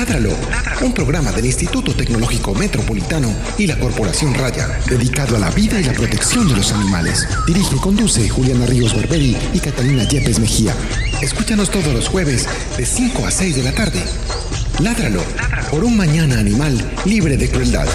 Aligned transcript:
Ládralo, 0.00 0.34
un 0.80 0.94
programa 0.94 1.30
del 1.30 1.44
Instituto 1.44 1.94
Tecnológico 1.94 2.54
Metropolitano 2.54 3.30
y 3.58 3.66
la 3.66 3.78
Corporación 3.78 4.32
Raya, 4.32 4.80
dedicado 4.86 5.36
a 5.36 5.38
la 5.38 5.50
vida 5.50 5.78
y 5.78 5.84
la 5.84 5.92
protección 5.92 6.48
de 6.48 6.56
los 6.56 6.72
animales. 6.72 7.28
Dirige 7.46 7.76
y 7.76 7.80
conduce 7.80 8.26
Juliana 8.26 8.64
Ríos 8.64 8.96
Barberi 8.96 9.36
y 9.52 9.60
Catalina 9.60 10.04
Yepes 10.04 10.38
Mejía. 10.38 10.74
Escúchanos 11.20 11.70
todos 11.70 11.92
los 11.92 12.08
jueves 12.08 12.48
de 12.78 12.86
5 12.86 13.26
a 13.26 13.30
6 13.30 13.56
de 13.56 13.62
la 13.62 13.72
tarde. 13.72 14.02
Ládralo, 14.78 15.22
por 15.70 15.84
un 15.84 15.98
mañana 15.98 16.38
animal 16.38 16.82
libre 17.04 17.36
de 17.36 17.50
crueldad. 17.50 17.86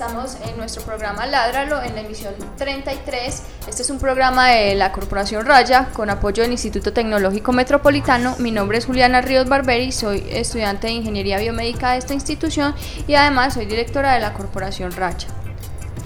Estamos 0.00 0.36
en 0.48 0.56
nuestro 0.56 0.82
programa 0.82 1.26
Ládralo 1.26 1.82
en 1.82 1.96
la 1.96 2.02
emisión 2.02 2.32
33. 2.56 3.42
Este 3.68 3.82
es 3.82 3.90
un 3.90 3.98
programa 3.98 4.50
de 4.50 4.76
la 4.76 4.92
Corporación 4.92 5.44
Raya 5.44 5.88
con 5.92 6.08
apoyo 6.08 6.44
del 6.44 6.52
Instituto 6.52 6.92
Tecnológico 6.92 7.52
Metropolitano. 7.52 8.36
Mi 8.38 8.52
nombre 8.52 8.78
es 8.78 8.86
Juliana 8.86 9.22
Ríos 9.22 9.48
Barberi, 9.48 9.90
soy 9.90 10.22
estudiante 10.30 10.86
de 10.86 10.92
Ingeniería 10.92 11.40
Biomédica 11.40 11.90
de 11.90 11.98
esta 11.98 12.14
institución 12.14 12.76
y 13.08 13.14
además 13.14 13.54
soy 13.54 13.66
directora 13.66 14.14
de 14.14 14.20
la 14.20 14.34
Corporación 14.34 14.92
Raya. 14.92 15.26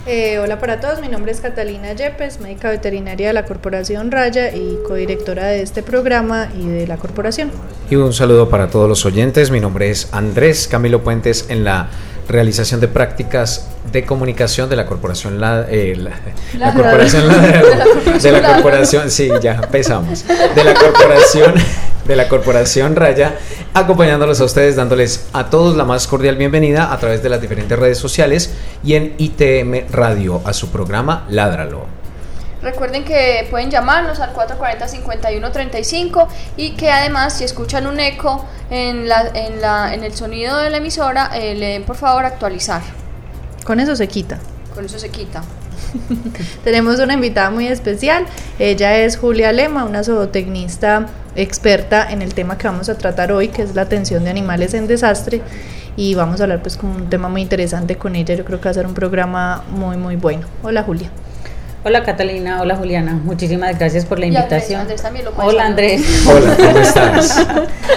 Eh, 0.07 0.39
hola 0.39 0.59
para 0.59 0.81
todos, 0.81 1.03
mi 1.03 1.09
nombre 1.09 1.31
es 1.31 1.43
Catalina 1.43 1.93
Yepes, 1.93 2.41
médica 2.41 2.71
veterinaria 2.71 3.27
de 3.27 3.35
la 3.35 3.45
Corporación 3.45 4.11
Raya 4.11 4.57
y 4.57 4.79
codirectora 4.89 5.49
de 5.49 5.61
este 5.61 5.83
programa 5.83 6.49
y 6.59 6.67
de 6.67 6.87
la 6.87 6.97
corporación. 6.97 7.53
Y 7.91 7.97
un 7.97 8.15
saludo 8.15 8.49
para 8.49 8.69
todos 8.69 8.89
los 8.89 9.05
oyentes. 9.05 9.51
Mi 9.51 9.61
nombre 9.61 9.91
es 9.91 10.09
Andrés 10.13 10.67
Camilo 10.67 11.05
Puentes 11.05 11.51
en 11.51 11.63
la 11.63 11.91
realización 12.29 12.81
de 12.81 12.89
prácticas 12.89 13.69
de 13.93 14.05
comunicación 14.05 14.71
de 14.71 14.77
la 14.77 14.87
corporación 14.87 15.41
la, 15.41 15.67
eh, 15.69 15.95
la, 15.97 16.11
la 16.59 16.67
La- 16.69 16.75
corporación 16.75 17.29
de 18.23 18.33
la- 18.33 18.55
corporación 18.55 19.11
sí 19.11 19.29
ya 19.43 19.55
empezamos. 19.55 20.25
De 20.55 20.65
la 20.65 20.75
corporación 20.75 21.55
de 22.07 22.17
la 22.17 22.29
corporación 22.29 22.97
Raya 22.97 23.37
acompañándolos 23.75 24.41
a 24.41 24.45
ustedes 24.45 24.75
dándoles 24.77 25.27
a 25.33 25.51
todos 25.51 25.77
la 25.77 25.85
más 25.85 26.07
cordial 26.09 26.35
bienvenida 26.37 26.93
a 26.93 26.99
través 26.99 27.23
de 27.23 27.29
las 27.29 27.41
diferentes 27.41 27.79
redes 27.79 27.97
sociales 27.99 28.55
y 28.83 28.95
en 28.95 29.15
ITM 29.19 29.91
Radio 29.93 30.41
a 30.45 30.53
su 30.53 30.71
programa 30.71 31.25
Ládralo 31.29 32.02
Recuerden 32.63 33.05
que 33.05 33.47
pueden 33.51 33.71
llamarnos 33.71 34.21
al 34.21 34.33
440-5135 34.35 36.29
y 36.57 36.73
que 36.73 36.91
además 36.91 37.35
si 37.35 37.45
escuchan 37.45 37.89
un 37.89 37.99
eco 37.99 38.45
en, 38.71 39.09
la, 39.09 39.29
en, 39.35 39.61
la, 39.61 39.93
en 39.93 40.05
el 40.05 40.15
sonido 40.15 40.59
de 40.59 40.71
la 40.71 40.77
emisora, 40.77 41.31
eh, 41.35 41.57
le 41.57 41.67
den 41.69 41.83
por 41.83 41.97
favor 41.97 42.25
actualizar. 42.25 42.81
Con 43.65 43.81
eso 43.81 43.97
se 43.97 44.07
quita. 44.07 44.39
Con 44.75 44.85
eso 44.85 44.99
se 44.99 45.11
quita. 45.11 45.43
Tenemos 46.65 47.01
una 47.01 47.15
invitada 47.15 47.51
muy 47.51 47.67
especial, 47.67 48.25
ella 48.59 48.97
es 48.97 49.17
Julia 49.17 49.53
Lema, 49.53 49.85
una 49.85 50.05
zootecnista 50.05 51.07
experta 51.35 52.11
en 52.11 52.23
el 52.23 52.33
tema 52.35 52.57
que 52.59 52.69
vamos 52.69 52.89
a 52.89 52.97
tratar 52.97 53.33
hoy, 53.33 53.49
que 53.49 53.63
es 53.63 53.75
la 53.75 53.83
atención 53.83 54.25
de 54.25 54.31
animales 54.31 54.73
en 54.75 54.87
desastre. 54.87 55.43
Y 55.97 56.15
vamos 56.15 56.41
a 56.41 56.45
hablar 56.45 56.63
pues 56.63 56.79
con 56.79 56.91
un 56.91 57.11
tema 57.11 57.29
muy 57.29 57.43
interesante 57.43 57.97
con 57.97 58.17
ella, 58.17 58.35
yo 58.35 58.45
creo 58.45 58.61
que 58.61 58.65
va 58.65 58.71
a 58.71 58.75
ser 58.75 58.87
un 58.87 58.95
programa 58.95 59.65
muy 59.69 59.97
muy 59.97 60.17
bueno. 60.17 60.47
Hola 60.63 60.83
Julia. 60.85 61.11
Hola 61.85 62.05
Catalina, 62.05 62.61
hola 62.63 62.77
Juliana, 62.77 63.15
muchísimas 63.25 63.77
gracias 63.77 64.05
por 64.05 64.21
la 64.21 64.27
Y 64.27 64.29
Andrés, 64.29 64.45
invitación. 64.45 64.81
Andrés 64.83 65.03
también 65.03 65.25
lo 65.25 65.33
hola. 65.33 65.67
Andrés, 65.67 66.25
hola 66.29 66.57
cómo 66.57 66.79
estás 66.79 67.45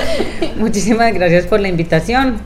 muchísimas 0.56 1.14
gracias 1.14 1.46
por 1.46 1.60
la 1.60 1.68
invitación. 1.68 2.38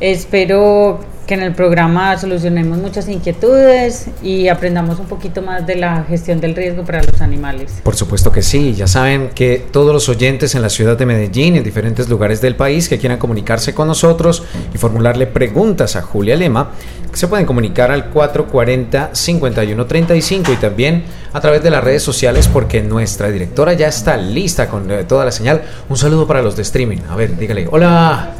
Espero 0.00 0.98
que 1.30 1.34
en 1.34 1.42
el 1.44 1.54
programa 1.54 2.18
solucionemos 2.18 2.78
muchas 2.78 3.08
inquietudes 3.08 4.06
y 4.20 4.48
aprendamos 4.48 4.98
un 4.98 5.06
poquito 5.06 5.42
más 5.42 5.64
de 5.64 5.76
la 5.76 6.02
gestión 6.02 6.40
del 6.40 6.56
riesgo 6.56 6.84
para 6.84 7.04
los 7.04 7.20
animales. 7.20 7.80
Por 7.84 7.94
supuesto 7.94 8.32
que 8.32 8.42
sí, 8.42 8.74
ya 8.74 8.88
saben 8.88 9.30
que 9.32 9.64
todos 9.70 9.92
los 9.92 10.08
oyentes 10.08 10.56
en 10.56 10.62
la 10.62 10.70
ciudad 10.70 10.98
de 10.98 11.06
Medellín 11.06 11.54
en 11.54 11.62
diferentes 11.62 12.08
lugares 12.08 12.40
del 12.40 12.56
país 12.56 12.88
que 12.88 12.98
quieran 12.98 13.18
comunicarse 13.18 13.74
con 13.74 13.86
nosotros 13.86 14.42
y 14.74 14.78
formularle 14.78 15.28
preguntas 15.28 15.94
a 15.94 16.02
Julia 16.02 16.34
Lema, 16.34 16.70
se 17.12 17.28
pueden 17.28 17.46
comunicar 17.46 17.92
al 17.92 18.12
440-5135 18.12 20.52
y 20.52 20.56
también 20.56 21.04
a 21.32 21.40
través 21.40 21.62
de 21.62 21.70
las 21.70 21.84
redes 21.84 22.02
sociales 22.02 22.48
porque 22.48 22.82
nuestra 22.82 23.30
directora 23.30 23.74
ya 23.74 23.86
está 23.86 24.16
lista 24.16 24.66
con 24.66 24.90
eh, 24.90 25.04
toda 25.04 25.24
la 25.24 25.30
señal. 25.30 25.62
Un 25.88 25.96
saludo 25.96 26.26
para 26.26 26.42
los 26.42 26.56
de 26.56 26.62
streaming. 26.62 26.98
A 27.08 27.14
ver, 27.14 27.38
dígale, 27.38 27.68
hola. 27.70 28.39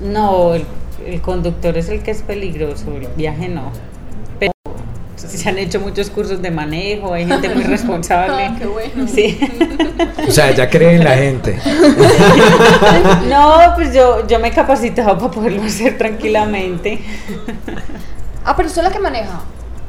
No, 0.00 0.54
el, 0.54 0.64
el 1.04 1.20
conductor 1.20 1.76
es 1.76 1.88
el 1.88 2.02
que 2.02 2.12
es 2.12 2.22
peligroso, 2.22 2.96
el 2.96 3.08
viaje 3.08 3.48
no. 3.48 3.72
Se 5.36 5.48
han 5.50 5.58
hecho 5.58 5.80
muchos 5.80 6.10
cursos 6.10 6.40
de 6.42 6.50
manejo, 6.50 7.12
hay 7.14 7.26
gente 7.26 7.48
muy 7.50 7.64
responsable. 7.64 8.34
Ah, 8.46 8.56
qué 8.58 8.66
bueno. 8.66 9.06
Sí. 9.06 9.38
O 10.28 10.30
sea, 10.30 10.50
ya 10.52 10.68
cree 10.70 10.96
en 10.96 11.04
la 11.04 11.14
gente. 11.16 11.58
No, 13.28 13.58
pues 13.74 13.92
yo, 13.94 14.26
yo 14.26 14.38
me 14.38 14.48
he 14.48 14.52
capacitado 14.52 15.18
para 15.18 15.30
poderlo 15.30 15.62
hacer 15.62 15.98
tranquilamente. 15.98 17.00
Ah, 18.44 18.54
pero 18.56 18.68
usted 18.68 18.82
es 18.82 18.88
la 18.88 18.92
que 18.94 19.00
maneja. 19.00 19.40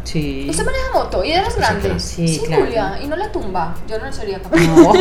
Sí. 0.04 0.48
¿Usted 0.50 0.66
maneja 0.66 0.86
moto 0.94 1.24
y 1.24 1.32
de 1.32 1.42
las 1.42 1.56
grandes? 1.58 2.02
Sí, 2.02 2.42
claro. 2.48 2.64
Julia, 2.66 3.00
y 3.04 3.08
no 3.08 3.16
la 3.18 3.30
tumba. 3.32 3.76
Yo 3.90 4.00
no 4.00 4.12
sería 4.14 4.40
capaz. 4.42 4.60
No. 4.62 4.94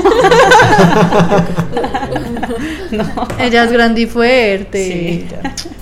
Ella 3.39 3.65
es 3.65 3.73
grande 3.73 4.01
y 4.03 4.07
fuerte, 4.07 4.84
Sí. 4.84 5.28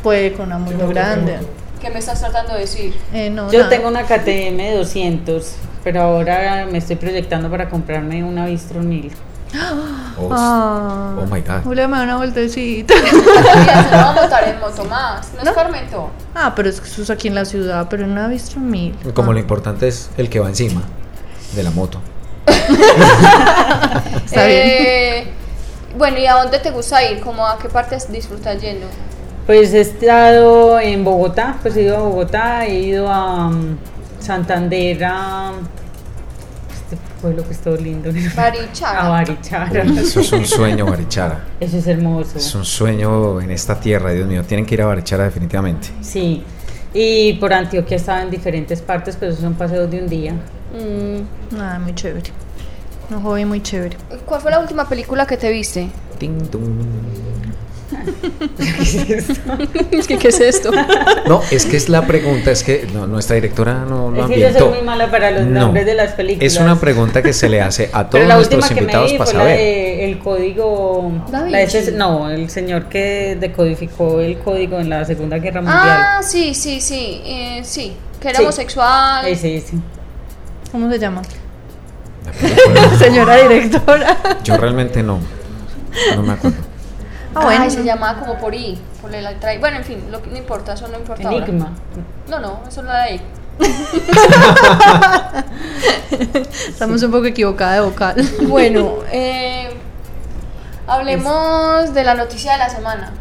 puede 0.03 0.33
con 0.35 0.47
una 0.47 0.59
muy 0.59 0.75
grande. 0.93 1.39
¿Qué 1.85 1.91
me 1.91 1.99
estás 1.99 2.19
tratando 2.19 2.55
de 2.55 2.61
decir? 2.61 2.99
Eh, 3.13 3.29
no, 3.29 3.53
Yo 3.53 3.59
nada. 3.59 3.69
tengo 3.71 3.89
una 3.89 4.05
KTM 4.05 4.57
de 4.57 4.75
200, 4.79 5.53
pero 5.85 6.01
ahora 6.01 6.67
me 6.71 6.79
estoy 6.79 6.97
proyectando 6.97 7.51
para 7.51 7.69
comprarme 7.69 8.25
una 8.25 8.47
Bistron 8.47 8.89
1000. 8.89 9.13
Oh, 10.17 10.29
Ah, 10.33 11.17
oh 11.21 11.27
my 11.27 11.41
God. 11.41 11.63
Julia 11.65 11.89
me 11.89 11.97
da 11.99 12.05
una 12.05 12.17
vueltecita. 12.19 12.95
A 13.93 14.13
montar 14.21 14.49
en 14.49 14.61
moto 14.61 14.85
más. 14.85 15.29
¿No, 15.35 15.43
es 15.43 15.51
Carmento? 15.55 16.09
Ah, 16.35 16.53
pero 16.55 16.69
es 16.71 16.81
que 16.81 16.87
eso 16.89 17.03
es 17.03 17.11
aquí 17.11 17.27
en 17.29 17.35
la 17.35 17.45
ciudad, 17.45 17.87
pero 17.91 18.05
en 18.05 18.13
una 18.13 18.29
visto 18.29 18.59
mil. 18.61 18.95
Como 19.13 19.33
Ah, 19.33 19.35
lo 19.35 19.41
importante 19.41 19.89
es 19.89 20.09
el 20.17 20.31
que 20.31 20.39
va 20.41 20.49
encima 20.49 20.83
de 21.55 21.63
la 21.65 21.71
moto. 21.73 22.01
Está 24.25 24.47
bien. 24.47 24.63
Eh, 24.67 25.27
Bueno, 25.99 26.19
¿y 26.19 26.27
a 26.27 26.35
dónde 26.35 26.59
te 26.61 26.71
gusta 26.71 27.03
ir? 27.11 27.21
¿Cómo 27.21 27.47
a 27.47 27.59
qué 27.59 27.69
partes 27.69 28.11
disfrutas 28.11 28.61
yendo? 28.61 28.87
Pues 29.47 29.75
he 29.75 29.81
estado 29.81 30.81
en 30.81 31.05
Bogotá, 31.05 31.59
pues 31.61 31.77
he 31.77 31.83
ido 31.83 31.97
a 31.97 32.01
Bogotá, 32.01 32.67
he 32.67 32.81
ido 32.81 33.09
a 33.09 33.49
um, 33.49 33.77
Santander, 34.19 35.05
a 35.05 35.53
este 36.73 36.97
pueblo 37.21 37.45
que 37.47 37.53
es 37.53 37.59
todo 37.59 37.77
lindo. 37.77 38.11
Barichara. 38.37 39.07
A 39.07 39.09
Barichara. 39.11 39.83
Eso 39.83 40.21
es 40.21 40.33
un 40.33 40.47
sueño, 40.47 40.87
Barichara. 40.87 41.45
Eso 41.61 41.77
es 41.77 41.87
hermoso. 41.87 42.39
Es 42.39 42.55
un 42.55 42.65
sueño 42.65 43.39
en 43.43 43.51
esta 43.51 43.79
tierra, 43.79 44.13
Dios 44.13 44.27
mío. 44.27 44.45
Tienen 44.45 44.65
que 44.65 44.75
ir 44.75 44.83
a 44.83 44.87
Barichara 44.87 45.25
definitivamente. 45.25 45.89
Sí. 46.01 46.43
Y 46.95 47.35
por 47.35 47.53
Antioquia 47.53 47.97
estaba 47.97 48.23
en 48.23 48.31
diferentes 48.31 48.81
partes, 48.81 49.17
pero 49.19 49.35
son 49.35 49.55
paseos 49.55 49.91
de 49.91 49.99
un 50.01 50.09
día. 50.09 50.33
Mm, 50.33 51.57
Nada, 51.57 51.79
muy 51.81 51.95
chévere. 51.95 52.31
Un 53.11 53.23
hobby 53.23 53.45
muy 53.45 53.63
chévere. 53.63 53.97
¿Cuál 54.25 54.41
fue 54.41 54.51
la 54.51 54.61
última 54.61 54.89
película 54.89 55.27
que 55.27 55.37
te 55.37 55.51
viste? 55.51 55.91
Ting, 56.19 56.39
tung. 58.05 59.89
es 59.93 60.07
que, 60.07 60.19
¿qué 60.19 60.29
es 60.29 60.41
esto? 60.41 60.71
No, 61.27 61.43
es 61.51 61.67
que 61.67 61.77
es 61.77 61.89
la 61.89 62.07
pregunta, 62.07 62.51
es 62.51 62.63
que 62.63 62.87
no, 62.93 63.07
nuestra 63.07 63.35
directora 63.37 63.85
no 63.89 64.11
lo 64.11 64.23
Es 64.23 64.27
que 64.29 64.35
ambientó. 64.35 64.59
yo 64.59 64.65
soy 64.67 64.75
muy 64.79 64.83
mala 64.87 65.11
para 65.11 65.31
los 65.31 65.47
No, 65.47 65.61
nombres 65.61 65.87
de 65.87 65.95
las 65.95 66.13
películas. 66.13 66.53
Es 66.53 66.59
una 66.61 66.79
pregunta 66.79 67.23
que 67.23 67.33
se 67.33 67.49
le 67.49 67.61
hace 67.61 67.91
a 67.93 68.09
Pero 68.09 68.11
todos 68.11 68.27
la 68.29 68.35
nuestros 68.37 68.63
última 68.65 68.69
que 68.69 68.75
me 68.75 68.81
invitados 68.83 69.13
vi 69.13 69.19
para 69.19 69.31
fue 69.31 69.39
la 69.39 69.45
saber. 69.45 69.59
de 69.59 70.05
el 70.05 70.19
código. 70.19 71.13
La 71.31 71.43
de 71.43 71.63
ese- 71.63 71.93
no, 71.93 72.31
el 72.31 72.51
señor 72.51 72.85
que 72.89 73.37
decodificó 73.41 74.21
el 74.21 74.39
código 74.39 74.79
en 74.81 74.91
la 74.91 75.05
Segunda 75.05 75.39
Guerra 75.39 75.61
Mundial. 75.63 75.81
Ah, 75.85 76.21
sí, 76.23 76.55
sí, 76.55 76.81
sí, 76.81 77.21
eh, 77.25 77.61
sí, 77.65 77.93
que 78.21 78.29
era 78.29 78.39
Sí. 78.39 78.45
homosexual. 78.45 79.27
Ese, 79.27 79.57
ese. 79.57 79.75
¿Cómo 80.73 80.91
se 80.91 80.99
llama? 80.99 81.23
Señora 82.99 83.37
directora. 83.37 84.17
Yo 84.43 84.57
realmente 84.57 85.03
no, 85.03 85.19
no 86.17 86.23
me 86.23 86.33
acuerdo. 86.33 86.59
Ah, 87.35 87.45
bueno. 87.45 87.65
Ay, 87.65 87.71
se 87.71 87.85
llamaba 87.85 88.21
como 88.21 88.39
por 88.39 88.55
I, 88.55 88.79
por 89.03 89.15
el 89.15 89.27
altra 89.27 89.55
I. 89.55 89.59
Bueno, 89.59 89.79
en 89.79 89.85
fin, 89.85 90.05
lo 90.11 90.23
que 90.23 90.31
no 90.31 90.37
importa, 90.37 90.75
eso 90.75 90.87
no 90.89 90.99
importa 90.99 91.29
ahora. 91.29 91.45
Enigma. 91.45 91.73
No, 92.29 92.39
no, 92.39 92.61
eso 92.69 92.83
no 92.83 92.89
la 92.89 93.03
de 93.03 93.03
ahí. 93.03 93.21
Estamos 96.69 97.03
un 97.03 97.11
poco 97.11 97.27
equivocada 97.27 97.75
de 97.75 97.81
vocal. 97.81 98.17
Bueno, 98.49 98.99
eh, 99.11 99.71
hablemos 100.87 101.93
de 101.95 102.05
la 102.05 102.15
noticia 102.15 102.53
de 102.53 102.59
la 102.59 102.71
semana. 102.71 103.13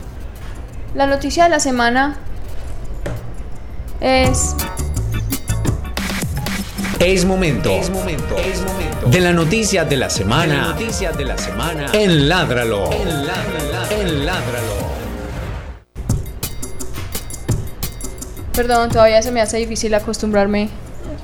La 0.96 1.08
noticia 1.08 1.46
de 1.46 1.50
la 1.50 1.60
semana 1.60 2.18
es 4.00 4.56
Es 7.06 7.26
momento. 7.26 7.70
Es 7.70 7.90
momento. 7.90 8.38
Es 8.38 8.62
momento. 8.62 9.08
De 9.08 9.20
la 9.20 9.34
noticia 9.34 9.84
de 9.84 9.98
la 9.98 10.10
semana. 10.10 10.74
de 10.74 11.26
la 11.26 11.38
semana. 11.38 11.88
En 11.92 12.30
Ládralo. 12.30 12.90
En 12.94 13.28
Ládralo. 13.28 13.92
En 13.92 14.26
Ládralo. 14.26 14.74
Perdón, 18.54 18.90
todavía 18.90 19.22
se 19.22 19.32
me 19.32 19.42
hace 19.42 19.58
difícil 19.58 19.94
acostumbrarme 19.96 20.70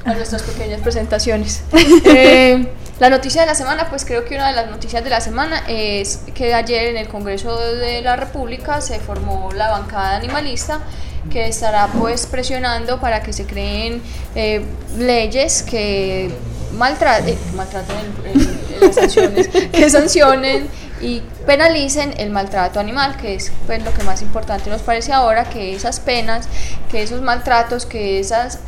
a 0.04 0.16
nuestras 0.16 0.44
pequeñas 0.44 0.82
presentaciones. 0.82 1.64
Eh, 2.06 2.68
la 3.00 3.10
noticia 3.10 3.40
de 3.42 3.48
la 3.48 3.56
semana, 3.56 3.90
pues 3.90 4.04
creo 4.04 4.26
que 4.26 4.36
una 4.36 4.50
de 4.50 4.56
las 4.56 4.70
noticias 4.70 5.02
de 5.02 5.10
la 5.10 5.22
semana 5.22 5.64
es 5.70 6.24
que 6.36 6.54
ayer 6.54 6.88
en 6.88 6.98
el 6.98 7.08
Congreso 7.08 7.58
de 7.58 8.02
la 8.02 8.18
República 8.18 8.82
se 8.82 9.00
formó 9.00 9.50
la 9.56 9.72
bancada 9.72 10.18
animalista 10.18 10.82
que 11.30 11.48
estará 11.48 11.88
pues 11.88 12.26
presionando 12.26 13.00
para 13.00 13.22
que 13.22 13.34
se 13.34 13.46
creen 13.46 14.02
eh, 14.36 14.62
leyes 14.98 15.64
que 15.64 16.30
maltra- 16.76 17.20
eh, 17.28 17.38
maltraten 17.56 17.96
el- 18.26 18.42
el- 18.42 18.82
las 18.82 18.96
sanciones, 18.96 19.48
que 19.72 19.90
sancionen 19.90 20.68
y 21.02 21.22
penalicen 21.46 22.14
el 22.18 22.30
maltrato 22.30 22.80
animal, 22.80 23.16
que 23.18 23.36
es 23.36 23.52
pues, 23.66 23.84
lo 23.84 23.94
que 23.94 24.04
más 24.04 24.22
importante 24.22 24.70
nos 24.70 24.82
parece 24.82 25.14
ahora, 25.14 25.46
que 25.50 25.74
esas 25.76 26.00
penas, 26.00 26.48
que 26.92 27.02
esos 27.04 27.22
maltratos, 27.22 27.86
que 27.86 28.20
esas 28.20 28.60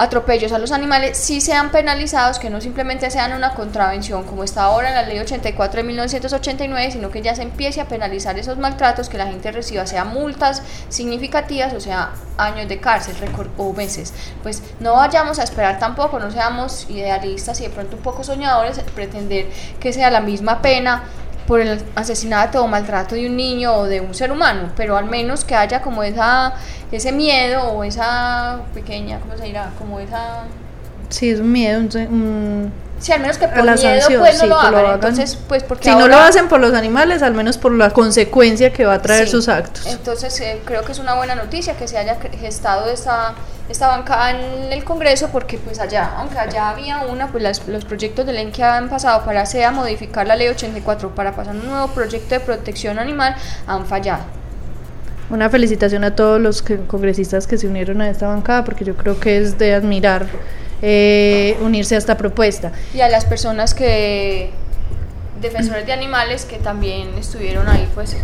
atropellos 0.00 0.50
a 0.52 0.58
los 0.58 0.72
animales 0.72 1.18
sí 1.18 1.42
sean 1.42 1.70
penalizados, 1.70 2.38
que 2.38 2.48
no 2.48 2.62
simplemente 2.62 3.10
sean 3.10 3.34
una 3.34 3.52
contravención 3.52 4.24
como 4.24 4.44
está 4.44 4.62
ahora 4.62 4.88
en 4.88 4.94
la 4.94 5.02
ley 5.02 5.18
84 5.18 5.76
de 5.76 5.82
1989, 5.82 6.92
sino 6.92 7.10
que 7.10 7.20
ya 7.20 7.34
se 7.34 7.42
empiece 7.42 7.82
a 7.82 7.84
penalizar 7.84 8.38
esos 8.38 8.56
maltratos, 8.56 9.10
que 9.10 9.18
la 9.18 9.26
gente 9.26 9.52
reciba 9.52 9.84
sea 9.84 10.06
multas 10.06 10.62
significativas 10.88 11.74
o 11.74 11.80
sea 11.80 12.12
años 12.38 12.66
de 12.66 12.80
cárcel 12.80 13.14
o 13.58 13.72
meses. 13.74 14.14
Pues 14.42 14.62
no 14.80 14.94
vayamos 14.94 15.38
a 15.38 15.42
esperar 15.42 15.78
tampoco, 15.78 16.18
no 16.18 16.30
seamos 16.30 16.86
idealistas 16.88 17.60
y 17.60 17.64
de 17.64 17.70
pronto 17.70 17.96
un 17.96 18.02
poco 18.02 18.24
soñadores, 18.24 18.80
pretender 18.94 19.50
que 19.80 19.92
sea 19.92 20.10
la 20.10 20.22
misma 20.22 20.62
pena 20.62 21.04
por 21.50 21.60
el 21.60 21.82
asesinato 21.96 22.62
o 22.62 22.68
maltrato 22.68 23.16
de 23.16 23.26
un 23.26 23.34
niño 23.36 23.72
o 23.74 23.84
de 23.86 24.00
un 24.00 24.14
ser 24.14 24.30
humano, 24.30 24.70
pero 24.76 24.96
al 24.96 25.06
menos 25.06 25.44
que 25.44 25.56
haya 25.56 25.82
como 25.82 26.04
esa 26.04 26.54
ese 26.92 27.10
miedo 27.10 27.62
o 27.72 27.82
esa 27.82 28.60
pequeña, 28.72 29.18
¿cómo 29.18 29.36
se 29.36 29.44
dirá? 29.46 29.70
Como 29.76 29.98
esa 29.98 30.44
Sí, 31.08 31.30
es 31.30 31.40
un 31.40 31.50
miedo. 31.50 31.80
un- 31.80 31.96
un- 32.14 32.72
Sí, 33.00 33.10
al 33.12 33.20
menos 33.20 33.36
que 33.38 33.48
por 33.48 33.64
la 33.64 33.74
miedo 33.74 34.00
sanción, 34.00 34.20
pues 34.20 34.34
no 34.36 34.40
sí, 34.42 34.46
lo 34.46 34.58
hagan. 34.60 34.72
lo 34.72 34.78
hagan. 34.78 34.94
Entonces, 34.94 35.36
pues 35.48 35.62
porque 35.64 35.90
si 35.90 35.96
no 35.96 36.06
lo 36.06 36.18
hacen 36.18 36.46
por 36.48 36.60
los 36.60 36.72
animales, 36.74 37.22
al 37.22 37.34
menos 37.34 37.58
por 37.58 37.72
la 37.72 37.90
consecuencia 37.90 38.72
que 38.72 38.84
va 38.86 38.94
a 38.94 39.02
traer 39.02 39.24
Sí. 39.24 39.32
sus 39.32 39.48
actos. 39.48 39.86
Entonces 39.86 40.38
eh, 40.40 40.60
creo 40.64 40.82
que 40.84 40.92
es 40.92 40.98
una 41.00 41.14
buena 41.14 41.34
noticia 41.34 41.74
que 41.76 41.88
se 41.88 41.98
haya 41.98 42.16
gestado 42.40 42.88
esta, 42.90 43.34
esta 43.70 43.88
bancada 43.88 44.30
en 44.32 44.72
el 44.72 44.84
Congreso 44.84 45.28
porque 45.32 45.56
pues 45.58 45.78
allá, 45.78 46.10
aunque 46.16 46.38
allá 46.38 46.70
había 46.70 47.00
una, 47.02 47.28
pues 47.28 47.42
las- 47.42 47.66
los 47.68 47.84
proyectos 47.84 48.26
de 48.26 48.32
ley 48.32 48.50
que 48.50 48.62
han 48.64 48.88
pasado 48.88 49.24
para 49.24 49.46
sea 49.46 49.70
modificar 49.70 50.26
la 50.26 50.36
ley 50.36 50.48
84 50.48 51.14
para 51.14 51.32
pasar 51.34 51.54
un 51.54 51.66
nuevo 51.66 51.88
proyecto 51.88 52.34
de 52.34 52.40
protección 52.40 52.98
animal 52.98 53.36
han 53.66 53.86
fallado. 53.86 54.22
Una 55.30 55.48
felicitación 55.48 56.02
a 56.02 56.16
todos 56.16 56.40
los 56.40 56.60
que- 56.62 56.78
congresistas 56.78 57.46
que 57.46 57.56
se 57.56 57.68
unieron 57.68 58.00
a 58.00 58.10
esta 58.10 58.26
bancada, 58.26 58.64
porque 58.64 58.84
yo 58.84 58.96
creo 58.96 59.20
que 59.20 59.38
es 59.38 59.56
de 59.58 59.74
admirar 59.74 60.26
eh, 60.82 61.56
unirse 61.60 61.94
a 61.94 61.98
esta 61.98 62.16
propuesta. 62.16 62.72
Y 62.94 63.02
a 63.02 63.08
las 63.10 63.24
personas 63.26 63.74
que, 63.74 64.50
defensores 65.40 65.84
de 65.86 65.92
animales 65.92 66.46
que 66.46 66.56
también 66.58 67.10
estuvieron 67.18 67.68
ahí 67.68 67.86
pues 67.94 68.16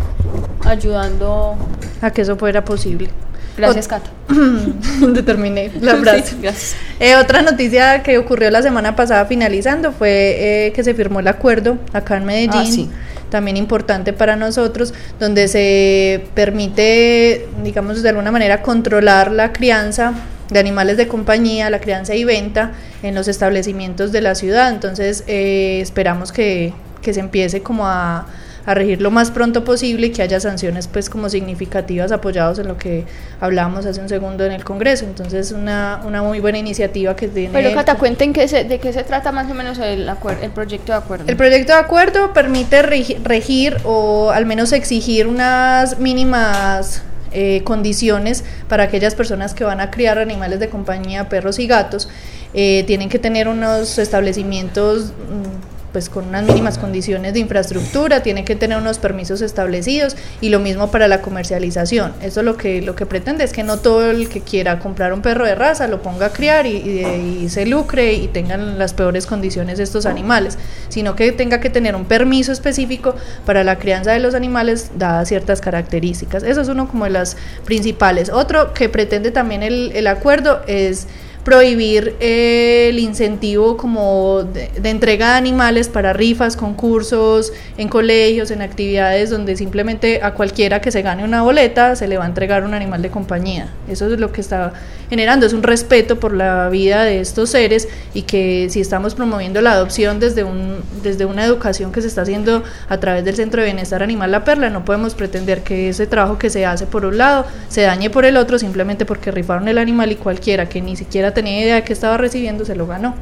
ayudando. 0.64 1.56
a 2.02 2.10
que 2.10 2.22
eso 2.22 2.36
fuera 2.36 2.64
posible. 2.64 3.10
Gracias, 3.56 3.88
Cata. 3.88 4.10
Terminé 5.24 5.70
la 5.80 5.96
frase. 5.96 6.26
Sí, 6.26 6.36
gracias. 6.42 6.76
Eh, 7.00 7.16
otra 7.16 7.42
noticia 7.42 8.02
que 8.02 8.18
ocurrió 8.18 8.50
la 8.50 8.62
semana 8.62 8.94
pasada 8.96 9.24
finalizando 9.26 9.92
fue 9.92 10.66
eh, 10.66 10.72
que 10.72 10.84
se 10.84 10.94
firmó 10.94 11.20
el 11.20 11.28
acuerdo 11.28 11.78
acá 11.92 12.16
en 12.16 12.24
Medellín, 12.24 12.50
Ah, 12.54 12.66
sí. 12.66 12.90
también 13.30 13.56
importante 13.56 14.12
para 14.12 14.36
nosotros, 14.36 14.92
donde 15.18 15.48
se 15.48 16.24
permite, 16.34 17.46
digamos, 17.62 18.02
de 18.02 18.08
alguna 18.10 18.30
manera 18.30 18.62
controlar 18.62 19.32
la 19.32 19.52
crianza 19.52 20.12
de 20.50 20.60
animales 20.60 20.96
de 20.96 21.08
compañía, 21.08 21.70
la 21.70 21.80
crianza 21.80 22.14
y 22.14 22.24
venta 22.24 22.72
en 23.02 23.14
los 23.14 23.26
establecimientos 23.26 24.12
de 24.12 24.20
la 24.20 24.34
ciudad. 24.34 24.70
Entonces 24.70 25.24
eh, 25.26 25.80
esperamos 25.82 26.30
que, 26.30 26.72
que 27.02 27.12
se 27.14 27.20
empiece 27.20 27.62
como 27.62 27.86
a 27.86 28.26
a 28.66 28.74
regir 28.74 29.00
lo 29.00 29.10
más 29.10 29.30
pronto 29.30 29.64
posible 29.64 30.08
y 30.08 30.10
que 30.10 30.22
haya 30.22 30.40
sanciones 30.40 30.88
pues 30.88 31.08
como 31.08 31.28
significativas 31.28 32.10
apoyados 32.12 32.58
en 32.58 32.66
lo 32.68 32.76
que 32.76 33.04
hablábamos 33.40 33.86
hace 33.86 34.00
un 34.00 34.08
segundo 34.08 34.44
en 34.44 34.52
el 34.52 34.64
Congreso. 34.64 35.04
Entonces 35.04 35.52
una, 35.52 36.02
una 36.04 36.22
muy 36.22 36.40
buena 36.40 36.58
iniciativa 36.58 37.14
que 37.16 37.28
tiene... 37.28 37.50
Pero 37.52 37.72
Cata, 37.72 37.94
cuenten 37.96 38.32
qué 38.32 38.48
se- 38.48 38.64
de 38.64 38.78
qué 38.80 38.92
se 38.92 39.04
trata 39.04 39.30
más 39.32 39.50
o 39.50 39.54
menos 39.54 39.78
el, 39.78 40.10
el 40.42 40.50
proyecto 40.50 40.92
de 40.92 40.98
acuerdo. 40.98 41.24
El 41.28 41.36
proyecto 41.36 41.72
de 41.72 41.78
acuerdo 41.78 42.32
permite 42.32 42.82
regi- 42.82 43.16
regir 43.22 43.76
o 43.84 44.30
al 44.30 44.46
menos 44.46 44.72
exigir 44.72 45.28
unas 45.28 45.98
mínimas 46.00 47.02
eh, 47.32 47.62
condiciones 47.64 48.44
para 48.68 48.84
aquellas 48.84 49.14
personas 49.14 49.54
que 49.54 49.62
van 49.64 49.80
a 49.80 49.90
criar 49.90 50.18
animales 50.18 50.58
de 50.58 50.68
compañía, 50.68 51.28
perros 51.28 51.58
y 51.58 51.66
gatos. 51.66 52.08
Eh, 52.54 52.84
tienen 52.86 53.08
que 53.10 53.18
tener 53.18 53.46
unos 53.48 53.98
establecimientos 53.98 55.06
mm, 55.12 55.75
pues 55.96 56.10
con 56.10 56.28
unas 56.28 56.44
mínimas 56.44 56.76
condiciones 56.76 57.32
de 57.32 57.38
infraestructura, 57.38 58.22
tienen 58.22 58.44
que 58.44 58.54
tener 58.54 58.76
unos 58.76 58.98
permisos 58.98 59.40
establecidos 59.40 60.14
y 60.42 60.50
lo 60.50 60.60
mismo 60.60 60.90
para 60.90 61.08
la 61.08 61.22
comercialización. 61.22 62.12
Eso 62.20 62.42
lo 62.42 62.58
que 62.58 62.82
lo 62.82 62.94
que 62.94 63.06
pretende 63.06 63.44
es 63.44 63.54
que 63.54 63.62
no 63.62 63.78
todo 63.78 64.10
el 64.10 64.28
que 64.28 64.42
quiera 64.42 64.78
comprar 64.78 65.14
un 65.14 65.22
perro 65.22 65.46
de 65.46 65.54
raza 65.54 65.88
lo 65.88 66.02
ponga 66.02 66.26
a 66.26 66.32
criar 66.34 66.66
y 66.66 67.48
se 67.48 67.64
lucre 67.64 68.12
y 68.12 68.28
tengan 68.28 68.78
las 68.78 68.92
peores 68.92 69.24
condiciones 69.26 69.78
estos 69.78 70.04
animales, 70.04 70.58
sino 70.90 71.16
que 71.16 71.32
tenga 71.32 71.60
que 71.60 71.70
tener 71.70 71.96
un 71.96 72.04
permiso 72.04 72.52
específico 72.52 73.14
para 73.46 73.64
la 73.64 73.78
crianza 73.78 74.12
de 74.12 74.20
los 74.20 74.34
animales 74.34 74.90
dadas 74.98 75.28
ciertas 75.28 75.62
características. 75.62 76.42
Eso 76.42 76.60
es 76.60 76.68
uno 76.68 76.88
como 76.88 77.04
de 77.04 77.12
las 77.12 77.38
principales. 77.64 78.28
Otro 78.28 78.74
que 78.74 78.90
pretende 78.90 79.30
también 79.30 79.62
el, 79.62 79.92
el 79.94 80.08
acuerdo 80.08 80.60
es 80.66 81.06
prohibir 81.46 82.16
eh, 82.18 82.88
el 82.88 82.98
incentivo 82.98 83.76
como 83.76 84.42
de, 84.42 84.68
de 84.80 84.90
entrega 84.90 85.30
de 85.30 85.36
animales 85.36 85.88
para 85.88 86.12
rifas, 86.12 86.56
concursos, 86.56 87.52
en 87.78 87.86
colegios, 87.88 88.50
en 88.50 88.62
actividades 88.62 89.30
donde 89.30 89.54
simplemente 89.54 90.18
a 90.24 90.34
cualquiera 90.34 90.80
que 90.80 90.90
se 90.90 91.02
gane 91.02 91.22
una 91.22 91.42
boleta 91.42 91.94
se 91.94 92.08
le 92.08 92.18
va 92.18 92.24
a 92.24 92.26
entregar 92.26 92.64
un 92.64 92.74
animal 92.74 93.00
de 93.00 93.10
compañía. 93.10 93.68
Eso 93.88 94.12
es 94.12 94.18
lo 94.18 94.32
que 94.32 94.40
está 94.40 94.72
generando, 95.08 95.46
es 95.46 95.52
un 95.52 95.62
respeto 95.62 96.18
por 96.18 96.34
la 96.34 96.68
vida 96.68 97.04
de 97.04 97.20
estos 97.20 97.50
seres 97.50 97.86
y 98.12 98.22
que 98.22 98.66
si 98.70 98.80
estamos 98.80 99.14
promoviendo 99.14 99.60
la 99.60 99.70
adopción 99.70 100.18
desde, 100.18 100.42
un, 100.42 100.82
desde 101.04 101.26
una 101.26 101.44
educación 101.44 101.92
que 101.92 102.02
se 102.02 102.08
está 102.08 102.22
haciendo 102.22 102.64
a 102.88 102.98
través 102.98 103.24
del 103.24 103.36
Centro 103.36 103.62
de 103.62 103.66
Bienestar 103.66 104.02
Animal 104.02 104.32
La 104.32 104.42
Perla, 104.42 104.68
no 104.68 104.84
podemos 104.84 105.14
pretender 105.14 105.62
que 105.62 105.90
ese 105.90 106.08
trabajo 106.08 106.38
que 106.38 106.50
se 106.50 106.66
hace 106.66 106.86
por 106.86 107.04
un 107.04 107.18
lado 107.18 107.46
se 107.68 107.82
dañe 107.82 108.10
por 108.10 108.24
el 108.24 108.36
otro 108.36 108.58
simplemente 108.58 109.04
porque 109.04 109.30
rifaron 109.30 109.68
el 109.68 109.78
animal 109.78 110.10
y 110.10 110.16
cualquiera 110.16 110.68
que 110.68 110.82
ni 110.82 110.96
siquiera 110.96 111.35
tenía 111.36 111.60
idea 111.60 111.74
de 111.76 111.84
que 111.84 111.92
estaba 111.92 112.16
recibiendo 112.16 112.64
se 112.64 112.74
lo 112.74 112.86
ganó. 112.86 113.14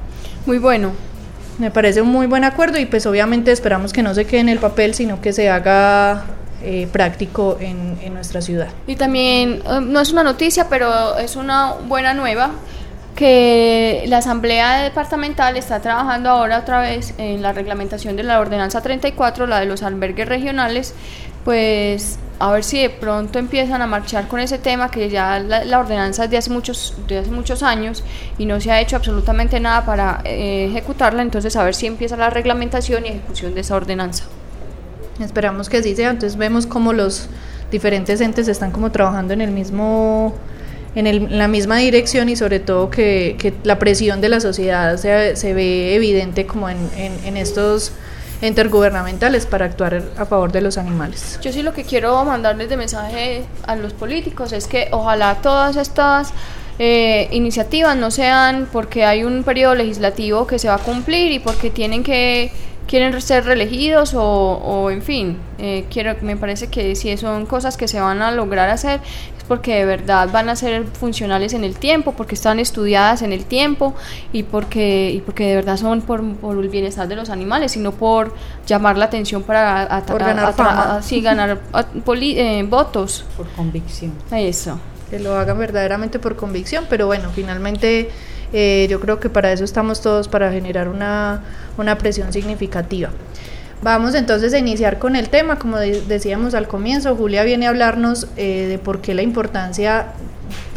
Muy 0.47 0.59
bueno. 0.59 0.93
Me 1.59 1.71
parece 1.71 2.01
un 2.01 2.09
muy 2.09 2.27
buen 2.27 2.45
acuerdo 2.45 2.79
y 2.79 2.87
pues 2.87 3.07
obviamente 3.07 3.53
esperamos 3.53 3.93
que 3.93 4.03
no 4.03 4.15
se 4.15 4.25
quede 4.25 4.41
en 4.41 4.49
el 4.49 4.59
papel, 4.59 4.95
sino 4.95 5.21
que 5.21 5.33
se 5.33 5.51
haga 5.51 6.25
eh, 6.63 6.89
práctico 6.91 7.59
en, 7.61 7.99
en 8.03 8.15
nuestra 8.15 8.41
ciudad. 8.41 8.69
Y 8.87 8.97
también, 8.97 9.63
eh, 9.69 9.81
no 9.83 10.01
es 10.01 10.13
una 10.13 10.23
noticia, 10.23 10.69
pero 10.69 11.19
es 11.19 11.37
una 11.37 11.75
buena 11.87 12.15
nueva, 12.15 12.53
que 13.15 14.05
la 14.09 14.19
Asamblea 14.19 14.83
Departamental 14.83 15.57
está 15.57 15.81
trabajando 15.81 16.31
ahora 16.31 16.59
otra 16.59 16.81
vez 16.81 17.15
en 17.19 17.43
la 17.43 17.53
reglamentación 17.53 18.17
de 18.17 18.25
la 18.25 18.41
Ordenanza 18.41 18.81
34, 18.81 19.47
la 19.47 19.61
de 19.61 19.67
los 19.67 19.83
albergues 19.83 20.29
regionales, 20.29 20.95
pues 21.45 22.19
a 22.39 22.53
ver 22.53 22.65
si 22.65 22.83
de 22.83 22.91
pronto 22.91 23.39
empiezan 23.39 23.81
a 23.81 23.87
marchar 23.87 24.27
con 24.27 24.41
ese 24.41 24.59
tema 24.59 24.91
que 24.91 25.09
ya 25.09 25.39
la, 25.39 25.79
ordenanza 25.79 26.25
es 26.25 26.31
de 26.31 26.37
hace 26.37 26.51
muchos 26.51 26.95
de 27.07 27.19
hace 27.19 27.31
muchos 27.31 27.63
años 27.63 28.03
y 28.39 28.47
no 28.47 28.61
se 28.61 28.71
ha 28.73 28.81
hecho 28.81 28.97
absolutamente 28.97 29.61
nada 29.61 29.85
para 29.85 30.21
eh, 30.25 30.67
ejecutarla 30.69 31.23
entonces 31.23 31.55
a 31.57 31.63
ver 31.63 31.75
si 31.75 31.87
empieza 31.87 32.17
la 32.17 32.31
reglamentación 32.31 33.07
y 33.07 33.11
ejecución 33.11 33.55
de 33.55 33.61
esa 33.61 33.77
ordenanza. 33.77 34.25
Esperamos 35.21 35.69
que 35.69 35.77
así 35.77 35.95
sea 35.95 36.11
entonces 36.11 36.37
vemos 36.37 36.67
como 36.67 36.93
los 36.93 37.29
diferentes 37.71 38.21
entes 38.21 38.49
están 38.49 38.73
como 38.73 38.91
trabajando 38.91 39.33
en 39.33 39.41
el 39.41 39.53
mismo 39.53 40.35
en, 40.97 41.39
la 41.39 41.47
misma 41.47 41.79
dirección 41.79 42.29
y 42.29 42.37
sobre 42.37 42.59
todo 42.59 42.91
que, 42.91 43.37
que 43.39 43.53
la 43.63 43.79
presión 43.79 44.21
de 44.21 44.29
la 44.29 44.41
sociedad 44.41 44.97
se, 44.97 45.37
se 45.37 45.55
ve 45.55 45.95
evidente 45.95 46.47
como 46.47 46.69
en, 46.69 46.79
en 46.97 47.37
estos 47.37 47.93
intergubernamentales 48.47 49.47
para 49.47 49.67
actuar 49.67 50.03
a 50.17 50.27
favor 50.27 50.53
de 50.53 50.61
los 50.61 50.79
animales. 50.79 51.39
Yo 51.43 51.53
sí 51.53 51.63
lo 51.63 51.73
que 51.73 51.85
quiero 51.85 52.25
mandarles 52.25 52.69
de 52.69 52.77
mensaje 52.77 53.45
a 53.67 53.77
los 53.77 53.93
políticos 53.93 54.53
es 54.53 54.67
que 54.67 54.89
ojalá 54.93 55.37
todas 55.37 55.77
estas 55.77 56.33
eh, 56.79 57.29
iniciativas 57.31 57.97
no 57.97 58.11
sean 58.11 58.69
porque 58.73 59.05
hay 59.05 59.25
un 59.25 59.45
periodo 59.45 59.75
legislativo 59.77 60.47
que 60.47 60.59
se 60.59 60.69
va 60.69 60.75
a 60.75 60.79
cumplir 60.79 61.33
y 61.33 61.39
porque 61.39 61.71
tienen 61.71 62.03
que 62.03 62.51
quieren 62.87 63.21
ser 63.21 63.45
reelegidos 63.45 64.15
o, 64.15 64.23
o 64.23 64.91
en 64.91 65.03
fin, 65.03 65.39
eh, 65.59 65.85
quiero, 65.91 66.17
me 66.21 66.37
parece 66.37 66.69
que 66.69 66.95
si 66.97 67.17
son 67.17 67.47
cosas 67.47 67.77
que 67.77 67.89
se 67.89 68.01
van 68.01 68.23
a 68.23 68.31
lograr 68.31 68.69
hacer 68.71 69.01
porque 69.49 69.77
de 69.77 69.85
verdad 69.85 70.29
van 70.33 70.49
a 70.49 70.57
ser 70.57 70.85
funcionales 70.85 71.53
en 71.53 71.65
el 71.65 71.77
tiempo, 71.77 72.13
porque 72.13 72.35
están 72.35 72.59
estudiadas 72.59 73.23
en 73.23 73.33
el 73.33 73.45
tiempo 73.45 73.95
y 74.33 74.43
porque, 74.43 75.11
y 75.11 75.21
porque 75.21 75.49
de 75.49 75.57
verdad 75.57 75.77
son 75.77 76.03
por, 76.03 76.25
por 76.37 76.59
el 76.59 76.69
bienestar 76.69 77.09
de 77.09 77.17
los 77.17 77.31
animales, 77.31 77.73
sino 77.73 77.93
por 77.93 78.35
llamar 78.67 78.97
la 78.97 79.07
atención 79.07 79.43
para 79.43 80.03
ganar, 80.07 80.55
ganar 81.23 81.61
eh, 82.21 82.67
votos. 82.69 83.25
Por 83.37 83.49
convicción. 83.51 84.13
Eso. 84.31 84.79
Que 85.11 85.19
lo 85.19 85.37
hagan 85.37 85.59
verdaderamente 85.59 86.19
por 86.19 86.37
convicción, 86.37 86.87
pero 86.89 87.07
bueno, 87.07 87.31
finalmente 87.35 88.11
eh, 88.53 88.87
yo 88.89 89.01
creo 89.01 89.21
que 89.21 89.29
para 89.29 89.53
eso 89.53 89.65
estamos 89.65 90.01
todos, 90.01 90.29
para 90.29 90.51
generar 90.51 90.89
una, 90.89 91.43
una 91.77 91.99
presión 91.99 92.33
significativa. 92.33 93.11
Vamos 93.85 94.15
entonces 94.15 94.55
a 94.55 94.59
iniciar 94.59 94.99
con 94.99 95.15
el 95.15 95.29
tema, 95.29 95.59
como 95.59 95.77
decíamos 95.77 96.55
al 96.55 96.67
comienzo, 96.67 97.15
Julia 97.17 97.45
viene 97.45 97.67
a 97.67 97.69
hablarnos 97.69 98.29
eh, 98.39 98.65
de 98.67 98.79
por 98.79 99.03
qué 99.03 99.13
la 99.13 99.21
importancia, 99.21 100.07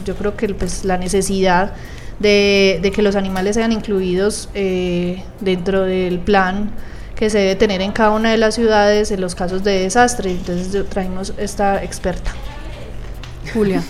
yo 0.03 0.17
creo 0.17 0.35
que 0.35 0.49
pues, 0.49 0.83
la 0.83 0.97
necesidad 0.97 1.71
de, 2.19 2.91
que 2.93 3.01
los 3.01 3.15
animales 3.15 3.55
sean 3.55 3.71
incluidos 3.71 4.49
eh, 4.53 5.23
dentro 5.39 5.83
del 5.83 6.19
plan 6.19 6.69
que 7.15 7.29
se 7.29 7.37
debe 7.37 7.55
tener 7.55 7.79
en 7.79 7.93
cada 7.93 8.11
una 8.11 8.29
de 8.29 8.37
las 8.37 8.55
ciudades 8.55 9.09
en 9.11 9.21
los 9.21 9.35
casos 9.35 9.63
de 9.63 9.83
desastre. 9.83 10.31
Entonces 10.31 10.89
traemos 10.89 11.33
esta 11.37 11.81
experta. 11.81 12.31
Julia, 13.53 13.81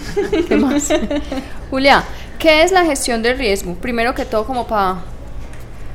¿qué 0.47 0.57
más? 0.57 0.89
Julia, 1.71 2.03
¿qué 2.37 2.61
es 2.61 2.71
la 2.71 2.85
gestión 2.85 3.23
del 3.23 3.35
riesgo? 3.39 3.73
Primero 3.73 4.13
que 4.13 4.25
todo 4.25 4.45
como 4.45 4.67
para 4.67 5.16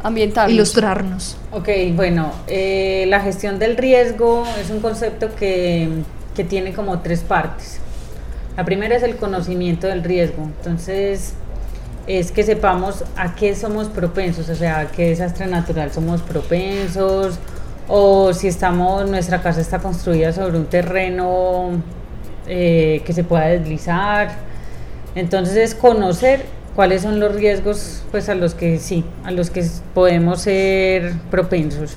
ambiental. 0.02 0.50
Ilustrarnos. 0.50 1.36
Ok, 1.52 1.68
bueno, 1.94 2.32
eh, 2.46 3.04
la 3.08 3.20
gestión 3.20 3.58
del 3.58 3.76
riesgo 3.76 4.44
es 4.60 4.70
un 4.70 4.80
concepto 4.80 5.34
que, 5.34 5.88
que 6.34 6.44
tiene 6.44 6.72
como 6.72 7.00
tres 7.00 7.20
partes. 7.20 7.78
La 8.56 8.64
primera 8.64 8.96
es 8.96 9.02
el 9.02 9.16
conocimiento 9.16 9.86
del 9.86 10.04
riesgo. 10.04 10.42
Entonces, 10.42 11.34
es 12.06 12.32
que 12.32 12.42
sepamos 12.42 13.04
a 13.16 13.34
qué 13.34 13.54
somos 13.54 13.88
propensos, 13.88 14.48
o 14.48 14.54
sea, 14.54 14.80
a 14.80 14.86
qué 14.90 15.10
desastre 15.10 15.46
natural 15.46 15.92
somos 15.92 16.20
propensos, 16.20 17.38
o 17.88 18.32
si 18.32 18.48
estamos, 18.48 19.08
nuestra 19.08 19.42
casa 19.42 19.60
está 19.60 19.78
construida 19.78 20.32
sobre 20.32 20.58
un 20.58 20.66
terreno 20.66 21.70
eh, 22.46 23.02
que 23.04 23.12
se 23.12 23.24
pueda 23.24 23.46
deslizar. 23.46 24.30
Entonces 25.14 25.56
es 25.56 25.74
conocer 25.74 26.46
cuáles 26.74 27.02
son 27.02 27.20
los 27.20 27.34
riesgos 27.34 28.02
pues 28.10 28.28
a 28.28 28.34
los 28.34 28.54
que 28.54 28.78
sí, 28.78 29.04
a 29.24 29.30
los 29.30 29.50
que 29.50 29.64
podemos 29.94 30.42
ser 30.42 31.12
propensos. 31.30 31.96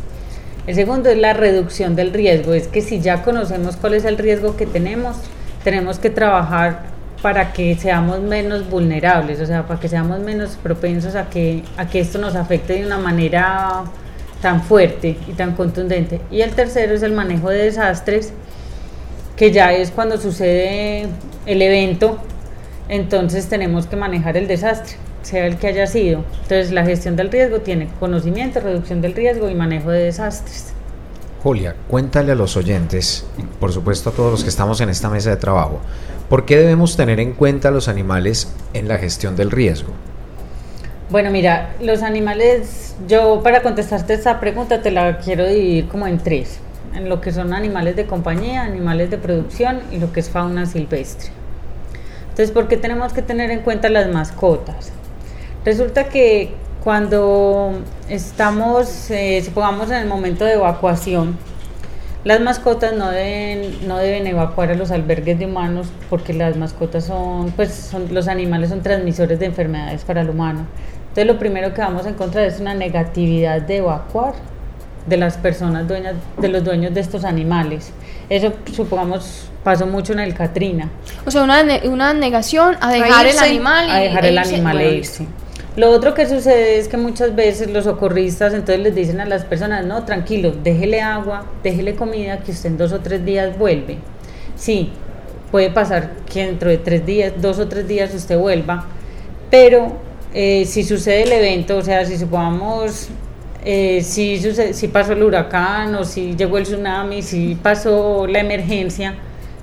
El 0.67 0.75
segundo 0.75 1.09
es 1.09 1.17
la 1.17 1.33
reducción 1.33 1.95
del 1.95 2.11
riesgo, 2.11 2.53
es 2.53 2.67
que 2.67 2.81
si 2.81 2.99
ya 2.99 3.21
conocemos 3.21 3.75
cuál 3.75 3.93
es 3.93 4.05
el 4.05 4.17
riesgo 4.17 4.55
que 4.57 4.65
tenemos, 4.65 5.17
tenemos 5.63 5.99
que 5.99 6.09
trabajar 6.09 6.95
para 7.21 7.53
que 7.53 7.75
seamos 7.75 8.21
menos 8.21 8.69
vulnerables, 8.69 9.39
o 9.39 9.45
sea, 9.45 9.67
para 9.67 9.79
que 9.79 9.87
seamos 9.87 10.19
menos 10.19 10.57
propensos 10.61 11.15
a 11.15 11.29
que, 11.29 11.63
a 11.77 11.87
que 11.87 11.99
esto 11.99 12.17
nos 12.19 12.35
afecte 12.35 12.73
de 12.73 12.85
una 12.85 12.97
manera 12.97 13.83
tan 14.41 14.63
fuerte 14.63 15.17
y 15.27 15.33
tan 15.33 15.55
contundente. 15.55 16.21
Y 16.29 16.41
el 16.41 16.51
tercero 16.51 16.93
es 16.93 17.03
el 17.03 17.13
manejo 17.13 17.49
de 17.49 17.63
desastres, 17.63 18.33
que 19.35 19.51
ya 19.51 19.73
es 19.73 19.91
cuando 19.91 20.17
sucede 20.17 21.07
el 21.45 21.61
evento 21.61 22.19
entonces 22.89 23.47
tenemos 23.47 23.87
que 23.87 23.95
manejar 23.95 24.37
el 24.37 24.47
desastre, 24.47 24.97
sea 25.21 25.47
el 25.47 25.57
que 25.57 25.67
haya 25.67 25.87
sido. 25.87 26.23
Entonces 26.43 26.71
la 26.71 26.85
gestión 26.85 27.15
del 27.15 27.31
riesgo 27.31 27.59
tiene 27.59 27.89
conocimiento, 27.99 28.59
reducción 28.59 29.01
del 29.01 29.13
riesgo 29.13 29.49
y 29.49 29.55
manejo 29.55 29.89
de 29.89 30.03
desastres. 30.03 30.73
Julia, 31.41 31.75
cuéntale 31.87 32.31
a 32.31 32.35
los 32.35 32.57
oyentes, 32.57 33.25
y 33.37 33.43
por 33.43 33.71
supuesto 33.71 34.09
a 34.09 34.13
todos 34.13 34.31
los 34.31 34.43
que 34.43 34.49
estamos 34.49 34.81
en 34.81 34.89
esta 34.89 35.09
mesa 35.09 35.29
de 35.29 35.37
trabajo, 35.37 35.79
¿por 36.27 36.45
qué 36.45 36.57
debemos 36.57 36.97
tener 36.97 37.19
en 37.19 37.33
cuenta 37.33 37.67
a 37.67 37.71
los 37.71 37.87
animales 37.87 38.51
en 38.73 38.87
la 38.87 38.97
gestión 38.97 39.35
del 39.35 39.51
riesgo? 39.51 39.93
Bueno, 41.11 41.29
mira, 41.29 41.75
los 41.81 42.01
animales, 42.01 42.95
yo 43.07 43.41
para 43.43 43.61
contestarte 43.61 44.15
esta 44.15 44.39
pregunta 44.39 44.81
te 44.81 44.89
la 44.89 45.19
quiero 45.19 45.47
dividir 45.47 45.87
como 45.87 46.07
en 46.07 46.17
tres, 46.17 46.57
en 46.95 47.09
lo 47.09 47.21
que 47.21 47.31
son 47.31 47.53
animales 47.53 47.95
de 47.95 48.07
compañía, 48.07 48.63
animales 48.63 49.11
de 49.11 49.19
producción 49.19 49.81
y 49.91 49.99
lo 49.99 50.11
que 50.11 50.21
es 50.21 50.29
fauna 50.31 50.65
silvestre. 50.65 51.29
Entonces, 52.35 52.51
¿por 52.51 52.67
qué 52.67 52.75
tenemos 52.75 53.13
que 53.13 53.21
tener 53.21 53.49
en 53.49 53.61
cuenta 53.61 53.87
las 53.87 54.09
mascotas? 54.09 54.91
Resulta 55.63 56.09
que 56.09 56.53
cuando 56.83 57.71
estamos, 58.09 59.09
eh, 59.09 59.41
supongamos 59.41 59.89
en 59.89 59.99
el 59.99 60.07
momento 60.07 60.43
de 60.43 60.55
evacuación, 60.55 61.37
las 62.25 62.41
mascotas 62.41 62.91
no 62.91 63.09
deben, 63.09 63.87
no 63.87 63.99
deben 63.99 64.27
evacuar 64.27 64.69
a 64.69 64.75
los 64.75 64.91
albergues 64.91 65.39
de 65.39 65.45
humanos 65.45 65.87
porque 66.09 66.33
las 66.33 66.57
mascotas 66.57 67.05
son, 67.05 67.51
pues 67.51 67.73
son, 67.73 68.13
los 68.13 68.27
animales 68.27 68.69
son 68.69 68.81
transmisores 68.81 69.39
de 69.39 69.45
enfermedades 69.45 70.03
para 70.03 70.19
el 70.19 70.29
humano. 70.29 70.67
Entonces 71.07 71.27
lo 71.27 71.39
primero 71.39 71.73
que 71.73 71.79
vamos 71.79 72.05
a 72.05 72.09
encontrar 72.09 72.43
es 72.43 72.59
una 72.59 72.73
negatividad 72.73 73.61
de 73.61 73.77
evacuar 73.77 74.33
de 75.05 75.17
las 75.17 75.37
personas 75.37 75.87
dueñas, 75.87 76.15
de 76.39 76.47
los 76.47 76.63
dueños 76.63 76.93
de 76.93 77.01
estos 77.01 77.25
animales. 77.25 77.91
Eso 78.29 78.53
supongamos 78.73 79.49
pasó 79.65 79.87
mucho 79.87 80.13
en 80.13 80.19
el 80.19 80.35
Katrina. 80.35 80.89
O 81.25 81.31
sea, 81.31 81.43
una, 81.43 81.63
una 81.85 82.13
negación 82.13 82.77
a 82.79 82.91
dejar 82.91 83.25
el 83.25 83.37
animal. 83.39 83.89
A 83.89 83.99
dejar 83.99 84.25
el 84.25 84.37
animal 84.37 84.79
e 84.79 84.95
irse. 84.97 85.25
Lo 85.75 85.89
otro 85.89 86.13
que 86.13 86.25
sucede 86.25 86.77
es 86.77 86.87
que 86.87 86.95
muchas 86.95 87.35
veces 87.35 87.69
los 87.69 87.83
socorristas 87.83 88.53
entonces 88.53 88.79
les 88.79 88.95
dicen 88.95 89.19
a 89.19 89.25
las 89.25 89.43
personas, 89.43 89.83
no, 89.85 90.05
tranquilo, 90.05 90.53
déjele 90.63 91.01
agua, 91.01 91.47
déjele 91.63 91.95
comida, 91.95 92.37
que 92.39 92.51
usted 92.51 92.69
en 92.69 92.77
dos 92.77 92.93
o 92.93 93.01
tres 93.01 93.25
días 93.25 93.57
vuelve. 93.57 93.97
Sí, 94.55 94.91
puede 95.51 95.69
pasar 95.71 96.11
que 96.31 96.45
dentro 96.45 96.69
de 96.69 96.77
tres 96.77 97.05
días, 97.05 97.33
dos 97.41 97.59
o 97.59 97.67
tres 97.67 97.87
días 97.87 98.13
usted 98.13 98.37
vuelva, 98.37 98.85
pero 99.49 99.97
eh, 100.33 100.63
si 100.65 100.83
sucede 100.83 101.23
el 101.23 101.31
evento, 101.33 101.75
o 101.75 101.81
sea, 101.81 102.05
si 102.05 102.17
supongamos 102.17 103.09
eh, 103.67 104.03
si, 104.03 104.39
si 104.73 104.87
pasó 104.89 105.13
el 105.13 105.23
huracán 105.23 105.95
o 105.95 106.03
si 106.03 106.35
llegó 106.35 106.59
el 106.59 106.65
tsunami, 106.65 107.23
si 107.23 107.55
pasó 107.55 108.27
la 108.27 108.39
emergencia, 108.39 109.15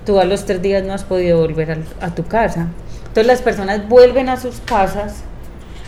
tú 0.05 0.19
a 0.19 0.25
los 0.25 0.45
tres 0.45 0.61
días 0.61 0.83
no 0.83 0.93
has 0.93 1.05
podido 1.05 1.39
volver 1.39 1.79
a, 2.01 2.13
tu 2.13 2.25
casa. 2.25 2.67
Entonces 2.99 3.27
las 3.27 3.43
personas 3.43 3.89
vuelven 3.89 4.29
a 4.29 4.37
sus 4.37 4.59
casas 4.61 5.23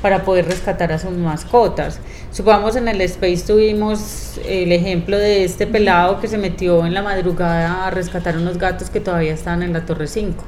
para 0.01 0.23
poder 0.23 0.47
rescatar 0.47 0.93
a 0.93 0.99
sus 1.01 1.11
mascotas. 1.11 1.99
Supongamos 2.31 2.77
en 2.77 2.87
el 2.87 3.01
Space 3.01 3.43
tuvimos 3.45 4.39
el 4.47 4.71
ejemplo 4.71 5.19
de 5.19 5.43
este 5.43 5.67
pelado 5.67 6.21
que 6.21 6.29
se 6.29 6.39
metió 6.39 6.87
en 6.87 6.95
la 6.95 7.03
madrugada 7.03 7.89
a 7.89 7.91
rescatar 7.91 8.37
unos 8.37 8.59
gatos 8.59 8.91
que 8.91 9.01
todavía 9.01 9.35
estaban 9.35 9.65
en 9.65 9.73
la 9.73 9.87
Torre 9.87 10.07
5. 10.07 10.45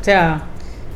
O 0.00 0.04
sea, 0.04 0.44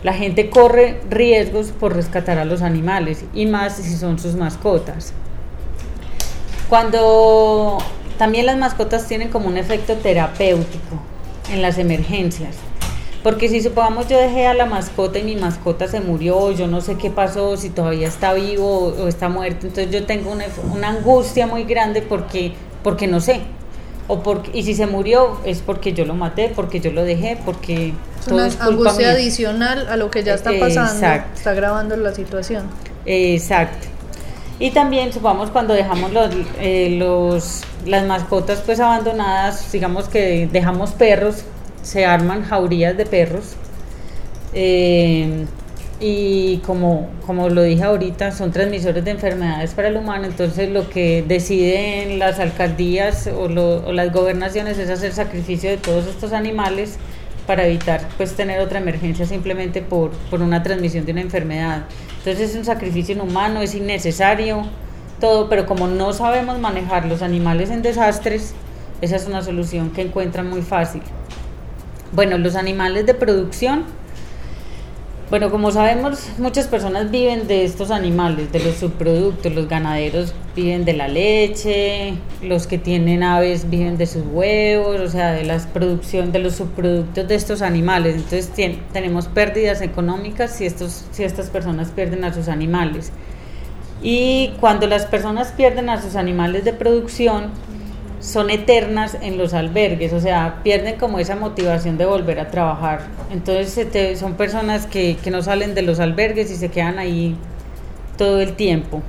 la 0.03 0.15
gente 0.15 0.49
corre 0.49 1.01
riesgos 1.11 1.73
por 1.73 1.95
rescatar 1.95 2.39
a 2.39 2.47
los 2.47 2.63
animales 2.63 3.25
y 3.35 3.45
más 3.45 3.77
si 3.77 3.95
son 3.97 4.19
sus 4.19 4.35
mascotas. 4.35 5.13
Cuando 6.69 7.79
también 8.19 8.47
las 8.47 8.57
mascotas 8.57 9.07
tienen 9.07 9.29
como 9.29 9.49
un 9.49 9.57
efecto 9.57 9.95
terapéutico 9.95 11.01
en 11.51 11.63
las 11.63 11.79
emergencias. 11.79 12.57
Porque 13.23 13.49
si 13.49 13.63
supongamos 13.63 14.07
yo 14.09 14.19
dejé 14.19 14.47
a 14.47 14.53
la 14.53 14.67
mascota 14.67 15.19
y 15.19 15.23
mi 15.23 15.35
mascota 15.35 15.89
se 15.89 16.01
murió, 16.01 16.53
yo 16.53 16.67
no 16.67 16.83
sé 16.83 16.97
qué 16.97 17.09
pasó, 17.11 17.57
si 17.57 17.71
todavía 17.71 18.07
está 18.07 18.35
vivo 18.35 18.89
o 18.89 19.09
está 19.09 19.31
muerto, 19.31 19.67
entonces 19.67 19.91
yo 19.91 20.05
tengo 20.05 20.31
una, 20.31 20.45
una 20.75 20.91
angustia 20.91 21.47
muy 21.47 21.65
grande 21.65 22.03
porque, 22.03 22.53
porque 22.83 23.07
no 23.07 23.21
sé. 23.21 23.41
O 24.09 24.23
porque, 24.23 24.51
y 24.53 24.63
si 24.65 24.75
se 24.75 24.87
murió 24.87 25.41
es 25.47 25.63
porque 25.63 25.95
yo 25.95 26.05
lo 26.05 26.15
maté, 26.15 26.53
porque 26.55 26.81
yo 26.81 26.93
lo 26.93 27.03
dejé, 27.03 27.39
porque... 27.43 27.95
Es 28.21 28.29
una 28.29 28.51
angustia 28.61 29.13
adicional 29.13 29.89
a 29.89 29.97
lo 29.97 30.11
que 30.11 30.23
ya 30.23 30.35
está 30.35 30.51
pasando, 30.61 31.25
está 31.35 31.55
grabando 31.55 31.97
la 31.97 32.15
situación. 32.15 32.65
Exacto. 33.07 33.94
Y 34.59 34.71
también, 34.71 35.13
supongamos, 35.13 35.51
cuando 35.51 35.75
dejamos 35.75 36.13
los, 36.13 36.31
eh, 36.61 36.97
los, 36.99 37.63
las 37.87 38.07
mascotas 38.07 38.63
pues 38.65 38.79
abandonadas, 38.79 39.71
digamos 39.73 40.09
que 40.09 40.49
dejamos 40.53 40.93
perros, 40.93 41.45
se 41.83 42.07
arman 42.07 42.45
jaurías 42.45 42.97
de 42.97 43.05
perros. 43.05 43.57
Eh, 44.53 45.45
y 46.01 46.59
como, 46.59 47.09
como 47.27 47.49
lo 47.49 47.63
dije 47.63 47.83
ahorita, 47.83 48.31
son 48.33 48.53
transmisores 48.53 49.05
de 49.05 49.13
enfermedades 49.13 49.75
para 49.75 49.89
el 49.89 49.97
humano, 49.97 50.27
entonces 50.27 50.69
lo 50.71 50.89
que 50.89 51.25
deciden 51.27 52.19
las 52.19 52.39
alcaldías 52.41 53.27
o, 53.29 53.45
o 53.45 53.93
las 53.93 54.13
gobernaciones 54.13 54.79
es 54.79 54.91
hacer 54.91 55.13
sacrificio 55.13 55.71
de 55.71 55.77
todos 55.77 56.07
estos 56.07 56.33
animales 56.33 56.99
para 57.47 57.67
evitar 57.67 58.09
pues 58.17 58.35
tener 58.35 58.61
otra 58.61 58.79
emergencia 58.79 59.27
simplemente 59.27 59.83
por, 59.83 60.11
por 60.31 60.43
una 60.43 60.63
transmisión 60.63 61.05
de 61.05 61.13
una 61.13 61.21
enfermedad. 61.21 61.85
Entonces 62.19 62.51
es 62.51 62.57
un 62.57 62.65
sacrificio 62.65 63.15
inhumano, 63.15 63.61
es 63.61 63.75
innecesario, 63.75 64.65
todo, 65.21 65.49
pero 65.49 65.67
como 65.67 65.87
no 65.87 66.13
sabemos 66.13 66.59
manejar 66.59 67.07
los 67.07 67.23
animales 67.23 67.71
en 67.71 67.83
desastres, 67.83 68.55
esa 69.01 69.17
es 69.17 69.27
una 69.27 69.43
solución 69.43 69.91
que 69.91 70.03
encuentran 70.03 70.49
muy 70.49 70.63
fácil. 70.63 71.03
Bueno, 72.13 72.39
los 72.39 72.57
animales 72.57 73.07
de 73.07 73.15
producción 73.15 73.85
bueno, 75.31 75.51
como 75.51 75.71
sabemos, 75.71 76.29
muchas 76.39 76.69
personas 76.69 77.11
viven 77.11 77.47
de 77.47 77.65
estos 77.65 77.91
animales, 77.91 78.53
de 78.53 78.61
los 78.61 78.77
subproductos. 78.77 79.53
Los 79.55 79.69
ganaderos 79.69 80.35
viven 80.55 80.85
de 80.85 80.93
la 80.93 81.09
leche, 81.09 82.15
los 82.43 82.67
que 82.67 82.77
tienen 82.77 83.23
aves 83.23 83.69
viven 83.71 83.97
de 83.97 84.07
sus 84.07 84.23
huevos, 84.31 85.01
o 85.01 85.09
sea, 85.09 85.33
de 85.33 85.45
la 85.45 85.59
producción 85.73 86.31
de 86.31 86.41
los 86.41 86.57
subproductos 86.57 87.27
de 87.27 87.35
estos 87.35 87.63
animales. 87.63 88.17
Entonces 88.17 88.51
tenemos 88.93 89.27
pérdidas 89.27 89.81
económicas 89.81 90.53
si, 90.53 90.67
estas 90.67 91.51
personas 91.51 91.89
pierden 91.89 92.25
a 92.25 92.35
sus 92.35 92.49
animales. 92.49 93.11
Y 94.03 94.53
cuando 94.61 94.87
las 94.87 95.07
personas 95.07 95.53
pierden 95.53 95.89
a 95.89 96.03
sus 96.03 96.17
animales 96.17 96.65
de 96.65 96.75
producción, 96.75 97.51
son 98.25 98.49
eternas 98.49 99.19
en 99.21 99.37
los 99.37 99.53
albergues, 99.53 100.15
o 100.15 100.21
sea, 100.21 100.61
pierden 100.63 100.97
como 100.97 101.19
esa 101.19 101.37
motivación 101.37 101.99
de 101.99 102.07
volver 102.07 102.41
a 102.41 102.49
trabajar. 102.49 103.03
Entonces 103.31 104.19
son 104.19 104.35
personas 104.35 104.87
que, 104.87 105.17
que 105.23 105.31
no 105.31 105.43
salen 105.43 105.75
de 105.75 105.83
los 105.83 106.01
albergues 106.01 106.51
y 106.51 106.57
se 106.57 106.71
quedan 106.71 106.99
ahí 106.99 107.37
todo 108.17 108.41
el 108.41 108.55
tiempo. 108.55 109.03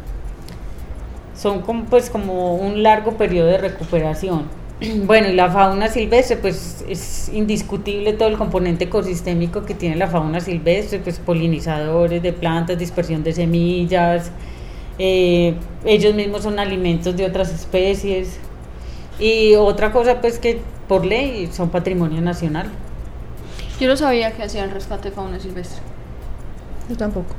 Son 1.34 1.62
como, 1.62 1.86
pues 1.86 2.10
como 2.10 2.56
un 2.56 2.84
largo 2.84 3.14
periodo 3.14 3.48
de 3.48 3.58
recuperación. 3.58 4.44
Bueno, 5.06 5.30
y 5.30 5.34
la 5.34 5.50
fauna 5.50 5.88
silvestre, 5.88 6.36
pues 6.36 6.84
es 6.90 7.32
indiscutible 7.34 8.12
todo 8.12 8.28
el 8.28 8.38
componente 8.38 8.84
ecosistémico 8.84 9.64
que 9.64 9.74
tiene 9.74 9.96
la 9.96 10.08
fauna 10.08 10.42
silvestre, 10.42 11.00
pues 11.00 11.20
polinizadores 11.20 12.22
de 12.22 12.34
plantas, 12.34 12.78
dispersión 12.78 13.24
de 13.24 13.32
semillas, 13.32 14.32
eh, 15.00 15.54
ellos 15.86 16.14
mismos 16.14 16.44
son 16.44 16.60
alimentos 16.60 17.16
de 17.16 17.26
otras 17.26 17.54
especies, 17.54 18.40
y 19.20 19.56
otra 19.56 19.92
cosa, 19.92 20.22
pues 20.22 20.40
que 20.40 20.60
por 20.88 21.06
ley 21.06 21.50
son 21.52 21.70
patrimonio 21.70 22.22
nacional. 22.22 22.70
Yo 23.80 23.88
no 23.88 23.98
sabía 23.98 24.32
que 24.32 24.44
hacían 24.44 24.72
rescate 24.72 25.10
de 25.10 25.16
fauna 25.16 25.40
silvestre. 25.40 25.82
Yo 26.90 26.96
tampoco. 26.96 27.34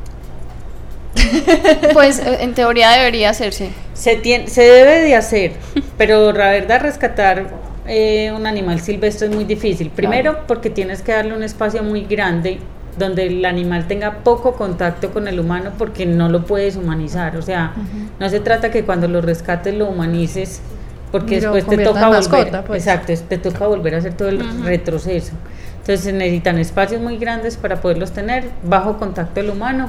pues 1.93 2.21
en 2.25 2.55
teoría 2.55 2.91
debería 2.91 3.31
hacerse. 3.31 3.71
Se, 3.95 4.17
tiene, 4.17 4.49
se 4.49 4.63
debe 4.63 5.01
de 5.01 5.15
hacer, 5.15 5.53
pero 5.97 6.33
la 6.33 6.51
verdad 6.51 6.81
rescatar 6.81 7.47
eh, 7.87 8.33
un 8.37 8.47
animal 8.47 8.81
silvestre 8.81 9.29
es 9.29 9.35
muy 9.35 9.45
difícil. 9.45 9.91
Primero 9.91 10.47
porque 10.47 10.71
tienes 10.71 11.03
que 11.03 11.13
darle 11.13 11.35
un 11.35 11.43
espacio 11.43 11.83
muy 11.83 12.05
grande 12.05 12.59
donde 12.99 13.27
el 13.27 13.45
animal 13.45 13.87
tenga 13.87 14.19
poco 14.19 14.55
contacto 14.55 15.11
con 15.11 15.29
el 15.29 15.39
humano 15.39 15.73
porque 15.77 16.07
no 16.07 16.29
lo 16.29 16.45
puedes 16.45 16.77
humanizar. 16.77 17.37
O 17.37 17.43
sea, 17.43 17.75
no 18.19 18.29
se 18.29 18.41
trata 18.41 18.71
que 18.71 18.85
cuando 18.85 19.09
lo 19.09 19.21
rescates 19.21 19.75
lo 19.75 19.89
humanices 19.89 20.61
porque 21.21 21.41
después 21.41 21.67
te 21.67 21.79
toca 21.79 22.09
volver, 22.09 22.65
pues. 22.67 22.87
exacto, 22.87 23.13
te 23.29 23.39
toca 23.39 23.67
volver 23.67 23.95
a 23.95 23.99
hacer 23.99 24.15
todo 24.15 24.29
el 24.29 24.65
retroceso. 24.65 25.33
Entonces 25.79 26.01
se 26.01 26.13
necesitan 26.13 26.59
espacios 26.59 27.01
muy 27.01 27.17
grandes 27.17 27.57
para 27.57 27.81
poderlos 27.81 28.13
tener 28.13 28.51
bajo 28.65 28.99
contacto 28.99 29.41
del 29.41 29.51
humano 29.51 29.89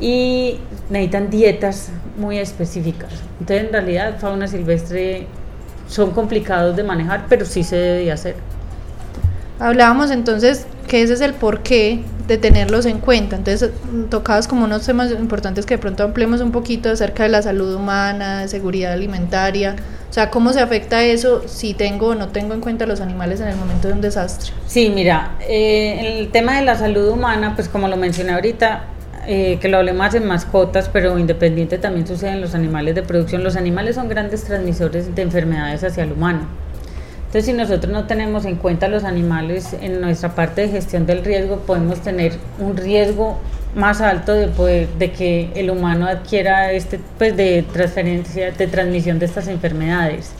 y 0.00 0.58
necesitan 0.90 1.30
dietas 1.30 1.90
muy 2.16 2.38
específicas. 2.38 3.10
Entonces 3.40 3.66
en 3.66 3.72
realidad 3.72 4.18
fauna 4.20 4.46
silvestre 4.46 5.26
son 5.88 6.12
complicados 6.12 6.76
de 6.76 6.84
manejar, 6.84 7.24
pero 7.28 7.44
sí 7.44 7.64
se 7.64 7.76
debe 7.76 8.12
hacer. 8.12 8.36
Hablábamos 9.58 10.10
entonces 10.10 10.66
que 10.86 11.02
ese 11.02 11.14
es 11.14 11.20
el 11.20 11.34
porqué 11.34 12.02
de 12.28 12.38
tenerlos 12.38 12.86
en 12.86 12.98
cuenta. 12.98 13.36
Entonces, 13.36 13.70
tocadas 14.10 14.48
como 14.48 14.64
unos 14.64 14.84
temas 14.84 15.10
importantes 15.10 15.66
que 15.66 15.74
de 15.74 15.78
pronto 15.78 16.04
ampliemos 16.04 16.40
un 16.40 16.52
poquito 16.52 16.90
acerca 16.90 17.24
de 17.24 17.30
la 17.30 17.42
salud 17.42 17.74
humana, 17.74 18.40
de 18.40 18.48
seguridad 18.48 18.92
alimentaria, 18.92 19.76
o 20.12 20.14
sea, 20.14 20.28
¿cómo 20.28 20.52
se 20.52 20.60
afecta 20.60 21.02
eso 21.02 21.48
si 21.48 21.72
tengo 21.72 22.08
o 22.08 22.14
no 22.14 22.28
tengo 22.28 22.52
en 22.52 22.60
cuenta 22.60 22.84
los 22.84 23.00
animales 23.00 23.40
en 23.40 23.48
el 23.48 23.56
momento 23.56 23.88
de 23.88 23.94
un 23.94 24.02
desastre? 24.02 24.52
Sí, 24.66 24.92
mira, 24.94 25.38
eh, 25.40 26.18
el 26.18 26.30
tema 26.30 26.54
de 26.58 26.66
la 26.66 26.74
salud 26.74 27.08
humana, 27.08 27.54
pues 27.54 27.70
como 27.70 27.88
lo 27.88 27.96
mencioné 27.96 28.32
ahorita, 28.32 28.84
eh, 29.26 29.56
que 29.58 29.68
lo 29.68 29.78
hablé 29.78 29.94
más 29.94 30.14
en 30.14 30.26
mascotas, 30.26 30.90
pero 30.92 31.18
independiente 31.18 31.78
también 31.78 32.06
sucede 32.06 32.32
en 32.32 32.42
los 32.42 32.54
animales 32.54 32.94
de 32.94 33.02
producción. 33.02 33.42
Los 33.42 33.56
animales 33.56 33.94
son 33.94 34.10
grandes 34.10 34.44
transmisores 34.44 35.14
de 35.14 35.22
enfermedades 35.22 35.82
hacia 35.82 36.04
el 36.04 36.12
humano. 36.12 36.40
Entonces, 37.20 37.46
si 37.46 37.54
nosotros 37.54 37.90
no 37.90 38.06
tenemos 38.06 38.44
en 38.44 38.56
cuenta 38.56 38.88
los 38.88 39.04
animales 39.04 39.72
en 39.80 40.02
nuestra 40.02 40.34
parte 40.34 40.60
de 40.60 40.68
gestión 40.68 41.06
del 41.06 41.24
riesgo, 41.24 41.60
podemos 41.60 42.00
tener 42.02 42.34
un 42.58 42.76
riesgo 42.76 43.38
más 43.74 44.00
alto 44.00 44.34
de 44.34 44.48
poder 44.48 44.88
de 44.98 45.12
que 45.12 45.50
el 45.54 45.70
humano 45.70 46.06
adquiera 46.06 46.72
este 46.72 47.00
pues 47.18 47.36
de 47.36 47.64
transferencia 47.72 48.52
de 48.52 48.66
transmisión 48.66 49.18
de 49.18 49.26
estas 49.26 49.48
enfermedades. 49.48 50.30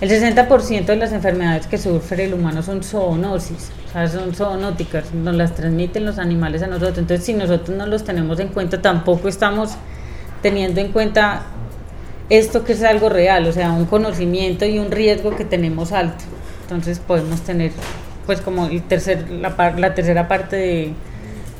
El 0.00 0.10
60% 0.10 0.86
de 0.86 0.96
las 0.96 1.12
enfermedades 1.12 1.68
que 1.68 1.78
sufre 1.78 2.24
el 2.24 2.34
humano 2.34 2.62
son 2.62 2.82
zoonosis, 2.82 3.70
o 3.86 3.92
sea, 3.92 4.08
son 4.08 4.34
zoonóticas, 4.34 5.14
nos 5.14 5.36
las 5.36 5.54
transmiten 5.54 6.04
los 6.04 6.18
animales 6.18 6.62
a 6.62 6.66
nosotros. 6.66 6.98
Entonces, 6.98 7.24
si 7.24 7.34
nosotros 7.34 7.76
no 7.76 7.86
los 7.86 8.02
tenemos 8.02 8.40
en 8.40 8.48
cuenta, 8.48 8.82
tampoco 8.82 9.28
estamos 9.28 9.76
teniendo 10.42 10.80
en 10.80 10.90
cuenta 10.90 11.42
esto 12.30 12.64
que 12.64 12.72
es 12.72 12.82
algo 12.82 13.10
real, 13.10 13.46
o 13.46 13.52
sea, 13.52 13.70
un 13.70 13.84
conocimiento 13.84 14.64
y 14.64 14.80
un 14.80 14.90
riesgo 14.90 15.36
que 15.36 15.44
tenemos 15.44 15.92
alto. 15.92 16.24
Entonces 16.62 16.98
podemos 16.98 17.42
tener, 17.42 17.70
pues 18.26 18.40
como 18.40 18.66
el 18.66 18.82
tercer, 18.82 19.30
la, 19.30 19.54
la 19.78 19.94
tercera 19.94 20.26
parte 20.26 20.56
de, 20.56 20.94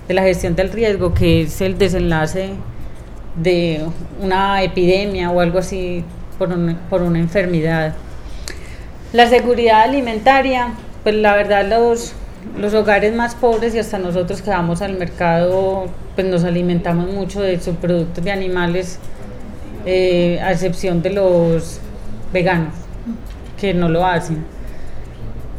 de 0.09 0.15
la 0.15 0.23
gestión 0.23 0.55
del 0.57 0.71
riesgo, 0.71 1.15
que 1.15 1.43
es 1.43 1.61
el 1.61 1.79
desenlace 1.79 2.51
de 3.37 3.85
una 4.21 4.63
epidemia 4.63 5.31
o 5.31 5.41
algo 5.41 5.59
así 5.59 6.05
por, 6.39 6.51
por 6.91 7.03
una 7.03 7.19
enfermedad. 7.19 7.95
La 9.13 9.29
seguridad 9.29 9.83
alimentaria, 9.83 10.73
pues 11.03 11.15
la 11.15 11.35
verdad 11.35 11.69
los, 11.69 12.15
los 12.59 12.75
hogares 12.75 13.15
más 13.15 13.35
pobres 13.35 13.75
y 13.75 13.79
hasta 13.79 13.99
nosotros 13.99 14.43
que 14.43 14.51
vamos 14.51 14.83
al 14.83 14.99
mercado, 14.99 15.87
pues 16.15 16.27
nos 16.27 16.45
alimentamos 16.45 17.13
mucho 17.13 17.41
de 17.41 17.61
subproductos 17.61 18.25
de 18.25 18.31
animales 18.31 18.99
eh, 19.85 20.41
a 20.43 20.53
excepción 20.53 21.03
de 21.03 21.11
los 21.11 21.79
veganos, 22.33 22.75
que 23.61 23.75
no 23.75 23.89
lo 23.89 24.07
hacen. 24.07 24.45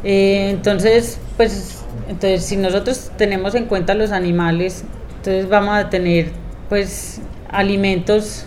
Eh, 0.04 0.50
entonces, 0.50 1.20
pues, 1.38 1.83
entonces, 2.08 2.46
si 2.46 2.58
nosotros 2.58 3.12
tenemos 3.18 3.56
en 3.56 3.66
cuenta 3.66 3.94
los 3.94 4.12
animales, 4.12 4.84
entonces 5.18 5.48
vamos 5.50 5.76
a 5.76 5.90
tener, 5.90 6.32
pues, 6.70 7.22
alimentos 7.50 8.46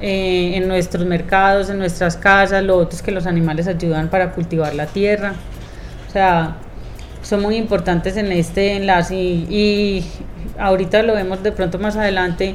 eh, 0.00 0.52
en 0.54 0.68
nuestros 0.68 1.04
mercados, 1.06 1.70
en 1.70 1.78
nuestras 1.78 2.16
casas, 2.16 2.62
lo 2.62 2.76
otro 2.76 2.96
es 2.96 3.02
que 3.02 3.10
los 3.10 3.26
animales 3.26 3.66
ayudan 3.66 4.08
para 4.08 4.32
cultivar 4.32 4.74
la 4.74 4.86
tierra. 4.86 5.34
O 6.08 6.12
sea, 6.12 6.56
son 7.22 7.42
muy 7.42 7.56
importantes 7.56 8.16
en 8.16 8.32
este 8.32 8.76
enlace 8.76 9.16
y, 9.16 9.46
y 9.50 10.06
ahorita 10.58 11.02
lo 11.02 11.14
vemos 11.14 11.42
de 11.42 11.52
pronto 11.52 11.78
más 11.78 11.96
adelante 11.96 12.54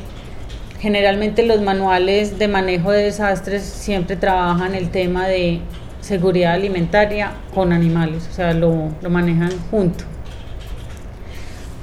Generalmente 0.82 1.46
los 1.46 1.62
manuales 1.62 2.40
de 2.40 2.48
manejo 2.48 2.92
de 2.92 3.04
desastres 3.04 3.62
siempre 3.62 4.16
trabajan 4.16 4.74
el 4.74 4.90
tema 4.90 5.28
de 5.28 5.60
seguridad 6.02 6.54
alimentaria 6.54 7.34
con 7.54 7.72
animales, 7.72 8.28
o 8.28 8.34
sea, 8.34 8.52
lo, 8.56 8.90
manejan 9.08 9.52
junto. 9.70 10.06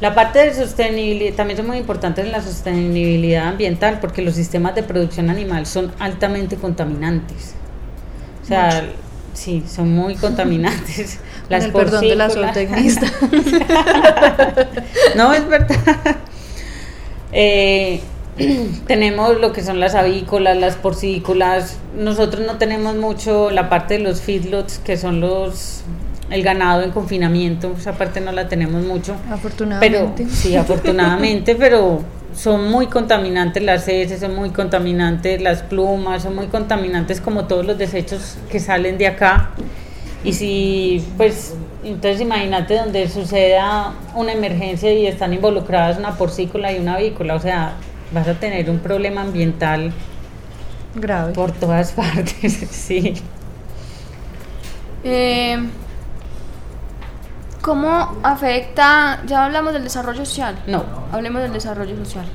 La 0.00 0.14
parte 0.14 0.38
de 0.38 0.54
sostenibilidad 0.54 1.34
también 1.34 1.58
es 1.58 1.66
muy 1.66 1.76
importante 1.76 2.20
en 2.20 2.30
la 2.30 2.40
sostenibilidad 2.40 3.48
ambiental 3.48 3.98
porque 4.00 4.22
los 4.22 4.34
sistemas 4.34 4.76
de 4.76 4.84
producción 4.84 5.28
animal 5.28 5.66
son 5.66 5.92
altamente 5.98 6.56
contaminantes. 6.56 7.54
O 8.44 8.46
sea, 8.46 8.84
sí, 9.34 9.64
son 9.68 9.92
muy 9.92 10.14
contaminantes. 10.14 11.18
Las 11.48 11.64
el 11.64 11.72
perdón 11.72 12.02
de 12.02 12.14
la 12.14 12.30
zootecnista. 12.30 13.06
no, 15.16 15.32
es 15.32 15.48
verdad. 15.48 16.16
Eh, 17.32 18.00
tenemos 18.86 19.40
lo 19.40 19.52
que 19.52 19.62
son 19.62 19.80
las 19.80 19.94
avícolas, 19.94 20.56
las 20.56 20.76
porcícolas. 20.76 21.78
Nosotros 21.96 22.46
no 22.46 22.58
tenemos 22.58 22.96
mucho 22.96 23.50
la 23.50 23.68
parte 23.68 23.94
de 23.94 24.00
los 24.00 24.20
feedlots, 24.20 24.78
que 24.78 24.96
son 24.96 25.20
los 25.20 25.82
el 26.30 26.42
ganado 26.42 26.82
en 26.82 26.90
confinamiento. 26.90 27.74
Esa 27.76 27.92
parte 27.92 28.20
no 28.20 28.32
la 28.32 28.48
tenemos 28.48 28.84
mucho. 28.84 29.16
Afortunadamente. 29.30 30.24
Pero, 30.24 30.30
sí, 30.30 30.56
afortunadamente, 30.56 31.54
pero 31.58 32.02
son 32.34 32.70
muy 32.70 32.86
contaminantes 32.86 33.62
las 33.62 33.88
heces, 33.88 34.20
son 34.20 34.34
muy 34.36 34.50
contaminantes 34.50 35.40
las 35.40 35.62
plumas, 35.62 36.22
son 36.22 36.34
muy 36.34 36.46
contaminantes 36.46 37.20
como 37.20 37.46
todos 37.46 37.66
los 37.66 37.78
desechos 37.78 38.36
que 38.50 38.60
salen 38.60 38.98
de 38.98 39.06
acá. 39.06 39.50
Y 40.24 40.32
si, 40.32 41.04
pues, 41.16 41.54
entonces 41.84 42.20
imagínate 42.20 42.76
donde 42.76 43.08
suceda 43.08 43.92
una 44.14 44.32
emergencia 44.32 44.92
y 44.92 45.06
están 45.06 45.32
involucradas 45.32 45.98
una 45.98 46.16
porcícola 46.16 46.72
y 46.72 46.78
una 46.78 46.94
avícola, 46.94 47.34
o 47.36 47.40
sea, 47.40 47.74
vas 48.12 48.26
a 48.26 48.34
tener 48.34 48.68
un 48.68 48.78
problema 48.80 49.20
ambiental 49.22 49.92
Grave. 50.94 51.32
por 51.32 51.52
todas 51.52 51.92
partes, 51.92 52.52
sí. 52.70 53.14
Eh, 55.04 55.58
¿Cómo 57.62 58.16
afecta, 58.22 59.22
ya 59.26 59.44
hablamos 59.44 59.72
del 59.72 59.84
desarrollo 59.84 60.24
social? 60.24 60.58
No. 60.66 60.84
Hablemos 61.12 61.42
del 61.42 61.52
desarrollo 61.52 61.96
social. 61.96 62.26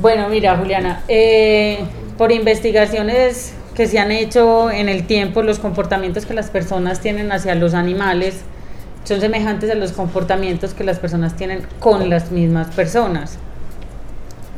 Bueno, 0.00 0.28
mira, 0.28 0.56
Juliana, 0.56 1.02
eh, 1.08 1.84
por 2.16 2.32
investigaciones 2.32 3.54
que 3.74 3.86
se 3.86 3.98
han 3.98 4.12
hecho 4.12 4.70
en 4.70 4.88
el 4.88 5.06
tiempo, 5.06 5.42
los 5.42 5.58
comportamientos 5.58 6.26
que 6.26 6.34
las 6.34 6.48
personas 6.48 7.00
tienen 7.00 7.32
hacia 7.32 7.54
los 7.54 7.74
animales 7.74 8.42
son 9.04 9.20
semejantes 9.20 9.70
a 9.70 9.74
los 9.74 9.92
comportamientos 9.92 10.74
que 10.74 10.84
las 10.84 10.98
personas 10.98 11.36
tienen 11.36 11.62
con 11.78 12.08
las 12.10 12.30
mismas 12.30 12.68
personas. 12.68 13.38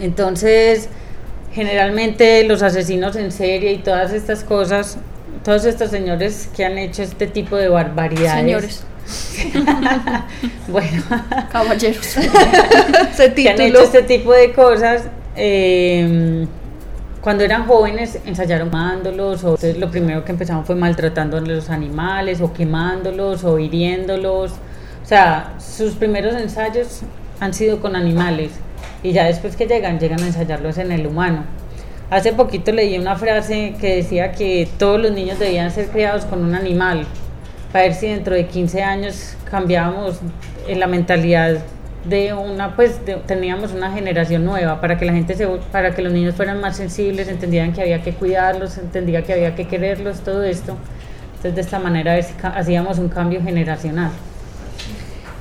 Entonces, 0.01 0.89
generalmente 1.53 2.45
los 2.45 2.63
asesinos 2.63 3.17
en 3.17 3.31
serie 3.31 3.73
y 3.73 3.79
todas 3.79 4.13
estas 4.13 4.43
cosas, 4.45 4.99
todos 5.45 5.65
estos 5.65 5.91
señores 5.91 6.49
que 6.55 6.65
han 6.65 6.79
hecho 6.79 7.03
este 7.03 7.27
tipo 7.27 7.57
de 7.57 7.69
barbaridades. 7.69 8.41
Señores, 8.41 8.85
bueno, 10.69 11.03
caballeros. 11.51 12.07
Que 13.35 13.49
han 13.49 13.61
hecho 13.61 13.83
este 13.83 14.03
tipo 14.03 14.33
de 14.33 14.53
cosas, 14.53 15.05
eh, 15.37 16.47
cuando 17.21 17.45
eran 17.45 17.67
jóvenes 17.67 18.19
ensayaron 18.27 18.69
quemándolos, 18.69 19.45
o 19.45 19.51
entonces 19.51 19.79
lo 19.79 19.91
primero 19.91 20.25
que 20.25 20.33
empezaron 20.33 20.65
fue 20.65 20.75
maltratando 20.75 21.37
a 21.37 21.41
los 21.41 21.71
animales, 21.71 22.41
o 22.41 22.53
quemándolos, 22.53 23.45
o 23.45 23.59
hiriéndolos. 23.59 24.53
O 24.53 25.07
sea, 25.07 25.55
sus 25.59 25.95
primeros 25.95 26.35
ensayos 26.35 27.03
han 27.41 27.55
sido 27.55 27.81
con 27.81 27.97
animales, 27.97 28.51
y 29.03 29.13
ya 29.13 29.25
después 29.25 29.57
que 29.57 29.67
llegan, 29.67 29.99
llegan 29.99 30.21
a 30.23 30.27
ensayarlos 30.27 30.79
en 30.79 30.93
el 30.93 31.07
humano. 31.07 31.45
Hace 32.11 32.33
poquito 32.33 32.73
leí 32.73 32.99
una 32.99 33.17
frase 33.17 33.75
que 33.81 33.97
decía 33.97 34.33
que 34.33 34.69
todos 34.79 35.01
los 35.01 35.13
niños 35.13 35.39
debían 35.39 35.71
ser 35.71 35.89
criados 35.89 36.25
con 36.25 36.45
un 36.45 36.55
animal, 36.55 37.07
para 37.73 37.85
ver 37.85 37.95
si 37.95 38.09
dentro 38.09 38.35
de 38.35 38.47
15 38.47 38.83
años 38.83 39.35
cambiábamos 39.51 40.21
en 40.69 40.79
la 40.81 40.87
mentalidad 40.87 41.59
de 42.05 42.33
una 42.35 42.75
pues 42.75 43.05
de- 43.07 43.15
teníamos 43.17 43.73
una 43.73 43.93
generación 43.93 44.45
nueva 44.45 44.81
para 44.81 44.99
que 44.99 45.05
la 45.05 45.13
gente 45.13 45.35
se 45.37 45.47
para 45.71 45.95
que 45.95 46.03
los 46.03 46.13
niños 46.13 46.35
fueran 46.35 46.61
más 46.61 46.77
sensibles 46.77 47.29
entendieran 47.29 47.73
que 47.73 47.81
había 47.83 48.03
que 48.03 48.13
cuidarlos 48.13 48.77
entendía 48.79 49.23
que 49.23 49.33
había 49.33 49.55
que 49.55 49.67
quererlos 49.69 50.21
todo 50.21 50.43
esto. 50.43 50.77
Entonces 51.37 51.55
de 51.55 51.61
esta 51.61 51.79
manera 51.79 52.13
a 52.13 52.15
ver 52.17 52.25
si 52.25 52.35
hacíamos 52.43 52.99
un 52.99 53.09
cambio 53.09 53.41
generacional. 53.43 54.11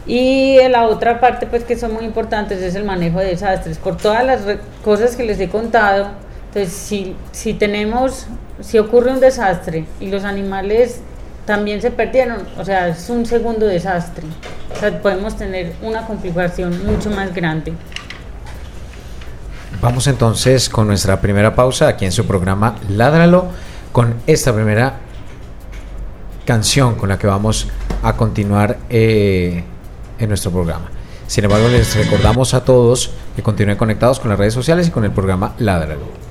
Y 0.07 0.57
la 0.69 0.83
otra 0.87 1.19
parte 1.19 1.45
pues 1.47 1.63
que 1.63 1.77
son 1.77 1.93
muy 1.93 2.05
importantes 2.05 2.61
es 2.61 2.75
el 2.75 2.83
manejo 2.83 3.19
de 3.19 3.27
desastres. 3.27 3.77
Por 3.77 3.97
todas 3.97 4.25
las 4.25 4.41
cosas 4.83 5.15
que 5.15 5.23
les 5.23 5.39
he 5.39 5.47
contado 5.49 6.07
entonces 6.47 6.73
si 6.73 7.15
si 7.31 7.53
tenemos 7.53 8.27
si 8.59 8.77
ocurre 8.77 9.11
un 9.11 9.19
desastre 9.19 9.85
y 9.99 10.07
los 10.09 10.23
animales 10.25 11.01
también 11.45 11.81
se 11.81 11.91
perdieron, 11.91 12.47
o 12.57 12.65
sea, 12.65 12.89
es 12.89 13.09
un 13.09 13.25
segundo 13.25 13.65
desastre. 13.65 14.23
O 14.75 14.79
sea, 14.79 15.01
podemos 15.01 15.35
tener 15.35 15.73
una 15.81 16.05
complicación 16.05 16.85
mucho 16.85 17.09
más 17.09 17.33
grande. 17.33 17.73
Vamos 19.81 20.05
entonces 20.07 20.69
con 20.69 20.87
nuestra 20.87 21.19
primera 21.19 21.55
pausa 21.55 21.87
aquí 21.87 22.05
en 22.05 22.11
su 22.11 22.25
programa 22.25 22.75
Ládralo, 22.89 23.47
con 23.91 24.15
esta 24.27 24.53
primera 24.53 24.99
canción 26.45 26.95
con 26.95 27.09
la 27.09 27.17
que 27.17 27.27
vamos 27.27 27.67
a 28.03 28.15
continuar 28.15 28.77
eh, 28.89 29.63
en 30.19 30.29
nuestro 30.29 30.51
programa. 30.51 30.91
Sin 31.27 31.45
embargo, 31.45 31.67
les 31.69 31.95
recordamos 31.95 32.53
a 32.53 32.63
todos 32.63 33.11
que 33.35 33.41
continúen 33.41 33.77
conectados 33.77 34.19
con 34.19 34.29
las 34.29 34.37
redes 34.37 34.53
sociales 34.53 34.87
y 34.87 34.91
con 34.91 35.05
el 35.05 35.11
programa 35.11 35.55
Ládralo. 35.57 36.30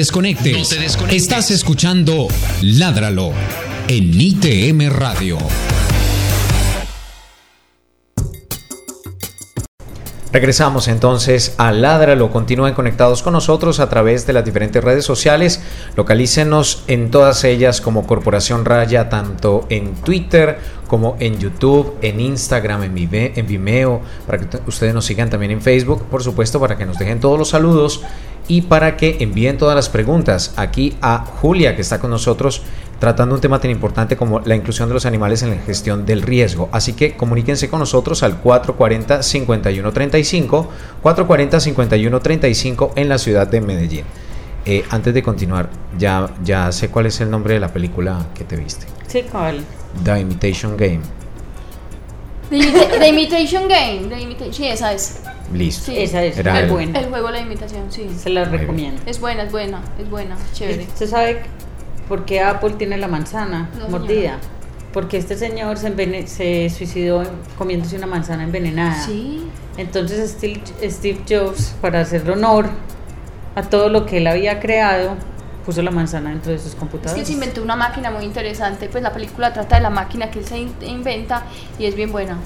Desconectes. 0.00 0.56
No 0.56 0.64
te 0.64 0.78
desconectes. 0.78 1.22
Estás 1.22 1.50
escuchando 1.50 2.26
Ládralo 2.62 3.32
en 3.86 4.18
ITM 4.18 4.88
Radio. 4.88 5.36
Regresamos 10.32 10.86
entonces 10.86 11.54
a 11.58 11.72
Ládralo. 11.72 12.30
Continúen 12.30 12.72
conectados 12.74 13.20
con 13.24 13.32
nosotros 13.32 13.80
a 13.80 13.88
través 13.88 14.28
de 14.28 14.32
las 14.32 14.44
diferentes 14.44 14.82
redes 14.82 15.04
sociales. 15.04 15.60
Localícenos 15.96 16.84
en 16.86 17.10
todas 17.10 17.42
ellas 17.42 17.80
como 17.80 18.06
Corporación 18.06 18.64
Raya, 18.64 19.08
tanto 19.08 19.66
en 19.70 19.94
Twitter 19.94 20.58
como 20.86 21.16
en 21.18 21.38
YouTube, 21.40 21.96
en 22.00 22.20
Instagram, 22.20 22.84
en, 22.84 22.94
Vive- 22.94 23.32
en 23.34 23.46
Vimeo, 23.48 24.02
para 24.26 24.38
que 24.38 24.58
ustedes 24.68 24.94
nos 24.94 25.04
sigan 25.04 25.30
también 25.30 25.50
en 25.50 25.62
Facebook, 25.62 26.04
por 26.04 26.22
supuesto, 26.22 26.60
para 26.60 26.76
que 26.78 26.86
nos 26.86 26.98
dejen 26.98 27.18
todos 27.18 27.36
los 27.38 27.48
saludos 27.48 28.02
y 28.46 28.62
para 28.62 28.96
que 28.96 29.16
envíen 29.20 29.58
todas 29.58 29.74
las 29.76 29.88
preguntas 29.88 30.52
aquí 30.56 30.96
a 31.00 31.24
Julia, 31.24 31.74
que 31.74 31.82
está 31.82 31.98
con 32.00 32.10
nosotros 32.10 32.62
tratando 33.00 33.34
un 33.34 33.40
tema 33.40 33.60
tan 33.60 33.70
importante 33.72 34.16
como 34.16 34.38
la 34.40 34.54
inclusión 34.54 34.86
de 34.88 34.94
los 34.94 35.04
animales 35.06 35.42
en 35.42 35.50
la 35.50 35.56
gestión 35.56 36.06
del 36.06 36.22
riesgo. 36.22 36.68
Así 36.70 36.92
que 36.92 37.16
comuníquense 37.16 37.68
con 37.68 37.80
nosotros 37.80 38.22
al 38.22 38.40
440-5135, 38.42 40.66
440-5135 41.02 42.92
en 42.96 43.08
la 43.08 43.18
ciudad 43.18 43.46
de 43.48 43.60
Medellín. 43.60 44.04
Eh, 44.66 44.84
antes 44.90 45.14
de 45.14 45.22
continuar, 45.22 45.70
ya, 45.98 46.28
ya 46.44 46.70
sé 46.72 46.90
cuál 46.90 47.06
es 47.06 47.20
el 47.20 47.30
nombre 47.30 47.54
de 47.54 47.60
la 47.60 47.68
película 47.72 48.26
que 48.34 48.44
te 48.44 48.56
viste. 48.56 48.86
Sí, 49.06 49.22
cabal. 49.22 49.64
The 50.04 50.20
Imitation 50.20 50.76
Game. 50.76 51.00
The, 52.50 52.56
Imita- 52.58 52.98
The 52.98 53.08
Imitation 53.08 53.68
Game. 53.68 54.00
The 54.08 54.20
Imita- 54.20 54.52
sí, 54.52 54.66
esa 54.66 54.92
es. 54.92 55.20
Listo. 55.54 55.86
Sí. 55.90 55.98
Esa 55.98 56.22
es 56.22 56.36
Era 56.36 56.60
el- 56.60 56.68
buena. 56.70 56.98
El 57.00 57.06
juego 57.06 57.28
de 57.28 57.32
la 57.32 57.40
imitación, 57.40 57.90
sí. 57.90 58.06
Se 58.16 58.28
la 58.28 58.44
recomiendo. 58.44 59.00
Es 59.06 59.18
buena, 59.18 59.44
es 59.44 59.52
buena, 59.52 59.80
es 59.98 60.10
buena, 60.10 60.36
chévere. 60.52 60.84
¿Usted 60.84 61.08
sabe 61.08 61.42
por 62.10 62.24
qué 62.24 62.40
Apple 62.42 62.70
tiene 62.76 62.98
la 62.98 63.06
manzana 63.06 63.70
No, 63.78 63.88
mordida? 63.88 64.36
Porque 64.92 65.16
este 65.16 65.36
señor 65.38 65.78
se, 65.78 66.68
suicidó 66.68 67.22
comiéndose 67.56 67.96
una 67.96 68.08
manzana 68.08 68.42
envenenada. 68.42 69.00
Sí. 69.06 69.46
Entonces 69.76 70.32
Steve, 70.32 70.60
Steve 70.90 71.20
Jobs, 71.28 71.76
para 71.80 72.00
hacerle 72.00 72.32
honor 72.32 72.68
a 73.54 73.62
todo 73.62 73.88
lo 73.88 74.04
que 74.06 74.16
él 74.18 74.26
había 74.26 74.58
creado, 74.58 75.14
puso 75.64 75.80
la 75.82 75.92
manzana 75.92 76.30
dentro 76.30 76.50
de 76.50 76.58
sus 76.58 76.70
Es 76.70 76.74
computadores. 76.74 77.20
que 77.22 77.24
se 77.24 77.32
inventó 77.34 77.62
una 77.62 77.76
máquina 77.76 78.10
muy 78.10 78.24
interesante, 78.24 78.88
pues 78.88 79.04
la 79.04 79.12
película 79.12 79.52
trata 79.52 79.76
de 79.76 79.82
la 79.82 79.90
máquina 79.90 80.28
que 80.32 80.40
él 80.40 80.44
se 80.44 80.58
in- 80.58 80.74
inventa 80.82 81.44
y 81.78 81.86
es 81.86 81.94
bien 81.94 82.10
buena. 82.10 82.38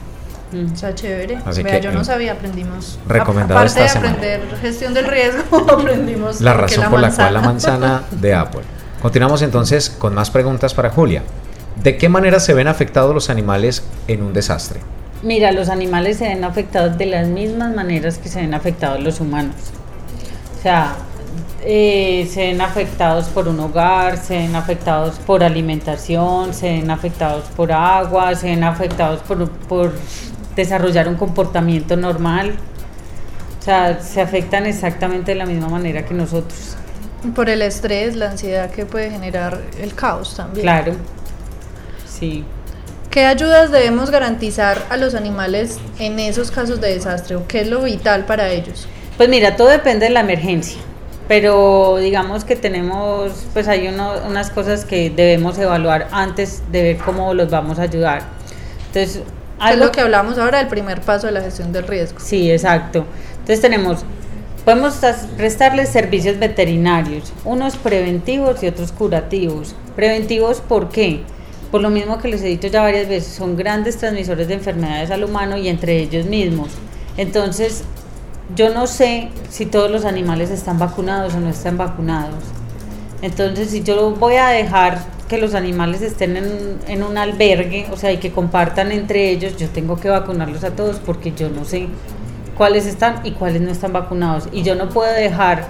Mm. 0.52 0.72
O 0.74 0.76
sea, 0.76 0.94
chévere. 0.94 1.38
Así 1.46 1.62
Vea, 1.62 1.80
que, 1.80 1.86
yo 1.86 1.92
no 1.92 2.02
eh, 2.02 2.04
sabía, 2.04 2.32
aprendimos. 2.32 2.98
recomendado 3.08 3.58
Aparte 3.58 3.80
de 3.80 3.86
esta 3.86 4.00
semana. 4.00 4.18
aprender 4.18 4.58
gestión 4.60 4.92
del 4.92 5.06
riesgo, 5.06 5.56
aprendimos 5.72 6.42
La 6.42 6.52
razón 6.52 6.90
por 6.90 7.00
la 7.00 7.10
cual 7.10 7.32
la 7.32 7.40
manzana 7.40 8.02
de 8.10 8.34
Apple. 8.34 8.60
Continuamos 9.04 9.42
entonces 9.42 9.90
con 9.90 10.14
más 10.14 10.30
preguntas 10.30 10.72
para 10.72 10.88
Julia. 10.88 11.22
¿De 11.82 11.98
qué 11.98 12.08
manera 12.08 12.40
se 12.40 12.54
ven 12.54 12.68
afectados 12.68 13.12
los 13.12 13.28
animales 13.28 13.84
en 14.08 14.22
un 14.22 14.32
desastre? 14.32 14.80
Mira, 15.22 15.52
los 15.52 15.68
animales 15.68 16.16
se 16.16 16.26
ven 16.26 16.42
afectados 16.42 16.96
de 16.96 17.04
las 17.04 17.28
mismas 17.28 17.74
maneras 17.74 18.16
que 18.16 18.30
se 18.30 18.40
ven 18.40 18.54
afectados 18.54 19.02
los 19.02 19.20
humanos. 19.20 19.56
O 20.58 20.62
sea, 20.62 20.96
eh, 21.66 22.26
se 22.32 22.46
ven 22.46 22.62
afectados 22.62 23.26
por 23.26 23.46
un 23.46 23.60
hogar, 23.60 24.16
se 24.16 24.38
ven 24.38 24.56
afectados 24.56 25.16
por 25.26 25.44
alimentación, 25.44 26.54
se 26.54 26.70
ven 26.70 26.90
afectados 26.90 27.44
por 27.54 27.72
agua, 27.72 28.34
se 28.34 28.46
ven 28.46 28.64
afectados 28.64 29.20
por, 29.20 29.50
por 29.50 29.92
desarrollar 30.56 31.08
un 31.08 31.16
comportamiento 31.16 31.94
normal. 31.98 32.54
O 33.60 33.62
sea, 33.62 34.00
se 34.00 34.22
afectan 34.22 34.64
exactamente 34.64 35.32
de 35.32 35.34
la 35.34 35.44
misma 35.44 35.68
manera 35.68 36.06
que 36.06 36.14
nosotros. 36.14 36.78
Por 37.34 37.48
el 37.48 37.62
estrés, 37.62 38.16
la 38.16 38.30
ansiedad 38.30 38.70
que 38.70 38.84
puede 38.86 39.10
generar 39.10 39.60
el 39.80 39.94
caos 39.94 40.34
también. 40.36 40.62
Claro. 40.64 40.92
Sí. 42.06 42.44
¿Qué 43.10 43.24
ayudas 43.26 43.70
debemos 43.70 44.10
garantizar 44.10 44.84
a 44.90 44.96
los 44.96 45.14
animales 45.14 45.78
en 45.98 46.18
esos 46.18 46.50
casos 46.50 46.80
de 46.80 46.92
desastre 46.92 47.36
o 47.36 47.46
qué 47.46 47.60
es 47.60 47.68
lo 47.68 47.82
vital 47.82 48.24
para 48.26 48.48
ellos? 48.48 48.88
Pues 49.16 49.28
mira, 49.28 49.56
todo 49.56 49.68
depende 49.68 50.06
de 50.06 50.10
la 50.10 50.20
emergencia, 50.20 50.80
pero 51.28 51.98
digamos 51.98 52.44
que 52.44 52.56
tenemos, 52.56 53.32
pues 53.52 53.68
hay 53.68 53.86
uno- 53.86 54.14
unas 54.26 54.50
cosas 54.50 54.84
que 54.84 55.10
debemos 55.10 55.56
evaluar 55.58 56.08
antes 56.10 56.62
de 56.72 56.82
ver 56.82 56.96
cómo 56.98 57.32
los 57.34 57.48
vamos 57.50 57.78
a 57.78 57.82
ayudar. 57.82 58.22
Entonces, 58.88 59.22
¿Qué 59.64 59.72
es 59.74 59.78
lo 59.78 59.92
que 59.92 60.00
hablamos 60.00 60.36
ahora 60.36 60.58
del 60.58 60.66
primer 60.66 61.00
paso 61.00 61.28
de 61.28 61.32
la 61.32 61.40
gestión 61.40 61.72
del 61.72 61.86
riesgo? 61.86 62.18
Sí, 62.20 62.50
exacto. 62.50 63.06
Entonces 63.34 63.60
tenemos, 63.60 64.04
podemos 64.64 64.98
prestarles 65.36 65.90
servicios 65.90 66.38
veterinarios, 66.38 67.32
unos 67.44 67.76
preventivos 67.76 68.62
y 68.62 68.68
otros 68.68 68.92
curativos. 68.92 69.74
Preventivos, 69.94 70.60
¿por 70.60 70.88
qué? 70.88 71.20
Por 71.70 71.82
lo 71.82 71.90
mismo 71.90 72.18
que 72.18 72.28
les 72.28 72.42
he 72.42 72.46
dicho 72.46 72.68
ya 72.68 72.82
varias 72.82 73.08
veces, 73.08 73.34
son 73.34 73.56
grandes 73.56 73.98
transmisores 73.98 74.48
de 74.48 74.54
enfermedades 74.54 75.10
al 75.10 75.24
humano 75.24 75.58
y 75.58 75.68
entre 75.68 75.98
ellos 75.98 76.26
mismos. 76.26 76.70
Entonces, 77.16 77.84
yo 78.54 78.72
no 78.72 78.86
sé 78.86 79.28
si 79.50 79.66
todos 79.66 79.90
los 79.90 80.04
animales 80.04 80.50
están 80.50 80.78
vacunados 80.78 81.34
o 81.34 81.40
no 81.40 81.50
están 81.50 81.76
vacunados. 81.76 82.42
Entonces, 83.22 83.70
si 83.70 83.82
yo 83.82 84.12
voy 84.12 84.36
a 84.36 84.48
dejar 84.48 85.00
que 85.28 85.38
los 85.38 85.54
animales 85.54 86.02
estén 86.02 86.36
en, 86.36 86.78
en 86.86 87.02
un 87.02 87.18
albergue, 87.18 87.86
o 87.90 87.96
sea, 87.96 88.12
y 88.12 88.18
que 88.18 88.30
compartan 88.30 88.92
entre 88.92 89.30
ellos, 89.30 89.56
yo 89.56 89.68
tengo 89.68 89.96
que 89.96 90.08
vacunarlos 90.08 90.64
a 90.64 90.70
todos 90.70 90.96
porque 90.96 91.32
yo 91.32 91.48
no 91.48 91.64
sé 91.64 91.88
cuáles 92.56 92.86
están 92.86 93.20
y 93.24 93.32
cuáles 93.32 93.60
no 93.62 93.70
están 93.70 93.92
vacunados. 93.92 94.48
Y 94.52 94.62
yo 94.62 94.74
no 94.74 94.88
puedo 94.88 95.12
dejar, 95.12 95.66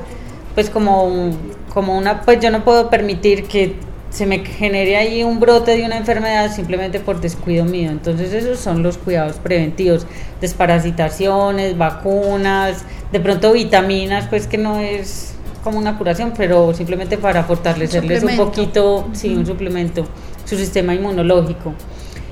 pues 0.54 0.70
como, 0.70 1.04
un- 1.04 1.38
como 1.72 1.96
una, 1.98 2.22
pues 2.22 2.40
yo 2.40 2.50
no 2.50 2.64
puedo 2.64 2.90
permitir 2.90 3.44
que 3.44 3.74
se 4.10 4.26
me 4.26 4.44
genere 4.44 4.96
ahí 4.96 5.24
un 5.24 5.40
brote 5.40 5.76
de 5.76 5.84
una 5.84 5.96
enfermedad 5.96 6.54
simplemente 6.54 7.00
por 7.00 7.20
descuido 7.20 7.64
mío. 7.64 7.90
Entonces 7.90 8.32
esos 8.32 8.60
son 8.60 8.82
los 8.82 8.96
cuidados 8.96 9.36
preventivos, 9.36 10.06
desparasitaciones, 10.40 11.76
vacunas, 11.76 12.84
de 13.12 13.20
pronto 13.20 13.52
vitaminas, 13.52 14.26
pues 14.28 14.46
que 14.46 14.58
no 14.58 14.78
es 14.78 15.34
como 15.62 15.78
una 15.78 15.96
curación, 15.98 16.32
pero 16.36 16.74
simplemente 16.74 17.16
para 17.18 17.42
fortalecerles 17.44 18.22
un 18.22 18.28
poquito, 18.44 19.08
sí, 19.12 19.34
un 19.34 19.46
suplemento, 19.46 20.06
su 20.44 20.56
sistema 20.56 20.94
inmunológico. 20.94 21.72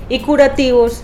Y 0.08 0.20
curativos, 0.20 1.02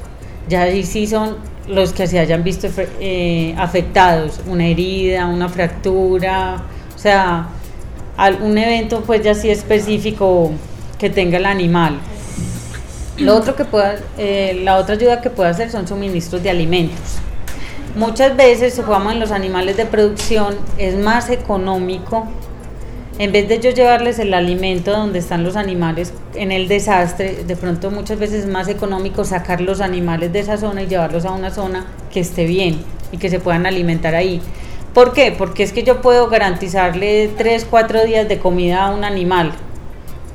ya 0.48 0.62
ahí 0.62 0.84
sí 0.84 1.06
son 1.06 1.36
los 1.66 1.92
que 1.92 2.06
se 2.06 2.18
hayan 2.18 2.42
visto 2.42 2.68
eh, 3.00 3.54
afectados, 3.58 4.40
una 4.46 4.66
herida, 4.66 5.26
una 5.26 5.48
fractura, 5.48 6.62
o 6.94 6.98
sea, 6.98 7.48
algún 8.16 8.56
evento 8.58 9.02
pues 9.06 9.22
ya 9.22 9.34
sí 9.34 9.50
específico 9.50 10.50
que 10.98 11.10
tenga 11.10 11.38
el 11.38 11.46
animal. 11.46 11.98
Lo 13.18 13.36
otro 13.36 13.56
que 13.56 13.64
pueda, 13.64 13.96
eh, 14.16 14.60
la 14.62 14.76
otra 14.76 14.94
ayuda 14.94 15.20
que 15.20 15.30
puede 15.30 15.50
hacer 15.50 15.70
son 15.70 15.86
suministros 15.88 16.42
de 16.42 16.50
alimentos. 16.50 17.18
Muchas 17.96 18.36
veces, 18.36 18.80
jugamos 18.84 19.12
en 19.12 19.20
los 19.20 19.32
animales 19.32 19.76
de 19.76 19.84
producción, 19.84 20.56
es 20.76 20.96
más 20.96 21.30
económico, 21.30 22.28
en 23.18 23.32
vez 23.32 23.48
de 23.48 23.58
yo 23.58 23.70
llevarles 23.70 24.20
el 24.20 24.32
alimento 24.32 24.92
donde 24.92 25.18
están 25.18 25.42
los 25.42 25.56
animales 25.56 26.12
en 26.34 26.52
el 26.52 26.68
desastre, 26.68 27.44
de 27.44 27.56
pronto 27.56 27.90
muchas 27.90 28.18
veces 28.18 28.44
es 28.44 28.46
más 28.50 28.68
económico 28.68 29.24
sacar 29.24 29.60
los 29.60 29.80
animales 29.80 30.32
de 30.32 30.38
esa 30.38 30.56
zona 30.56 30.84
y 30.84 30.86
llevarlos 30.86 31.24
a 31.24 31.32
una 31.32 31.50
zona 31.50 31.84
que 32.12 32.20
esté 32.20 32.46
bien 32.46 32.80
y 33.10 33.18
que 33.18 33.28
se 33.28 33.40
puedan 33.40 33.66
alimentar 33.66 34.14
ahí. 34.14 34.40
¿Por 34.94 35.12
qué? 35.12 35.34
Porque 35.36 35.64
es 35.64 35.72
que 35.72 35.82
yo 35.82 36.00
puedo 36.00 36.28
garantizarle 36.28 37.30
3, 37.36 37.66
4 37.68 38.04
días 38.04 38.28
de 38.28 38.38
comida 38.38 38.84
a 38.84 38.90
un 38.94 39.02
animal. 39.02 39.52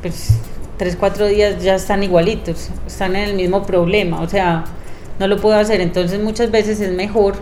Pues 0.02 0.38
3, 0.78 0.98
4 1.00 1.28
días 1.28 1.64
ya 1.64 1.76
están 1.76 2.04
igualitos, 2.04 2.70
están 2.86 3.16
en 3.16 3.30
el 3.30 3.36
mismo 3.36 3.64
problema, 3.64 4.22
o 4.22 4.28
sea, 4.28 4.66
no 5.20 5.28
lo 5.28 5.40
puedo 5.40 5.56
hacer. 5.58 5.80
Entonces 5.80 6.22
muchas 6.22 6.52
veces 6.52 6.82
es 6.82 6.92
mejor 6.92 7.36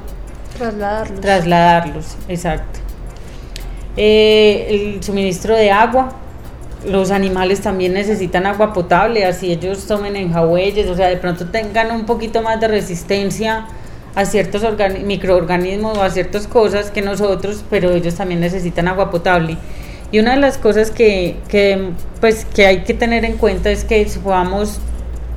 Trasladarlos. 0.56 1.22
trasladarlos, 1.22 2.06
exacto. 2.28 2.81
Eh, 3.98 4.68
el 4.70 5.04
suministro 5.04 5.56
de 5.56 5.72
agua, 5.72 6.14
los 6.88 7.12
animales 7.12 7.62
también 7.62 7.94
necesitan 7.94 8.46
agua 8.46 8.74
potable, 8.74 9.26
así 9.26 9.52
ellos 9.52 9.86
tomen 9.86 10.16
enjagüeyes, 10.16 10.88
o 10.90 10.96
sea, 10.96 11.10
de 11.10 11.18
pronto 11.18 11.48
tengan 11.48 11.92
un 11.92 12.06
poquito 12.06 12.42
más 12.42 12.60
de 12.60 12.68
resistencia 12.68 13.68
a 14.16 14.26
ciertos 14.26 14.64
organi- 14.64 15.04
microorganismos 15.04 15.98
o 15.98 16.04
a 16.04 16.10
ciertas 16.10 16.48
cosas 16.48 16.90
que 16.90 17.02
nosotros, 17.02 17.64
pero 17.70 17.92
ellos 17.92 18.16
también 18.16 18.40
necesitan 18.40 18.88
agua 18.88 19.12
potable. 19.12 19.58
Y 20.12 20.20
una 20.20 20.32
de 20.36 20.42
las 20.42 20.58
cosas 20.58 20.92
que, 20.92 21.38
que, 21.48 21.92
pues, 22.20 22.46
que 22.46 22.66
hay 22.66 22.84
que 22.84 22.94
tener 22.94 23.24
en 23.24 23.38
cuenta 23.38 23.70
es 23.72 23.84
que 23.86 24.08
si 24.10 24.20
podamos, 24.20 24.80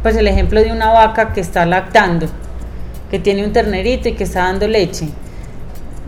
pues 0.03 0.17
el 0.17 0.27
ejemplo 0.27 0.61
de 0.61 0.73
una 0.73 0.91
vaca 0.91 1.33
que 1.33 1.41
está 1.41 1.67
lactando, 1.67 2.27
que 3.11 3.19
tiene 3.19 3.45
un 3.45 3.53
ternerito 3.53 4.09
y 4.09 4.15
que 4.15 4.25
está 4.25 4.41
dando 4.45 4.67
leche, 4.67 5.07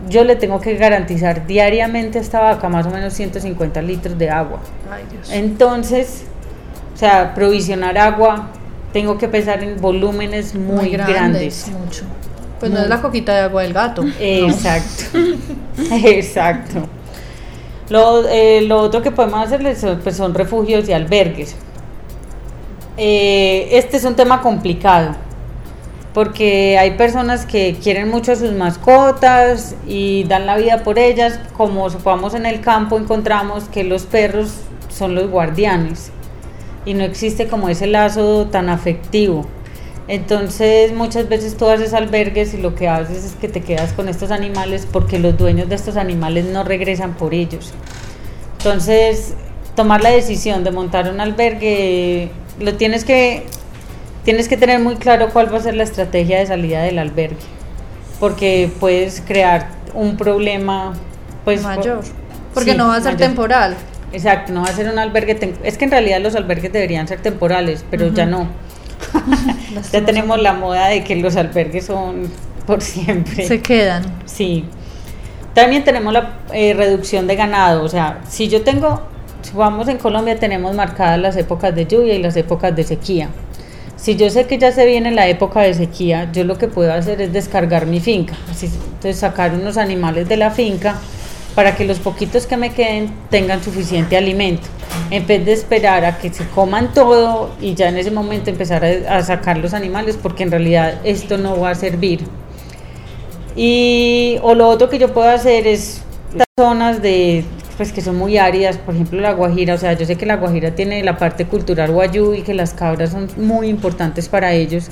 yo 0.09 0.23
le 0.23 0.35
tengo 0.35 0.59
que 0.59 0.75
garantizar 0.75 1.45
diariamente 1.47 2.17
a 2.17 2.21
esta 2.21 2.39
vaca 2.39 2.69
más 2.69 2.85
o 2.85 2.89
menos 2.89 3.13
150 3.13 3.81
litros 3.81 4.17
de 4.17 4.29
agua. 4.29 4.59
Ay, 4.91 5.03
Dios. 5.11 5.29
Entonces, 5.31 6.23
o 6.93 6.97
sea, 6.97 7.33
provisionar 7.33 7.97
agua, 7.97 8.49
tengo 8.93 9.17
que 9.17 9.27
pensar 9.27 9.63
en 9.63 9.79
volúmenes 9.79 10.55
muy, 10.55 10.89
grandes. 10.89 11.67
Mucho. 11.69 12.05
Pues 12.59 12.71
no 12.71 12.79
es 12.79 12.89
la 12.89 13.01
coquita 13.01 13.33
de 13.35 13.41
agua 13.41 13.61
del 13.61 13.73
gato. 13.73 14.03
Exacto, 14.19 15.03
exacto. 15.91 16.87
Lo, 17.89 18.27
eh, 18.27 18.61
lo 18.63 18.79
otro 18.79 19.01
que 19.01 19.11
podemos 19.11 19.45
hacerles 19.45 19.79
son, 19.79 19.99
pues, 19.99 20.17
son 20.17 20.33
refugios 20.33 20.89
y 20.89 20.93
albergues. 20.93 21.55
Eh, 22.97 23.69
este 23.73 23.97
es 23.97 24.03
un 24.05 24.15
tema 24.15 24.41
complicado 24.41 25.15
porque 26.17 26.79
hay 26.79 26.97
personas 26.97 27.45
que 27.45 27.75
quieren 27.75 28.09
mucho 28.09 28.31
a 28.31 28.35
sus 28.35 28.51
mascotas 28.51 29.75
y 29.87 30.23
dan 30.23 30.47
la 30.47 30.57
vida 30.57 30.81
por 30.81 30.97
ellas, 30.97 31.39
como 31.55 31.91
supongamos 31.91 32.33
en 32.33 32.47
el 32.47 32.59
campo 32.59 32.97
encontramos 32.97 33.65
que 33.65 33.83
los 33.83 34.07
perros 34.07 34.61
son 34.89 35.13
los 35.13 35.29
guardianes 35.29 36.09
y 36.87 36.95
no 36.95 37.03
existe 37.03 37.45
como 37.45 37.69
ese 37.69 37.85
lazo 37.85 38.47
tan 38.47 38.67
afectivo. 38.67 39.45
Entonces 40.07 40.91
muchas 40.91 41.29
veces 41.29 41.55
tú 41.55 41.67
haces 41.67 41.93
albergues 41.93 42.55
y 42.55 42.57
lo 42.57 42.73
que 42.73 42.87
haces 42.87 43.23
es 43.23 43.33
que 43.33 43.47
te 43.47 43.61
quedas 43.61 43.93
con 43.93 44.09
estos 44.09 44.31
animales 44.31 44.87
porque 44.91 45.19
los 45.19 45.37
dueños 45.37 45.69
de 45.69 45.75
estos 45.75 45.97
animales 45.97 46.45
no 46.45 46.63
regresan 46.63 47.13
por 47.13 47.35
ellos. 47.35 47.73
Entonces 48.57 49.35
tomar 49.75 50.01
la 50.01 50.09
decisión 50.09 50.63
de 50.63 50.71
montar 50.71 51.11
un 51.13 51.21
albergue 51.21 52.31
lo 52.59 52.73
tienes 52.73 53.05
que 53.05 53.45
tienes 54.27 54.49
que 54.49 54.57
tener 54.57 54.81
muy 54.81 54.97
claro 54.97 55.29
cuál 55.31 55.53
va 55.53 55.57
a 55.57 55.61
ser 55.61 55.73
la 55.75 55.83
estrategia 55.83 56.39
de 56.39 56.45
salida 56.45 56.81
del 56.81 56.99
albergue, 56.99 57.37
porque 58.19 58.69
puedes 58.77 59.21
crear 59.21 59.69
un 59.93 60.17
problema 60.17 60.93
pues 61.45 61.63
mayor, 61.63 62.01
porque 62.53 62.71
sí, 62.71 62.77
no 62.77 62.89
va 62.89 62.97
a 62.97 63.01
ser 63.01 63.13
mayor. 63.13 63.29
temporal. 63.29 63.77
Exacto, 64.11 64.51
no 64.51 64.63
va 64.63 64.67
a 64.67 64.73
ser 64.73 64.89
un 64.89 64.99
albergue. 64.99 65.55
Es 65.63 65.77
que 65.77 65.85
en 65.85 65.91
realidad 65.91 66.19
los 66.19 66.35
albergues 66.35 66.73
deberían 66.73 67.07
ser 67.07 67.21
temporales, 67.21 67.85
pero 67.89 68.09
ya 68.09 68.25
no. 68.25 68.49
ya 69.93 70.03
tenemos 70.03 70.41
la 70.41 70.51
moda 70.51 70.87
de 70.89 71.05
que 71.05 71.15
los 71.15 71.37
albergues 71.37 71.85
son 71.85 72.29
por 72.65 72.81
siempre. 72.81 73.47
Se 73.47 73.61
quedan. 73.61 74.03
Sí. 74.25 74.65
También 75.53 75.85
tenemos 75.85 76.11
la 76.11 76.39
eh, 76.51 76.73
reducción 76.73 77.27
de 77.27 77.37
ganado. 77.37 77.81
O 77.81 77.87
sea, 77.87 78.19
si 78.27 78.49
yo 78.49 78.61
tengo, 78.61 79.03
si 79.41 79.55
vamos 79.55 79.87
en 79.87 79.97
Colombia, 79.97 80.37
tenemos 80.37 80.75
marcadas 80.75 81.17
las 81.17 81.37
épocas 81.37 81.73
de 81.73 81.85
lluvia 81.85 82.15
y 82.15 82.21
las 82.21 82.35
épocas 82.35 82.75
de 82.75 82.83
sequía. 82.83 83.29
Si 83.97 84.15
yo 84.15 84.29
sé 84.29 84.45
que 84.45 84.57
ya 84.57 84.71
se 84.71 84.85
viene 84.85 85.11
la 85.11 85.27
época 85.27 85.61
de 85.61 85.73
sequía, 85.73 86.31
yo 86.31 86.43
lo 86.43 86.57
que 86.57 86.67
puedo 86.67 86.93
hacer 86.93 87.19
es 87.21 87.33
descargar 87.33 87.87
mi 87.87 87.99
finca. 87.99 88.35
Así, 88.49 88.67
entonces, 88.67 89.17
sacar 89.17 89.53
unos 89.53 89.77
animales 89.77 90.29
de 90.29 90.37
la 90.37 90.51
finca 90.51 90.95
para 91.55 91.75
que 91.75 91.85
los 91.85 91.97
poquitos 91.97 92.45
que 92.45 92.55
me 92.55 92.71
queden 92.71 93.11
tengan 93.31 93.63
suficiente 93.63 94.15
alimento. 94.15 94.67
En 95.09 95.25
vez 95.25 95.43
de 95.43 95.53
esperar 95.53 96.05
a 96.05 96.19
que 96.19 96.31
se 96.31 96.47
coman 96.49 96.93
todo 96.93 97.49
y 97.59 97.73
ya 97.73 97.89
en 97.89 97.97
ese 97.97 98.11
momento 98.11 98.51
empezar 98.51 98.85
a, 98.85 99.17
a 99.17 99.23
sacar 99.23 99.57
los 99.57 99.73
animales, 99.73 100.17
porque 100.21 100.43
en 100.43 100.51
realidad 100.51 101.01
esto 101.03 101.37
no 101.39 101.59
va 101.59 101.71
a 101.71 101.75
servir. 101.75 102.21
Y, 103.55 104.37
o 104.43 104.53
lo 104.53 104.67
otro 104.69 104.87
que 104.87 104.99
yo 104.99 105.11
puedo 105.11 105.27
hacer 105.29 105.65
es 105.65 106.03
zonas 106.59 107.01
de 107.01 107.43
pues 107.77 107.91
que 107.93 108.01
son 108.01 108.15
muy 108.17 108.37
áridas, 108.37 108.77
por 108.77 108.95
ejemplo 108.95 109.21
la 109.21 109.33
Guajira, 109.33 109.75
o 109.75 109.77
sea, 109.77 109.93
yo 109.93 110.05
sé 110.05 110.15
que 110.15 110.25
la 110.25 110.37
Guajira 110.37 110.71
tiene 110.71 111.03
la 111.03 111.17
parte 111.17 111.45
cultural 111.45 111.91
guayú 111.91 112.33
y 112.33 112.41
que 112.41 112.53
las 112.55 112.73
cabras 112.73 113.11
son 113.11 113.27
muy 113.37 113.67
importantes 113.67 114.27
para 114.27 114.51
ellos. 114.53 114.87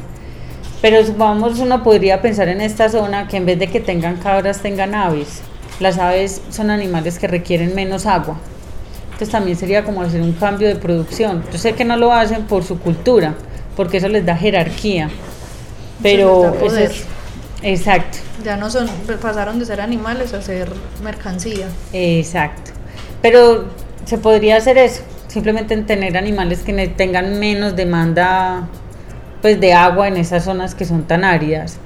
Pero 0.82 1.04
supongamos 1.04 1.58
uno 1.60 1.82
podría 1.84 2.22
pensar 2.22 2.48
en 2.48 2.62
esta 2.62 2.90
zona 2.90 3.28
que 3.28 3.38
en 3.38 3.46
vez 3.48 3.58
de 3.58 3.68
que 3.68 3.80
tengan 3.80 4.18
cabras 4.18 4.60
tengan 4.62 4.94
aves. 4.94 5.42
Las 5.80 5.98
aves 5.98 6.42
son 6.52 6.70
animales 6.70 7.18
que 7.18 7.28
requieren 7.28 7.74
menos 7.74 8.06
agua. 8.06 8.38
Entonces 9.06 9.30
también 9.30 9.58
sería 9.58 9.84
como 9.84 10.02
hacer 10.04 10.22
un 10.22 10.34
cambio 10.34 10.68
de 10.68 10.76
producción. 10.76 11.44
Yo 11.52 11.58
sé 11.58 11.74
que 11.74 11.86
no 11.86 11.98
lo 11.98 12.14
hacen 12.14 12.44
por 12.44 12.64
su 12.64 12.78
cultura, 12.80 13.34
porque 13.76 13.98
eso 13.98 14.10
les 14.10 14.26
da 14.26 14.36
jerarquía. 14.36 15.10
Pero 16.04 16.42
eso 16.68 16.78
es- 16.78 17.06
exacto. 17.64 18.20
Ya 18.46 18.58
no 18.58 18.70
son, 18.70 18.88
pasaron 19.20 19.58
de 19.58 19.66
ser 19.66 19.82
animales 19.82 20.32
a 20.36 20.42
ser 20.44 20.70
mercancía. 21.04 21.66
Exacto. 21.94 22.74
Pero 23.24 23.66
se 24.06 24.20
podría 24.20 24.58
hacer 24.58 24.78
eso, 24.78 25.02
simplemente 25.28 25.74
en 25.74 25.88
tener 25.88 26.16
animales 26.16 26.62
que 26.62 26.88
tengan 26.90 27.40
menos 27.40 27.76
demanda 27.76 28.68
pues 29.42 29.60
de 29.60 29.74
agua 29.74 30.08
en 30.08 30.18
esas 30.18 30.44
zonas 30.44 30.76
que 30.76 30.86
son 30.86 31.08
tan 31.08 31.24
áridas. 31.24 31.78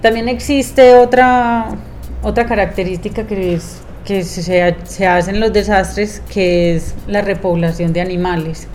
También 0.00 0.28
existe 0.28 0.94
otra 0.94 1.66
otra 2.22 2.46
característica 2.46 3.26
que 3.26 3.54
es 3.54 3.78
que 4.04 4.22
se, 4.22 4.76
se 4.84 5.06
hace 5.08 5.30
en 5.32 5.40
los 5.40 5.52
desastres 5.52 6.22
que 6.32 6.76
es 6.76 6.94
la 7.08 7.20
repoblación 7.20 7.92
de 7.92 8.00
animales. 8.00 8.68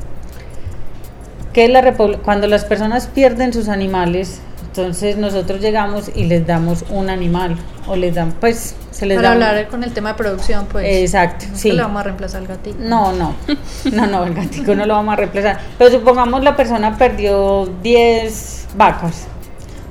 ¿Qué 1.53 1.63
es 1.63 1.71
la 1.71 1.93
cuando 1.93 2.47
las 2.47 2.65
personas 2.65 3.07
pierden 3.07 3.53
sus 3.53 3.69
animales, 3.69 4.41
entonces 4.75 5.17
nosotros 5.17 5.61
llegamos 5.61 6.09
y 6.15 6.23
les 6.23 6.47
damos 6.47 6.83
un 6.89 7.11
animal 7.11 7.55
o 7.85 7.95
les 7.95 8.15
dan 8.15 8.31
pues 8.31 8.75
se 8.89 9.05
les 9.05 9.17
Para 9.17 9.29
da 9.29 9.35
un- 9.37 9.43
hablar 9.43 9.67
con 9.67 9.83
el 9.83 9.93
tema 9.93 10.09
de 10.09 10.15
producción, 10.15 10.65
pues. 10.65 10.87
Exacto, 10.87 11.45
no 11.51 11.55
sí. 11.55 11.69
que 11.69 11.75
le 11.75 11.83
vamos 11.83 11.99
a 11.99 12.03
reemplazar 12.05 12.41
al 12.41 12.47
gatito. 12.47 12.77
No, 12.79 13.11
no, 13.13 13.35
no, 13.93 14.07
no, 14.07 14.23
el 14.25 14.33
gatico 14.33 14.73
no 14.73 14.87
lo 14.87 14.95
vamos 14.95 15.13
a 15.13 15.17
reemplazar. 15.17 15.59
Pero 15.77 15.91
supongamos 15.91 16.43
la 16.43 16.55
persona 16.55 16.97
perdió 16.97 17.69
10 17.83 18.69
vacas. 18.75 19.27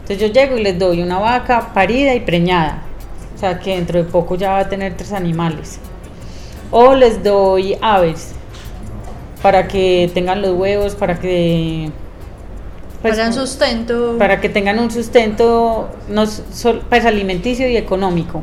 Entonces 0.00 0.18
yo 0.18 0.26
llego 0.32 0.58
y 0.58 0.64
les 0.64 0.76
doy 0.76 1.00
una 1.00 1.20
vaca 1.20 1.72
parida 1.72 2.12
y 2.16 2.20
preñada. 2.20 2.82
O 3.36 3.38
sea 3.38 3.60
que 3.60 3.76
dentro 3.76 4.02
de 4.02 4.10
poco 4.10 4.34
ya 4.34 4.50
va 4.50 4.58
a 4.58 4.68
tener 4.68 4.96
tres 4.96 5.12
animales. 5.12 5.78
O 6.72 6.96
les 6.96 7.22
doy 7.22 7.76
aves 7.80 8.32
para 9.42 9.68
que 9.68 10.10
tengan 10.12 10.42
los 10.42 10.54
huevos, 10.58 10.96
para 10.96 11.20
que... 11.20 11.92
pues, 13.02 13.16
Para 13.16 13.28
un 13.28 13.34
sustento. 13.34 14.16
para 14.18 14.40
que 14.40 14.48
tengan 14.48 14.78
un 14.78 14.90
sustento 14.90 15.90
no 16.08 16.26
sol- 16.26 16.82
pues, 16.88 17.04
alimenticio 17.04 17.68
y 17.68 17.76
económico. 17.76 18.42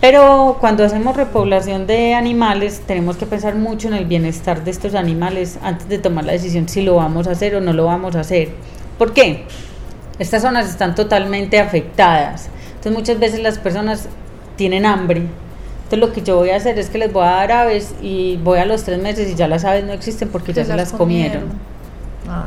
Pero 0.00 0.56
cuando 0.60 0.84
hacemos 0.84 1.16
repoblación 1.16 1.86
de 1.86 2.14
animales, 2.14 2.82
tenemos 2.86 3.16
que 3.16 3.24
pensar 3.24 3.54
mucho 3.54 3.86
en 3.88 3.94
el 3.94 4.04
bienestar 4.04 4.64
de 4.64 4.70
estos 4.72 4.94
animales 4.96 5.58
antes 5.62 5.88
de 5.88 5.98
tomar 5.98 6.24
la 6.24 6.32
decisión 6.32 6.68
si 6.68 6.82
lo 6.82 6.96
vamos 6.96 7.28
a 7.28 7.32
hacer 7.32 7.54
o 7.54 7.60
no 7.60 7.72
lo 7.72 7.84
vamos 7.86 8.16
a 8.16 8.20
hacer. 8.20 8.48
¿Por 8.98 9.12
qué? 9.12 9.44
Estas 10.18 10.42
zonas 10.42 10.68
están 10.68 10.94
totalmente 10.96 11.60
afectadas. 11.60 12.48
Entonces 12.74 12.92
muchas 12.92 13.18
veces 13.20 13.40
las 13.40 13.58
personas 13.58 14.08
tienen 14.56 14.86
hambre. 14.86 15.22
Entonces 15.84 15.98
lo 16.00 16.12
que 16.12 16.22
yo 16.22 16.36
voy 16.36 16.50
a 16.50 16.56
hacer 16.56 16.78
es 16.80 16.90
que 16.90 16.98
les 16.98 17.12
voy 17.12 17.22
a 17.22 17.30
dar 17.30 17.52
aves 17.52 17.94
y 18.02 18.38
voy 18.42 18.58
a 18.58 18.64
los 18.66 18.82
tres 18.82 19.00
meses 19.00 19.30
y 19.30 19.36
ya 19.36 19.46
las 19.46 19.64
aves 19.64 19.84
no 19.84 19.92
existen 19.92 20.30
porque 20.30 20.52
ya 20.52 20.64
se 20.64 20.74
las 20.74 20.92
comieron. 20.92 21.44
Ah, 22.28 22.46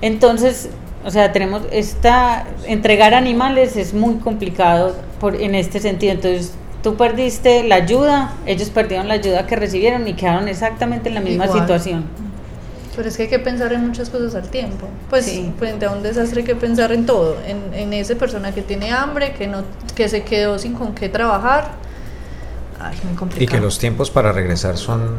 Entonces, 0.00 0.68
o 1.04 1.10
sea, 1.10 1.32
tenemos 1.32 1.62
esta 1.70 2.44
entregar 2.66 3.14
animales 3.14 3.76
es 3.76 3.94
muy 3.94 4.16
complicado 4.16 4.94
por 5.20 5.34
en 5.40 5.54
este 5.54 5.80
sentido. 5.80 6.12
Entonces, 6.12 6.52
tú 6.82 6.96
perdiste 6.96 7.62
la 7.64 7.76
ayuda, 7.76 8.32
ellos 8.46 8.70
perdieron 8.70 9.08
la 9.08 9.14
ayuda 9.14 9.46
que 9.46 9.56
recibieron 9.56 10.06
y 10.08 10.14
quedaron 10.14 10.48
exactamente 10.48 11.08
en 11.08 11.14
la 11.14 11.20
misma 11.20 11.44
Igual. 11.46 11.60
situación. 11.60 12.04
Pero 12.96 13.08
es 13.08 13.16
que 13.16 13.24
hay 13.24 13.28
que 13.28 13.40
pensar 13.40 13.72
en 13.72 13.86
muchas 13.86 14.08
cosas 14.08 14.34
al 14.36 14.48
tiempo. 14.50 14.86
Pues 15.10 15.24
Sí. 15.24 15.52
frente 15.58 15.84
a 15.86 15.90
un 15.90 16.02
desastre 16.02 16.40
hay 16.42 16.46
que 16.46 16.54
pensar 16.54 16.92
en 16.92 17.06
todo. 17.06 17.36
En, 17.46 17.74
en 17.74 17.92
esa 17.92 18.14
persona 18.14 18.52
que 18.52 18.62
tiene 18.62 18.92
hambre, 18.92 19.32
que 19.32 19.46
no 19.48 19.64
que 19.96 20.08
se 20.08 20.22
quedó 20.22 20.58
sin 20.58 20.74
con 20.74 20.94
qué 20.94 21.08
trabajar. 21.08 21.72
Ay, 22.80 22.96
muy 23.04 23.14
complicado. 23.16 23.42
Y 23.44 23.46
que 23.48 23.60
los 23.60 23.78
tiempos 23.78 24.10
para 24.10 24.30
regresar 24.32 24.76
son 24.76 25.16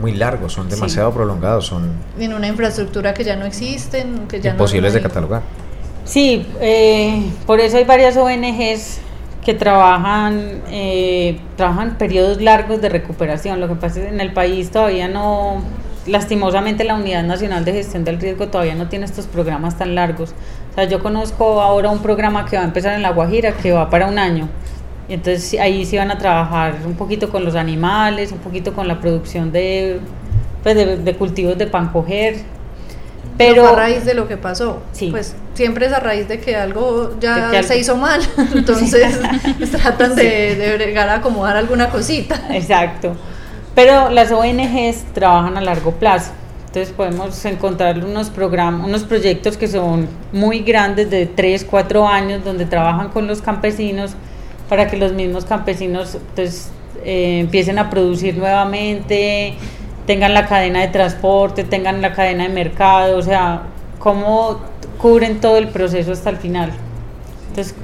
muy 0.00 0.12
largos, 0.12 0.52
son 0.52 0.68
demasiado 0.68 1.12
prolongados, 1.12 1.66
son 1.66 1.92
En 2.18 2.32
una 2.34 2.46
infraestructura 2.46 3.14
que 3.14 3.24
ya 3.24 3.36
no 3.36 3.44
existen, 3.46 4.26
que 4.28 4.40
ya 4.40 4.50
no- 4.50 4.56
imposibles 4.56 4.92
de 4.92 5.00
no 5.00 5.04
hay- 5.04 5.08
catalogar. 5.08 5.42
Sí, 6.04 6.46
eh, 6.60 7.22
por 7.46 7.58
eso 7.60 7.76
hay 7.78 7.84
varias 7.84 8.16
ONGs 8.16 8.98
que 9.44 9.54
trabajan, 9.54 10.62
eh, 10.70 11.40
trabajan 11.56 11.96
periodos 11.98 12.40
largos 12.40 12.80
de 12.80 12.88
recuperación. 12.88 13.60
Lo 13.60 13.68
que 13.68 13.74
pasa 13.74 14.00
es 14.00 14.06
que 14.06 14.12
en 14.14 14.20
el 14.20 14.32
país 14.32 14.70
todavía 14.70 15.08
no, 15.08 15.62
lastimosamente 16.06 16.84
la 16.84 16.94
Unidad 16.94 17.24
Nacional 17.24 17.64
de 17.64 17.72
Gestión 17.72 18.04
del 18.04 18.20
Riesgo 18.20 18.48
todavía 18.48 18.74
no 18.74 18.88
tiene 18.88 19.04
estos 19.04 19.26
programas 19.26 19.78
tan 19.78 19.94
largos. 19.94 20.30
O 20.72 20.74
sea, 20.74 20.84
yo 20.84 21.02
conozco 21.02 21.60
ahora 21.60 21.90
un 21.90 22.00
programa 22.00 22.44
que 22.46 22.56
va 22.56 22.62
a 22.62 22.66
empezar 22.66 22.94
en 22.94 23.02
La 23.02 23.10
Guajira 23.10 23.52
que 23.52 23.72
va 23.72 23.88
para 23.90 24.06
un 24.06 24.18
año. 24.18 24.48
Y 25.08 25.14
entonces 25.14 25.44
sí, 25.44 25.58
ahí 25.58 25.84
sí 25.86 25.96
van 25.96 26.10
a 26.10 26.18
trabajar 26.18 26.74
un 26.84 26.94
poquito 26.94 27.30
con 27.30 27.44
los 27.44 27.54
animales, 27.54 28.32
un 28.32 28.38
poquito 28.38 28.72
con 28.72 28.88
la 28.88 29.00
producción 29.00 29.52
de, 29.52 30.00
pues, 30.62 30.74
de, 30.74 30.96
de 30.96 31.14
cultivos 31.14 31.56
de 31.56 31.66
pan 31.66 31.88
coger. 31.90 32.36
Pero 33.38 33.62
Pero 33.62 33.68
a 33.68 33.76
raíz 33.76 34.04
de 34.04 34.14
lo 34.14 34.26
que 34.26 34.36
pasó. 34.36 34.82
Sí. 34.92 35.10
Pues 35.10 35.36
siempre 35.54 35.86
es 35.86 35.92
a 35.92 36.00
raíz 36.00 36.26
de 36.26 36.40
que 36.40 36.56
algo 36.56 37.16
ya 37.20 37.50
que 37.50 37.58
algo- 37.58 37.68
se 37.68 37.78
hizo 37.78 37.96
mal. 37.96 38.20
Entonces 38.54 39.20
tratan 39.70 40.16
de, 40.16 40.56
de 40.56 40.74
bregar 40.76 41.08
a 41.08 41.16
acomodar 41.16 41.56
alguna 41.56 41.88
cosita. 41.90 42.40
Exacto. 42.50 43.14
Pero 43.74 44.08
las 44.10 44.32
ONGs 44.32 45.04
trabajan 45.12 45.56
a 45.58 45.60
largo 45.60 45.92
plazo. 45.92 46.32
Entonces 46.68 46.92
podemos 46.94 47.44
encontrar 47.44 48.02
unos 48.04 48.28
programas, 48.30 48.86
unos 48.86 49.04
proyectos 49.04 49.56
que 49.56 49.68
son 49.68 50.08
muy 50.32 50.60
grandes 50.60 51.10
de 51.10 51.26
3, 51.26 51.64
4 51.70 52.08
años 52.08 52.42
donde 52.44 52.64
trabajan 52.66 53.08
con 53.10 53.26
los 53.26 53.40
campesinos 53.40 54.12
para 54.68 54.88
que 54.88 54.96
los 54.96 55.12
mismos 55.12 55.44
campesinos 55.44 56.18
pues, 56.34 56.70
eh, 57.04 57.40
empiecen 57.40 57.78
a 57.78 57.90
producir 57.90 58.36
nuevamente, 58.36 59.54
tengan 60.06 60.34
la 60.34 60.46
cadena 60.46 60.80
de 60.80 60.88
transporte, 60.88 61.64
tengan 61.64 62.02
la 62.02 62.12
cadena 62.12 62.44
de 62.44 62.50
mercado, 62.50 63.18
o 63.18 63.22
sea, 63.22 63.62
cómo 63.98 64.60
cubren 64.98 65.40
todo 65.40 65.58
el 65.58 65.68
proceso 65.68 66.12
hasta 66.12 66.30
el 66.30 66.36
final. 66.36 66.72
Entonces, 67.48 67.74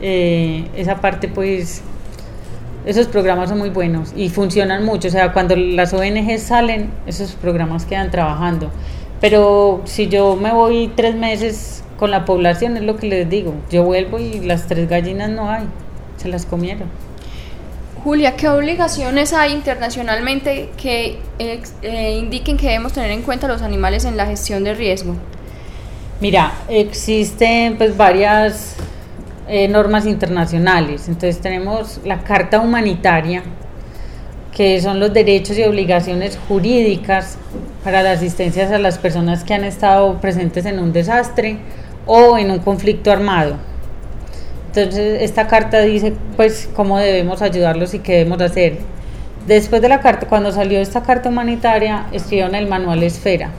eh, 0.00 0.66
esa 0.76 1.00
parte 1.00 1.28
pues 1.28 1.82
esos 2.84 3.06
programas 3.06 3.48
son 3.48 3.58
muy 3.58 3.70
buenos 3.70 4.12
y 4.16 4.28
funcionan 4.28 4.84
mucho. 4.84 5.08
O 5.08 5.10
sea, 5.10 5.32
cuando 5.32 5.54
las 5.56 5.92
ONG 5.94 6.38
salen, 6.38 6.90
esos 7.06 7.32
programas 7.32 7.84
quedan 7.84 8.10
trabajando. 8.10 8.70
Pero 9.20 9.82
si 9.84 10.08
yo 10.08 10.34
me 10.36 10.52
voy 10.52 10.90
tres 10.96 11.14
meses 11.14 11.84
con 11.96 12.10
la 12.10 12.24
población, 12.24 12.76
es 12.76 12.82
lo 12.82 12.96
que 12.96 13.06
les 13.06 13.30
digo. 13.30 13.54
Yo 13.70 13.84
vuelvo 13.84 14.18
y 14.18 14.40
las 14.40 14.66
tres 14.66 14.88
gallinas 14.88 15.30
no 15.30 15.48
hay, 15.48 15.62
se 16.22 16.28
las 16.28 16.46
comieron. 16.46 16.88
Julia, 18.04 18.34
¿qué 18.34 18.48
obligaciones 18.48 19.32
hay 19.32 19.52
internacionalmente 19.52 20.70
que 20.76 21.20
eh, 21.38 22.18
indiquen 22.18 22.56
que 22.56 22.66
debemos 22.66 22.92
tener 22.92 23.12
en 23.12 23.22
cuenta 23.22 23.46
los 23.46 23.62
animales 23.62 24.04
en 24.04 24.16
la 24.16 24.26
gestión 24.26 24.64
de 24.64 24.74
riesgo? 24.74 25.14
Mira, 26.20 26.52
existen 26.68 27.76
pues 27.76 27.96
varias 27.96 28.74
eh, 29.48 29.68
normas 29.68 30.06
internacionales. 30.06 31.08
Entonces 31.08 31.40
tenemos 31.40 32.00
la 32.04 32.24
Carta 32.24 32.60
Humanitaria, 32.60 33.44
que 34.52 34.80
son 34.80 34.98
los 34.98 35.12
derechos 35.12 35.56
y 35.58 35.62
obligaciones 35.62 36.38
jurídicas 36.48 37.38
para 37.84 38.02
la 38.02 38.12
asistencia 38.12 38.68
a 38.74 38.78
las 38.78 38.98
personas 38.98 39.44
que 39.44 39.54
han 39.54 39.64
estado 39.64 40.20
presentes 40.20 40.66
en 40.66 40.80
un 40.80 40.92
desastre 40.92 41.58
o 42.06 42.36
en 42.36 42.50
un 42.50 42.58
conflicto 42.58 43.12
armado. 43.12 43.56
Entonces 44.74 45.22
esta 45.22 45.46
carta 45.48 45.80
dice 45.80 46.14
pues 46.36 46.68
cómo 46.74 46.98
debemos 46.98 47.42
ayudarlos 47.42 47.94
y 47.94 47.98
qué 47.98 48.12
debemos 48.18 48.40
hacer. 48.40 48.78
Después 49.46 49.82
de 49.82 49.88
la 49.88 50.00
carta, 50.00 50.26
cuando 50.28 50.52
salió 50.52 50.80
esta 50.80 51.02
carta 51.02 51.28
humanitaria, 51.28 52.06
escribieron 52.12 52.54
el 52.54 52.68
manual 52.68 53.02
Esfera. 53.02 53.50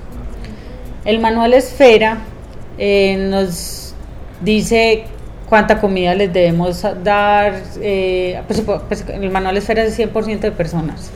El 1.05 1.19
manual 1.19 1.53
Esfera 1.53 2.19
eh, 2.77 3.17
nos 3.29 3.93
dice 4.41 5.05
cuánta 5.53 5.79
comida 5.79 6.15
les 6.15 6.33
debemos 6.33 6.83
dar. 7.03 7.61
Eh, 7.79 8.41
pues, 8.47 8.61
pues, 8.61 9.05
el 9.07 9.29
manual 9.29 9.55
esfera 9.57 9.83
es 9.83 9.97
100% 9.99 10.39
de 10.39 10.51
personas. 10.51 11.11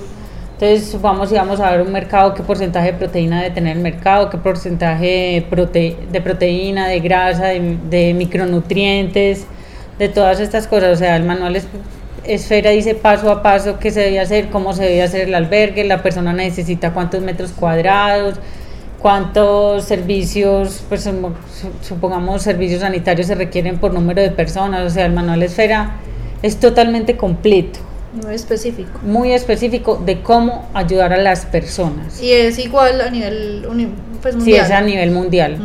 Entonces, 0.53 1.01
vamos 1.01 1.31
y 1.31 1.35
vamos 1.35 1.59
a 1.59 1.71
ver 1.71 1.81
un 1.81 1.91
mercado, 1.91 2.35
qué 2.35 2.43
porcentaje 2.43 2.91
de 2.91 2.97
proteína 2.97 3.41
debe 3.41 3.55
tener 3.55 3.77
el 3.77 3.81
mercado, 3.81 4.29
qué 4.29 4.37
porcentaje 4.37 5.45
de, 5.51 6.21
proteína, 6.21 6.87
de 6.87 6.99
grasa, 6.99 7.47
de, 7.47 8.13
micronutrientes, 8.15 9.47
de 9.99 10.09
todas 10.09 10.39
estas 10.39 10.67
cosas. 10.67 10.93
O 10.93 10.95
sea, 10.95 11.15
el 11.15 11.23
manual 11.23 11.61
esfera 12.23 12.71
dice 12.71 12.95
paso 12.95 13.31
a 13.31 13.41
paso 13.41 13.79
qué 13.79 13.91
se 13.91 14.01
debe 14.01 14.19
hacer, 14.19 14.49
cómo 14.49 14.73
se 14.73 14.83
debe 14.83 15.03
hacer 15.03 15.27
el 15.27 15.35
albergue, 15.35 15.83
la 15.83 16.03
persona 16.03 16.33
necesita 16.33 16.93
cuántos 16.93 17.21
metros 17.21 17.51
cuadrados, 17.51 18.35
cuántos 18.99 19.85
servicios, 19.85 20.83
pues 20.89 21.09
supongamos 21.81 22.41
servicios 22.41 22.81
sanitarios 22.81 23.27
se 23.27 23.35
requieren 23.35 23.77
por 23.77 23.93
número 23.93 24.21
de 24.21 24.31
personas, 24.31 24.85
o 24.85 24.89
sea, 24.89 25.05
el 25.05 25.13
manual 25.13 25.43
esfera 25.43 25.97
es 26.41 26.57
totalmente 26.57 27.17
completo. 27.17 27.79
Muy 28.23 28.33
específico. 28.33 28.99
Muy 29.03 29.31
específico 29.33 30.01
de 30.03 30.21
cómo 30.21 30.67
ayudar 30.73 31.13
a 31.13 31.17
las 31.17 31.45
personas. 31.45 32.21
Y 32.21 32.31
es 32.31 32.57
igual 32.57 33.01
a 33.01 33.09
nivel 33.09 33.67
pues, 34.21 34.35
mundial. 34.35 34.59
Sí, 34.59 34.65
es 34.65 34.71
a 34.71 34.81
nivel 34.81 35.11
mundial. 35.11 35.57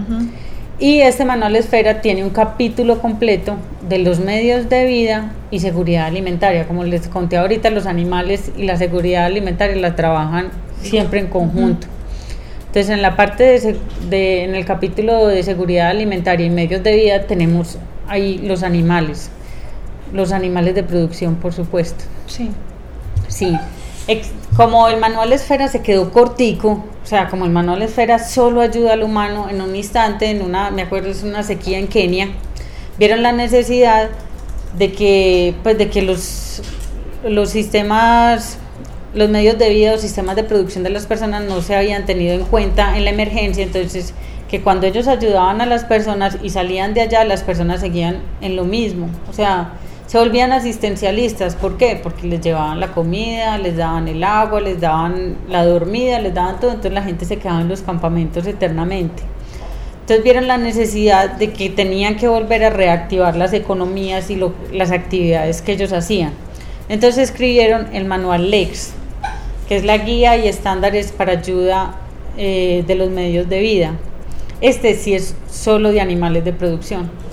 Y 0.82 1.00
este 1.00 1.24
manual 1.24 1.54
esfera 1.54 2.00
tiene 2.00 2.24
un 2.24 2.30
capítulo 2.30 3.00
completo 3.00 3.54
de 3.88 3.98
los 3.98 4.18
medios 4.18 4.68
de 4.68 4.84
vida 4.84 5.32
y 5.52 5.60
seguridad 5.60 6.06
alimentaria. 6.06 6.66
Como 6.66 6.82
les 6.82 7.06
conté 7.06 7.36
ahorita, 7.36 7.70
los 7.70 7.86
animales 7.86 8.50
y 8.56 8.64
la 8.64 8.76
seguridad 8.76 9.26
alimentaria 9.26 9.76
la 9.76 9.94
trabajan 9.94 10.50
siempre 10.82 11.20
en 11.20 11.28
conjunto. 11.28 11.86
Entonces, 12.66 12.90
en 12.90 13.00
la 13.00 13.14
parte 13.14 13.76
de, 14.10 14.42
en 14.42 14.56
el 14.56 14.64
capítulo 14.64 15.28
de 15.28 15.44
seguridad 15.44 15.86
alimentaria 15.86 16.46
y 16.46 16.50
medios 16.50 16.82
de 16.82 16.96
vida 16.96 17.28
tenemos 17.28 17.78
ahí 18.08 18.38
los 18.38 18.64
animales, 18.64 19.30
los 20.12 20.32
animales 20.32 20.74
de 20.74 20.82
producción, 20.82 21.36
por 21.36 21.52
supuesto. 21.52 22.02
Sí. 22.26 22.50
Sí. 23.28 23.56
como 24.56 24.88
el 24.88 24.98
manual 24.98 25.32
esfera 25.32 25.68
se 25.68 25.80
quedó 25.80 26.10
cortico, 26.10 26.84
o 27.02 27.06
sea, 27.06 27.28
como 27.28 27.44
el 27.44 27.50
manual 27.50 27.82
esfera 27.82 28.18
solo 28.18 28.60
ayuda 28.60 28.92
al 28.92 29.02
humano 29.02 29.48
en 29.50 29.60
un 29.60 29.74
instante, 29.74 30.30
en 30.30 30.42
una, 30.42 30.70
me 30.70 30.82
acuerdo 30.82 31.10
es 31.10 31.22
una 31.22 31.42
sequía 31.42 31.78
en 31.78 31.88
Kenia, 31.88 32.28
vieron 32.98 33.22
la 33.22 33.32
necesidad 33.32 34.10
de 34.78 34.92
que, 34.92 35.54
pues, 35.62 35.78
de 35.78 35.90
que 35.90 36.02
los, 36.02 36.62
los 37.24 37.50
sistemas 37.50 38.58
los 39.14 39.28
medios 39.28 39.58
de 39.58 39.68
vida 39.68 39.94
o 39.94 39.98
sistemas 39.98 40.36
de 40.36 40.44
producción 40.44 40.84
de 40.84 40.90
las 40.90 41.06
personas 41.06 41.44
no 41.44 41.60
se 41.60 41.76
habían 41.76 42.06
tenido 42.06 42.34
en 42.34 42.44
cuenta 42.44 42.96
en 42.96 43.04
la 43.04 43.10
emergencia, 43.10 43.62
entonces 43.62 44.14
que 44.48 44.62
cuando 44.62 44.86
ellos 44.86 45.08
ayudaban 45.08 45.60
a 45.60 45.66
las 45.66 45.84
personas 45.84 46.38
y 46.42 46.50
salían 46.50 46.94
de 46.94 47.02
allá, 47.02 47.24
las 47.24 47.42
personas 47.42 47.80
seguían 47.80 48.18
en 48.40 48.56
lo 48.56 48.64
mismo, 48.64 49.08
o 49.28 49.32
sea, 49.32 49.72
se 50.12 50.18
volvían 50.18 50.52
asistencialistas, 50.52 51.56
¿por 51.56 51.78
qué? 51.78 51.98
Porque 52.02 52.26
les 52.26 52.42
llevaban 52.42 52.80
la 52.80 52.92
comida, 52.92 53.56
les 53.56 53.78
daban 53.78 54.08
el 54.08 54.22
agua, 54.22 54.60
les 54.60 54.78
daban 54.78 55.38
la 55.48 55.64
dormida, 55.64 56.18
les 56.18 56.34
daban 56.34 56.60
todo, 56.60 56.68
entonces 56.68 56.92
la 56.92 57.02
gente 57.02 57.24
se 57.24 57.38
quedaba 57.38 57.62
en 57.62 57.68
los 57.68 57.80
campamentos 57.80 58.46
eternamente. 58.46 59.22
Entonces 60.00 60.22
vieron 60.22 60.48
la 60.48 60.58
necesidad 60.58 61.30
de 61.30 61.54
que 61.54 61.70
tenían 61.70 62.16
que 62.16 62.28
volver 62.28 62.62
a 62.62 62.68
reactivar 62.68 63.36
las 63.36 63.54
economías 63.54 64.28
y 64.28 64.38
las 64.70 64.90
actividades 64.90 65.62
que 65.62 65.72
ellos 65.72 65.94
hacían. 65.94 66.34
Entonces 66.90 67.30
escribieron 67.30 67.88
el 67.94 68.04
manual 68.04 68.50
Lex, 68.50 68.92
que 69.66 69.76
es 69.76 69.84
la 69.86 69.96
guía 69.96 70.36
y 70.36 70.46
estándares 70.46 71.10
para 71.10 71.32
ayuda 71.32 71.96
eh, 72.36 72.84
de 72.86 72.94
los 72.96 73.08
medios 73.08 73.48
de 73.48 73.60
vida. 73.60 73.92
Este 74.60 74.94
sí 74.94 75.14
es 75.14 75.34
solo 75.50 75.90
de 75.90 76.02
animales 76.02 76.44
de 76.44 76.52
producción. 76.52 77.31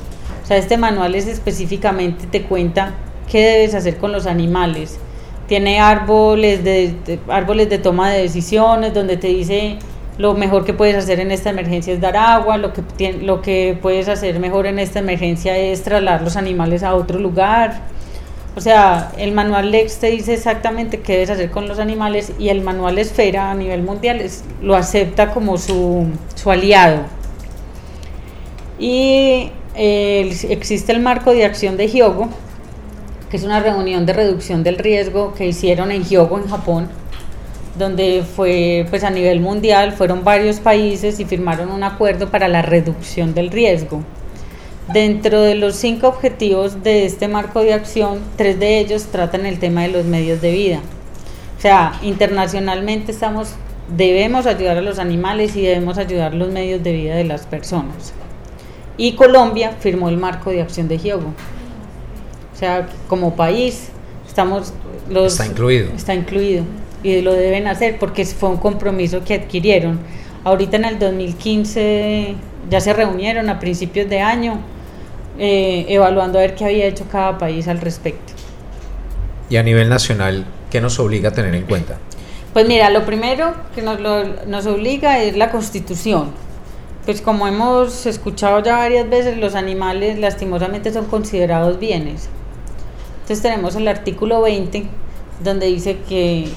Sea, 0.49 0.57
este 0.57 0.75
manual 0.75 1.15
es 1.15 1.27
específicamente, 1.27 2.27
te 2.27 2.41
cuenta 2.43 2.95
qué 3.31 3.39
debes 3.39 3.73
hacer 3.73 3.95
con 3.95 4.11
los 4.11 4.27
animales. 4.27 4.99
Tiene 5.47 5.79
árboles 5.79 6.65
de, 6.65 7.19
árboles 7.29 7.69
de 7.69 7.77
toma 7.77 8.11
de 8.11 8.23
decisiones 8.23 8.93
donde 8.93 9.15
te 9.15 9.27
dice 9.27 9.77
lo 10.17 10.33
mejor 10.33 10.65
que 10.65 10.73
puedes 10.73 10.97
hacer 10.97 11.21
en 11.21 11.31
esta 11.31 11.49
emergencia 11.49 11.93
es 11.93 12.01
dar 12.01 12.17
agua, 12.17 12.57
lo 12.57 12.73
que, 12.73 13.13
lo 13.13 13.41
que 13.41 13.79
puedes 13.81 14.09
hacer 14.09 14.37
mejor 14.41 14.65
en 14.65 14.77
esta 14.77 14.99
emergencia 14.99 15.57
es 15.57 15.81
trasladar 15.83 16.23
los 16.23 16.35
animales 16.35 16.83
a 16.83 16.93
otro 16.93 17.19
lugar 17.19 17.81
o 18.59 18.61
sea, 18.61 19.13
el 19.17 19.31
manual 19.31 19.71
Lex 19.71 19.99
te 19.99 20.07
dice 20.07 20.33
exactamente 20.33 20.99
qué 20.99 21.13
debes 21.13 21.29
hacer 21.29 21.49
con 21.51 21.67
los 21.67 21.79
animales 21.79 22.33
y 22.39 22.49
el 22.49 22.61
manual 22.61 22.97
Esfera 22.97 23.51
a 23.51 23.53
nivel 23.53 23.83
mundial 23.83 24.21
lo 24.61 24.75
acepta 24.75 25.31
como 25.31 25.57
su, 25.57 26.07
aliado. 26.45 27.03
Y 28.77 29.51
existe 29.79 30.91
el 30.91 30.99
marco 30.99 31.31
de 31.31 31.45
acción 31.45 31.77
de 31.77 31.87
Hyogo, 31.87 32.27
que 33.31 33.37
es 33.37 33.43
una 33.43 33.61
reunión 33.61 34.05
de 34.05 34.13
reducción 34.13 34.63
del 34.63 34.77
riesgo 34.77 35.33
que 35.33 35.47
hicieron 35.47 35.91
en 35.91 36.03
Hyogo, 36.03 36.37
en 36.37 36.47
Japón, 36.47 36.89
donde 37.77 38.23
fue 38.35 38.85
pues 38.89 39.03
a 39.03 39.09
nivel 39.09 39.39
mundial, 39.39 39.93
fueron 39.93 40.23
varios 40.23 40.59
países 40.59 41.19
y 41.19 41.25
firmaron 41.25 41.71
un 41.71 41.83
acuerdo 41.83 42.29
para 42.29 42.47
la 42.49 42.61
reducción 42.61 43.33
del 43.33 43.51
riesgo. 43.51 44.01
Dentro 44.91 45.43
de 45.43 45.55
los 45.55 45.75
cinco 45.75 46.07
objetivos 46.07 46.83
de 46.83 47.05
este 47.05 47.27
marco 47.27 47.61
de 47.61 47.73
acción, 47.73 48.19
tres 48.35 48.59
de 48.59 48.79
ellos 48.79 49.05
tratan 49.05 49.45
el 49.45 49.59
tema 49.59 49.83
de 49.83 49.89
los 49.89 50.05
medios 50.05 50.41
de 50.41 50.51
vida. 50.51 50.81
O 51.57 51.61
sea, 51.61 51.93
internacionalmente 52.01 53.11
estamos, 53.11 53.53
debemos 53.95 54.45
ayudar 54.45 54.77
a 54.77 54.81
los 54.81 54.97
animales 54.97 55.55
y 55.55 55.61
debemos 55.61 55.97
ayudar 55.99 56.33
los 56.33 56.49
medios 56.51 56.83
de 56.83 56.91
vida 56.91 57.15
de 57.15 57.23
las 57.23 57.45
personas. 57.45 58.13
Y 58.99 59.13
Colombia 59.13 59.77
firmó 59.79 60.09
el 60.09 60.17
marco 60.17 60.49
de 60.49 60.61
acción 60.61 60.89
de 60.89 60.97
Hyogo. 60.97 61.29
O 62.53 62.57
sea, 62.59 62.89
como 63.07 63.33
país 63.33 63.87
estamos 64.27 64.73
los 65.09 65.31
está 65.31 65.45
incluido. 65.45 65.89
Está 65.95 66.13
incluido 66.13 66.65
y 67.01 67.21
lo 67.21 67.31
deben 67.31 67.67
hacer 67.67 67.97
porque 67.97 68.25
fue 68.25 68.49
un 68.49 68.57
compromiso 68.57 69.23
que 69.23 69.35
adquirieron. 69.35 69.99
Ahorita 70.43 70.75
en 70.75 70.83
el 70.83 70.99
2015 70.99 72.35
ya 72.69 72.81
se 72.81 72.91
reunieron 72.91 73.49
a 73.49 73.57
principios 73.57 74.09
de 74.09 74.19
año 74.19 74.59
eh, 75.37 75.85
evaluando 75.87 76.37
a 76.37 76.41
ver 76.41 76.55
qué 76.55 76.65
había 76.65 76.85
hecho 76.85 77.05
cada 77.09 77.37
país 77.37 77.69
al 77.69 77.79
respecto. 77.79 78.33
Y 79.49 79.55
a 79.55 79.63
nivel 79.63 79.87
nacional, 79.87 80.45
¿qué 80.69 80.81
nos 80.81 80.99
obliga 80.99 81.29
a 81.29 81.31
tener 81.31 81.55
en 81.55 81.63
cuenta? 81.63 81.97
Pues 82.51 82.67
mira, 82.67 82.89
lo 82.89 83.05
primero 83.05 83.53
que 83.73 83.81
nos, 83.81 83.97
nos 84.45 84.65
obliga 84.65 85.23
es 85.23 85.37
la 85.37 85.51
constitución. 85.51 86.48
Pues 87.05 87.21
como 87.21 87.47
hemos 87.47 88.05
escuchado 88.05 88.61
ya 88.63 88.77
varias 88.77 89.09
veces, 89.09 89.37
los 89.37 89.55
animales 89.55 90.19
lastimosamente 90.19 90.93
son 90.93 91.05
considerados 91.05 91.79
bienes. 91.79 92.29
Entonces 93.21 93.41
tenemos 93.41 93.75
el 93.75 93.87
artículo 93.87 94.41
20, 94.41 94.85
donde 95.43 95.67
dice 95.67 95.97
que 96.07 96.49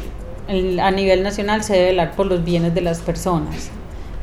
a 0.80 0.90
nivel 0.90 1.22
nacional 1.22 1.62
se 1.62 1.74
debe 1.74 1.86
velar 1.86 2.16
por 2.16 2.26
los 2.26 2.44
bienes 2.44 2.74
de 2.74 2.80
las 2.80 3.00
personas. 3.00 3.70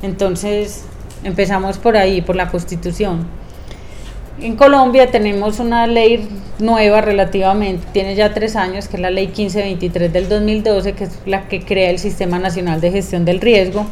Entonces 0.01 0.85
empezamos 1.23 1.77
por 1.77 1.97
ahí, 1.97 2.21
por 2.21 2.35
la 2.35 2.49
constitución. 2.49 3.25
En 4.41 4.55
Colombia 4.55 5.11
tenemos 5.11 5.59
una 5.59 5.85
ley 5.85 6.29
nueva 6.59 7.01
relativamente, 7.01 7.85
tiene 7.91 8.15
ya 8.15 8.33
tres 8.33 8.55
años, 8.55 8.87
que 8.87 8.95
es 8.95 9.01
la 9.01 9.11
ley 9.11 9.27
1523 9.27 10.13
del 10.13 10.29
2012, 10.29 10.93
que 10.93 11.03
es 11.03 11.19
la 11.25 11.47
que 11.49 11.61
crea 11.61 11.89
el 11.89 11.99
Sistema 11.99 12.39
Nacional 12.39 12.79
de 12.79 12.91
Gestión 12.91 13.25
del 13.25 13.41
Riesgo, 13.41 13.85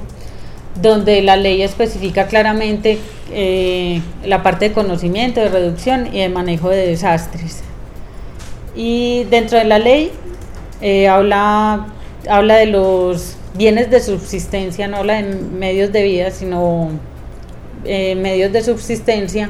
donde 0.81 1.21
la 1.21 1.35
ley 1.35 1.61
especifica 1.61 2.27
claramente 2.27 2.99
eh, 3.31 4.01
la 4.23 4.43
parte 4.43 4.69
de 4.69 4.73
conocimiento, 4.73 5.39
de 5.39 5.49
reducción 5.49 6.07
y 6.13 6.19
de 6.19 6.29
manejo 6.29 6.69
de 6.69 6.87
desastres. 6.87 7.63
Y 8.75 9.23
dentro 9.25 9.57
de 9.57 9.65
la 9.65 9.79
ley 9.79 10.11
eh, 10.81 11.07
habla, 11.07 11.87
habla 12.29 12.57
de 12.57 12.67
los 12.67 13.35
bienes 13.55 13.89
de 13.89 13.99
subsistencia, 13.99 14.87
no 14.87 14.97
habla 14.97 15.21
de 15.21 15.35
medios 15.35 15.91
de 15.91 16.03
vida, 16.03 16.31
sino 16.31 16.89
eh, 17.85 18.15
medios 18.15 18.53
de 18.53 18.61
subsistencia, 18.61 19.49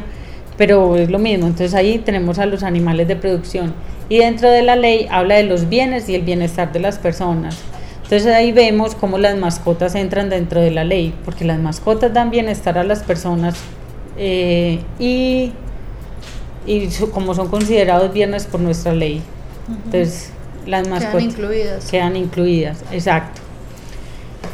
pero 0.57 0.95
es 0.95 1.09
lo 1.09 1.19
mismo. 1.19 1.47
Entonces 1.47 1.73
ahí 1.73 1.99
tenemos 1.99 2.39
a 2.39 2.45
los 2.45 2.63
animales 2.63 3.07
de 3.07 3.15
producción. 3.15 3.73
Y 4.09 4.19
dentro 4.19 4.49
de 4.49 4.61
la 4.61 4.77
ley 4.77 5.07
habla 5.11 5.35
de 5.35 5.43
los 5.43 5.67
bienes 5.67 6.07
y 6.07 6.15
el 6.15 6.21
bienestar 6.21 6.71
de 6.71 6.79
las 6.79 6.97
personas. 6.97 7.57
Entonces 8.07 8.33
ahí 8.33 8.53
vemos 8.53 8.95
cómo 8.95 9.17
las 9.17 9.35
mascotas 9.35 9.93
entran 9.95 10.29
dentro 10.29 10.61
de 10.61 10.71
la 10.71 10.85
ley, 10.85 11.13
porque 11.25 11.43
las 11.43 11.59
mascotas 11.59 12.13
dan 12.13 12.29
bienestar 12.29 12.77
a 12.77 12.85
las 12.85 13.03
personas 13.03 13.57
eh, 14.17 14.79
y, 14.97 15.51
y 16.65 16.87
como 17.13 17.33
son 17.35 17.49
considerados 17.49 18.13
bienes 18.13 18.45
por 18.45 18.61
nuestra 18.61 18.93
ley. 18.93 19.21
Entonces 19.67 20.31
las 20.65 20.87
mascotas 20.87 21.11
Quedan 21.15 21.29
incluidas. 21.29 21.91
quedan 21.91 22.15
incluidas, 22.15 22.83
exacto. 22.93 23.41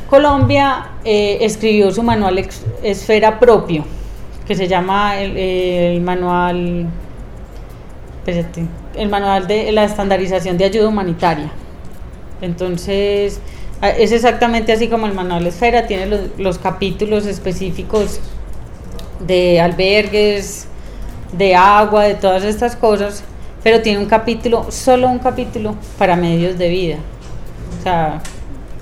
Colombia 0.09 0.87
eh, 1.05 1.37
escribió 1.41 1.91
su 1.91 2.01
manual 2.01 2.39
ex- 2.39 2.63
esfera 2.81 3.39
propio, 3.39 3.85
que 4.47 4.55
se 4.55 4.67
llama 4.67 5.19
el, 5.19 5.37
el 5.37 6.01
manual, 6.01 6.87
espérate, 8.25 8.65
el 8.95 9.09
manual 9.09 9.45
de 9.47 9.71
la 9.71 9.83
estandarización 9.83 10.57
de 10.57 10.65
ayuda 10.65 10.87
humanitaria. 10.87 11.51
Entonces, 12.43 13.39
es 13.81 14.11
exactamente 14.11 14.71
así 14.71 14.87
como 14.87 15.07
el 15.07 15.13
manual 15.13 15.47
esfera, 15.47 15.87
tiene 15.87 16.05
los, 16.05 16.21
los 16.37 16.57
capítulos 16.59 17.25
específicos 17.25 18.19
de 19.25 19.59
albergues, 19.59 20.67
de 21.37 21.55
agua, 21.55 22.03
de 22.03 22.15
todas 22.15 22.43
estas 22.43 22.75
cosas, 22.75 23.23
pero 23.63 23.81
tiene 23.81 23.99
un 23.99 24.05
capítulo, 24.05 24.67
solo 24.69 25.09
un 25.09 25.19
capítulo 25.19 25.75
para 25.97 26.15
medios 26.15 26.57
de 26.57 26.69
vida. 26.69 26.97
O 27.79 27.83
sea, 27.83 28.21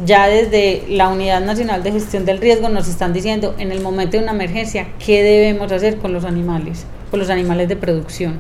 ya 0.06 0.28
desde 0.28 0.84
la 0.90 1.10
Unidad 1.10 1.42
Nacional 1.42 1.84
de 1.84 1.92
Gestión 1.92 2.26
del 2.26 2.40
Riesgo 2.40 2.70
nos 2.70 2.88
están 2.88 3.14
diciendo 3.14 3.56
en 3.58 3.72
el 3.72 3.82
momento 3.82 4.18
de 4.18 4.24
una 4.24 4.32
emergencia 4.32 4.88
qué 5.04 5.24
debemos 5.24 5.72
hacer 5.72 5.98
con 5.98 6.14
los 6.14 6.26
animales, 6.26 6.86
con 7.10 7.20
los 7.20 7.30
animales 7.30 7.70
de 7.70 7.76
producción. 7.76 8.40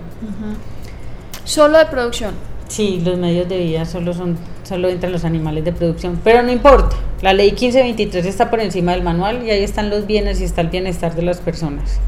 Solo 1.43 1.78
de 1.78 1.86
producción. 1.86 2.34
Sí, 2.67 3.01
los 3.03 3.17
medios 3.17 3.47
de 3.49 3.57
vida 3.57 3.86
solo 3.86 4.13
son 4.13 4.38
solo 4.72 4.88
entran 4.88 5.11
los 5.11 5.26
animales 5.26 5.65
de 5.65 5.74
producción, 5.74 6.17
pero 6.24 6.41
no 6.43 6.51
importa. 6.51 6.95
La 7.22 7.34
ley 7.34 7.51
1523 7.51 8.26
está 8.26 8.49
por 8.49 8.61
encima 8.61 8.93
del 8.93 9.03
manual 9.03 9.43
y 9.45 9.51
ahí 9.51 9.63
están 9.63 9.89
los 9.89 10.07
bienes 10.07 10.39
y 10.39 10.45
está 10.45 10.61
el 10.61 10.69
bienestar 10.69 11.13
de 11.13 11.24
las 11.24 11.39
personas. 11.39 11.99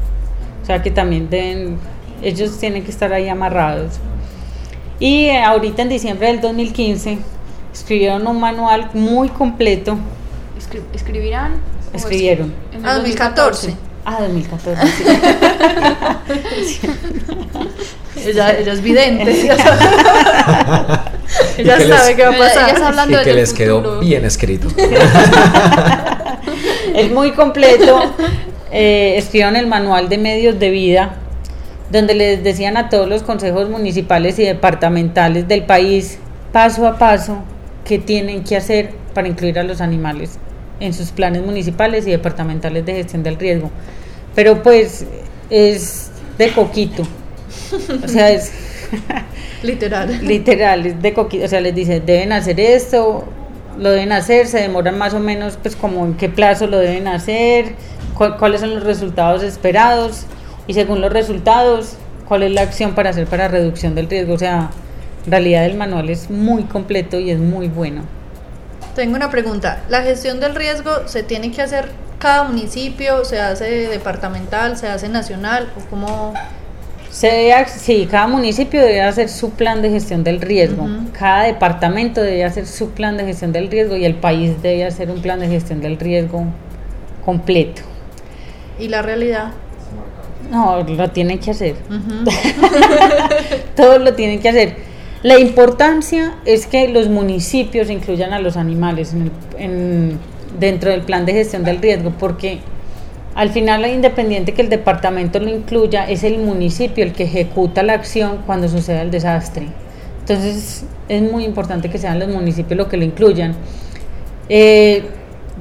O 0.62 0.66
sea 0.66 0.82
que 0.82 0.90
también 0.90 1.28
deben 1.28 1.76
ellos 2.22 2.58
tienen 2.58 2.82
que 2.84 2.90
estar 2.90 3.12
ahí 3.12 3.28
amarrados. 3.28 3.94
Y 4.98 5.26
eh, 5.26 5.42
ahorita 5.42 5.82
en 5.82 5.90
diciembre 5.90 6.28
del 6.28 6.40
2015 6.40 7.18
escribieron 7.72 8.26
un 8.26 8.40
manual 8.40 8.88
muy 8.94 9.28
completo. 9.28 9.98
Escri- 10.58 10.80
¿Escribirán? 10.94 11.56
Escribieron. 11.92 12.54
es- 12.70 12.76
en 12.78 12.84
el 12.84 12.88
Ah, 12.90 12.94
2014. 12.94 13.74
Ah, 14.06 14.16
2014. 14.20 14.86
sí. 16.64 16.80
Ella, 18.26 18.56
ella 18.58 18.72
es 18.72 18.80
vidente. 18.82 19.50
ella 21.58 21.74
Y 21.74 21.78
que 21.78 21.84
les- 21.86 21.98
sabe 21.98 22.16
qué 22.16 22.22
va 22.22 22.28
a 22.30 22.36
Ella- 22.36 22.44
ella 22.46 22.54
pasar. 22.54 22.70
está 22.74 22.88
hablando 22.88 23.20
y 23.20 23.24
que 23.24 23.32
les 23.34 23.52
quedó 23.52 24.00
bien 24.00 24.24
escrito. 24.24 24.68
es 26.94 27.10
muy 27.10 27.32
completo. 27.32 28.00
Eh, 28.70 29.14
escribieron 29.18 29.56
el 29.56 29.66
manual 29.66 30.08
de 30.08 30.18
medios 30.18 30.58
de 30.58 30.70
vida, 30.70 31.16
donde 31.90 32.14
les 32.14 32.42
decían 32.42 32.76
a 32.76 32.88
todos 32.88 33.08
los 33.08 33.22
consejos 33.22 33.68
municipales 33.68 34.38
y 34.38 34.44
departamentales 34.44 35.46
del 35.46 35.64
país, 35.64 36.18
paso 36.52 36.86
a 36.86 36.98
paso, 36.98 37.38
qué 37.84 37.98
tienen 37.98 38.42
que 38.42 38.56
hacer 38.56 38.92
para 39.14 39.28
incluir 39.28 39.58
a 39.58 39.62
los 39.62 39.80
animales 39.80 40.38
en 40.80 40.92
sus 40.92 41.10
planes 41.12 41.44
municipales 41.44 42.06
y 42.06 42.10
departamentales 42.10 42.84
de 42.84 42.94
gestión 42.94 43.22
del 43.22 43.36
riesgo. 43.36 43.70
Pero 44.34 44.62
pues 44.62 45.04
es 45.50 46.10
de 46.36 46.50
coquito. 46.52 47.04
O 48.04 48.08
sea, 48.08 48.30
es 48.30 48.50
Literal. 49.64 50.18
literal, 50.26 50.86
es 50.86 51.02
de 51.02 51.12
coquito. 51.14 51.44
O 51.44 51.48
sea, 51.48 51.60
les 51.60 51.74
dice, 51.74 52.00
deben 52.00 52.32
hacer 52.32 52.60
esto, 52.60 53.24
lo 53.78 53.90
deben 53.90 54.12
hacer, 54.12 54.46
se 54.46 54.58
demoran 54.60 54.96
más 54.98 55.14
o 55.14 55.20
menos, 55.20 55.58
pues 55.60 55.74
como 55.76 56.04
en 56.04 56.14
qué 56.14 56.28
plazo 56.28 56.66
lo 56.66 56.78
deben 56.78 57.08
hacer, 57.08 57.74
cu- 58.14 58.36
cuáles 58.38 58.60
son 58.60 58.74
los 58.74 58.84
resultados 58.84 59.42
esperados 59.42 60.26
y 60.66 60.74
según 60.74 61.00
los 61.00 61.12
resultados, 61.12 61.94
cuál 62.28 62.42
es 62.44 62.52
la 62.52 62.62
acción 62.62 62.94
para 62.94 63.10
hacer 63.10 63.26
para 63.26 63.48
reducción 63.48 63.94
del 63.94 64.08
riesgo. 64.08 64.34
O 64.34 64.38
sea, 64.38 64.70
en 65.24 65.30
realidad 65.30 65.64
el 65.64 65.76
manual 65.76 66.10
es 66.10 66.30
muy 66.30 66.64
completo 66.64 67.18
y 67.18 67.30
es 67.30 67.38
muy 67.38 67.68
bueno. 67.68 68.02
Tengo 68.94 69.16
una 69.16 69.30
pregunta. 69.30 69.82
¿La 69.88 70.02
gestión 70.02 70.38
del 70.38 70.54
riesgo 70.54 70.90
se 71.08 71.22
tiene 71.24 71.50
que 71.50 71.62
hacer 71.62 71.88
cada 72.20 72.44
municipio? 72.44 73.24
¿Se 73.24 73.40
hace 73.40 73.88
departamental? 73.88 74.76
¿Se 74.76 74.86
hace 74.86 75.08
nacional? 75.08 75.68
¿O 75.76 75.90
cómo? 75.90 76.32
Se 77.14 77.54
sí, 77.68 78.08
cada 78.10 78.26
municipio 78.26 78.80
debe 78.80 79.00
hacer 79.00 79.28
su 79.28 79.50
plan 79.50 79.82
de 79.82 79.90
gestión 79.90 80.24
del 80.24 80.40
riesgo, 80.40 80.88
cada 81.16 81.44
departamento 81.44 82.20
debe 82.20 82.42
hacer 82.42 82.66
su 82.66 82.90
plan 82.90 83.16
de 83.16 83.24
gestión 83.24 83.52
del 83.52 83.70
riesgo 83.70 83.96
y 83.96 84.04
el 84.04 84.16
país 84.16 84.60
debe 84.62 84.84
hacer 84.84 85.12
un 85.12 85.22
plan 85.22 85.38
de 85.38 85.46
gestión 85.46 85.80
del 85.80 85.96
riesgo 85.96 86.42
completo. 87.24 87.82
¿Y 88.80 88.88
la 88.88 89.00
realidad? 89.02 89.52
No, 90.50 90.82
lo 90.82 91.10
tienen 91.12 91.38
que 91.38 91.52
hacer. 91.52 91.76
Todos 93.76 94.00
lo 94.00 94.14
tienen 94.14 94.40
que 94.40 94.48
hacer. 94.48 94.76
La 95.22 95.38
importancia 95.38 96.34
es 96.44 96.66
que 96.66 96.88
los 96.88 97.08
municipios 97.08 97.90
incluyan 97.90 98.32
a 98.32 98.40
los 98.40 98.56
animales 98.56 99.12
en 99.14 99.22
el- 99.22 99.30
en- 99.58 100.18
dentro 100.58 100.90
del 100.90 101.02
plan 101.02 101.24
de 101.26 101.32
gestión 101.32 101.62
del 101.62 101.78
riesgo, 101.80 102.12
porque 102.18 102.58
al 103.34 103.50
final, 103.50 103.84
independiente 103.86 104.52
que 104.52 104.62
el 104.62 104.68
departamento 104.68 105.40
lo 105.40 105.50
incluya, 105.50 106.08
es 106.08 106.22
el 106.22 106.38
municipio 106.38 107.02
el 107.02 107.12
que 107.12 107.24
ejecuta 107.24 107.82
la 107.82 107.94
acción 107.94 108.42
cuando 108.46 108.68
suceda 108.68 109.02
el 109.02 109.10
desastre. 109.10 109.66
Entonces, 110.20 110.84
es 111.08 111.22
muy 111.22 111.44
importante 111.44 111.90
que 111.90 111.98
sean 111.98 112.20
los 112.20 112.28
municipios 112.28 112.78
los 112.78 112.86
que 112.86 112.96
lo 112.96 113.04
incluyan. 113.04 113.54
Eh, 114.48 115.02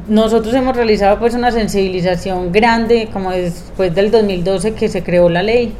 nosotros 0.08 0.54
hemos 0.54 0.76
realizado 0.76 1.18
pues 1.18 1.34
una 1.34 1.52
sensibilización 1.52 2.52
grande, 2.52 3.10
como 3.12 3.32
después 3.32 3.94
del 3.96 4.12
2012 4.12 4.74
que 4.74 4.88
se 4.88 5.04
creó 5.04 5.28
la 5.30 5.42
ley. 5.42 5.74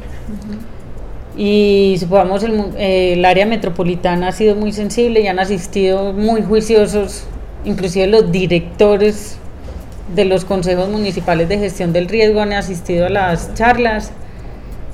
Y 1.36 1.96
supongamos 2.00 2.42
el, 2.42 2.60
eh, 2.76 3.12
el 3.12 3.24
área 3.24 3.46
metropolitana 3.46 4.28
ha 4.28 4.32
sido 4.32 4.56
muy 4.56 4.72
sensible 4.72 5.20
y 5.20 5.28
han 5.28 5.38
asistido 5.38 6.12
muy 6.12 6.42
juiciosos, 6.42 7.24
inclusive 7.64 8.08
los 8.08 8.32
directores 8.32 9.38
de 10.14 10.24
los 10.24 10.44
consejos 10.44 10.88
municipales 10.88 11.48
de 11.48 11.58
gestión 11.58 11.92
del 11.92 12.08
riesgo 12.08 12.40
han 12.40 12.52
asistido 12.52 13.06
a 13.06 13.10
las 13.10 13.54
charlas. 13.54 14.12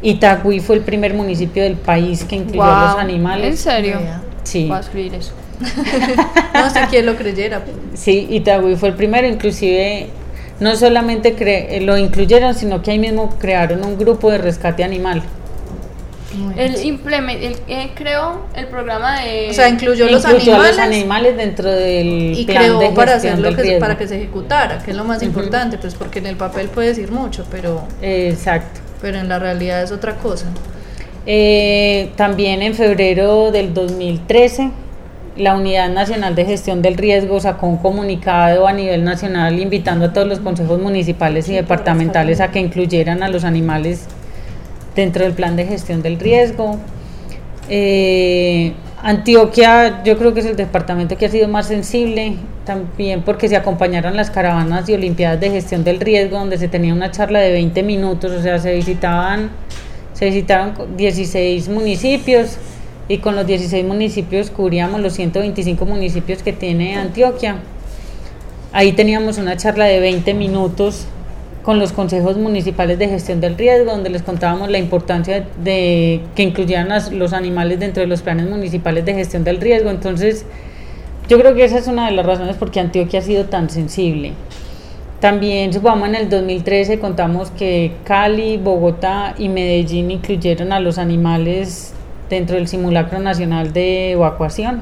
Itagüí 0.02 0.60
fue 0.60 0.76
el 0.76 0.82
primer 0.82 1.14
municipio 1.14 1.62
del 1.62 1.76
país 1.76 2.24
que 2.24 2.36
incluyó 2.36 2.62
a 2.64 2.92
los 2.92 2.98
animales. 3.00 3.46
¿En 3.50 3.56
serio? 3.56 3.98
Sí. 4.44 4.66
Voy 4.66 4.76
a 4.76 4.80
escribir 4.80 5.14
eso. 5.14 5.32
No 6.54 6.70
sé 6.70 6.80
quién 6.90 7.06
lo 7.06 7.16
creyera. 7.16 7.62
Sí, 7.94 8.26
Itagüí 8.30 8.76
fue 8.76 8.88
el 8.90 8.94
primero, 8.94 9.26
inclusive 9.28 10.08
no 10.58 10.74
solamente 10.76 11.36
cre- 11.36 11.80
lo 11.82 11.96
incluyeron, 11.98 12.54
sino 12.54 12.82
que 12.82 12.90
ahí 12.92 12.98
mismo 12.98 13.30
crearon 13.38 13.84
un 13.84 13.98
grupo 13.98 14.30
de 14.30 14.38
rescate 14.38 14.84
animal. 14.84 15.22
Él, 16.56 16.74
bien. 16.74 16.84
implemen- 16.84 17.38
él, 17.42 17.56
eh, 17.66 17.90
creó 17.94 18.46
el 18.54 18.66
programa 18.66 19.20
de... 19.20 19.48
O 19.50 19.52
sea, 19.52 19.68
incluyó 19.68 20.08
los 20.08 20.24
Incluyó 20.24 20.54
animales 20.54 20.76
los 20.76 20.78
animales 20.78 21.36
dentro 21.36 21.70
del 21.70 22.34
y 22.36 22.44
plan 22.44 22.58
creó 22.58 22.78
de 22.78 22.88
que, 23.56 23.78
para 23.78 23.98
que 23.98 24.06
se 24.06 24.16
ejecutara, 24.16 24.78
que 24.78 24.92
es 24.92 24.96
lo 24.96 25.04
más 25.04 25.22
importante, 25.22 25.76
pues 25.78 25.94
porque 25.94 26.20
en 26.20 26.26
el 26.26 26.36
papel 26.36 26.68
puede 26.68 26.88
decir 26.88 27.10
mucho, 27.10 27.44
pero, 27.50 27.82
Exacto. 28.00 28.80
pero 29.02 29.18
en 29.18 29.28
la 29.28 29.38
realidad 29.38 29.82
es 29.82 29.90
otra 29.90 30.16
cosa. 30.16 30.46
Eh, 31.26 32.10
también 32.16 32.62
en 32.62 32.74
febrero 32.74 33.50
del 33.50 33.74
2013, 33.74 34.70
la 35.36 35.54
Unidad 35.54 35.88
Nacional 35.90 36.34
de 36.34 36.44
Gestión 36.44 36.80
del 36.82 36.96
Riesgo 36.96 37.40
sacó 37.40 37.66
un 37.66 37.76
comunicado 37.78 38.66
a 38.66 38.72
nivel 38.72 39.04
nacional 39.04 39.58
invitando 39.58 40.06
a 40.06 40.12
todos 40.12 40.26
los 40.28 40.38
consejos 40.40 40.80
municipales 40.80 41.48
y 41.48 41.54
departamentales 41.54 42.40
a 42.40 42.50
que 42.50 42.60
incluyeran 42.60 43.22
a 43.22 43.28
los 43.28 43.44
animales 43.44 44.06
dentro 44.96 45.24
del 45.24 45.32
plan 45.34 45.56
de 45.56 45.66
gestión 45.66 46.02
del 46.02 46.18
riesgo. 46.18 46.76
Eh, 47.68 48.72
Antioquia, 49.02 50.02
yo 50.04 50.18
creo 50.18 50.34
que 50.34 50.40
es 50.40 50.46
el 50.46 50.56
departamento 50.56 51.16
que 51.16 51.24
ha 51.26 51.30
sido 51.30 51.48
más 51.48 51.66
sensible, 51.68 52.34
también 52.66 53.22
porque 53.22 53.48
se 53.48 53.56
acompañaron 53.56 54.14
las 54.14 54.30
caravanas 54.30 54.88
y 54.88 54.94
olimpiadas 54.94 55.40
de 55.40 55.50
gestión 55.50 55.84
del 55.84 56.00
riesgo, 56.00 56.38
donde 56.38 56.58
se 56.58 56.68
tenía 56.68 56.92
una 56.92 57.10
charla 57.10 57.38
de 57.40 57.52
20 57.52 57.82
minutos, 57.82 58.30
o 58.32 58.42
sea, 58.42 58.58
se 58.58 58.74
visitaban, 58.74 59.50
se 60.12 60.26
visitaron 60.26 60.72
co- 60.74 60.86
16 60.96 61.68
municipios 61.70 62.58
y 63.08 63.18
con 63.18 63.36
los 63.36 63.46
16 63.46 63.86
municipios 63.86 64.50
cubríamos 64.50 65.00
los 65.00 65.14
125 65.14 65.86
municipios 65.86 66.42
que 66.42 66.52
tiene 66.52 66.96
Antioquia. 66.96 67.56
Ahí 68.72 68.92
teníamos 68.92 69.38
una 69.38 69.56
charla 69.56 69.86
de 69.86 69.98
20 70.00 70.34
minutos 70.34 71.06
con 71.62 71.78
los 71.78 71.92
consejos 71.92 72.36
municipales 72.36 72.98
de 72.98 73.08
gestión 73.08 73.40
del 73.40 73.56
riesgo, 73.56 73.92
donde 73.92 74.10
les 74.10 74.22
contábamos 74.22 74.70
la 74.70 74.78
importancia 74.78 75.44
de 75.62 76.20
que 76.34 76.42
incluyeran 76.42 76.88
los 77.12 77.32
animales 77.32 77.78
dentro 77.78 78.00
de 78.00 78.06
los 78.06 78.22
planes 78.22 78.48
municipales 78.48 79.04
de 79.04 79.14
gestión 79.14 79.44
del 79.44 79.60
riesgo. 79.60 79.90
Entonces, 79.90 80.46
yo 81.28 81.38
creo 81.38 81.54
que 81.54 81.64
esa 81.64 81.78
es 81.78 81.86
una 81.86 82.06
de 82.06 82.12
las 82.12 82.24
razones 82.24 82.56
por 82.56 82.70
qué 82.70 82.80
Antioquia 82.80 83.20
ha 83.20 83.22
sido 83.22 83.44
tan 83.44 83.68
sensible. 83.68 84.32
También, 85.20 85.72
supongamos, 85.72 86.08
en 86.08 86.14
el 86.14 86.30
2013 86.30 86.98
contamos 86.98 87.50
que 87.50 87.92
Cali, 88.04 88.56
Bogotá 88.56 89.34
y 89.36 89.50
Medellín 89.50 90.10
incluyeron 90.10 90.72
a 90.72 90.80
los 90.80 90.96
animales 90.96 91.92
dentro 92.30 92.56
del 92.56 92.68
simulacro 92.68 93.18
nacional 93.18 93.74
de 93.74 94.12
evacuación. 94.12 94.80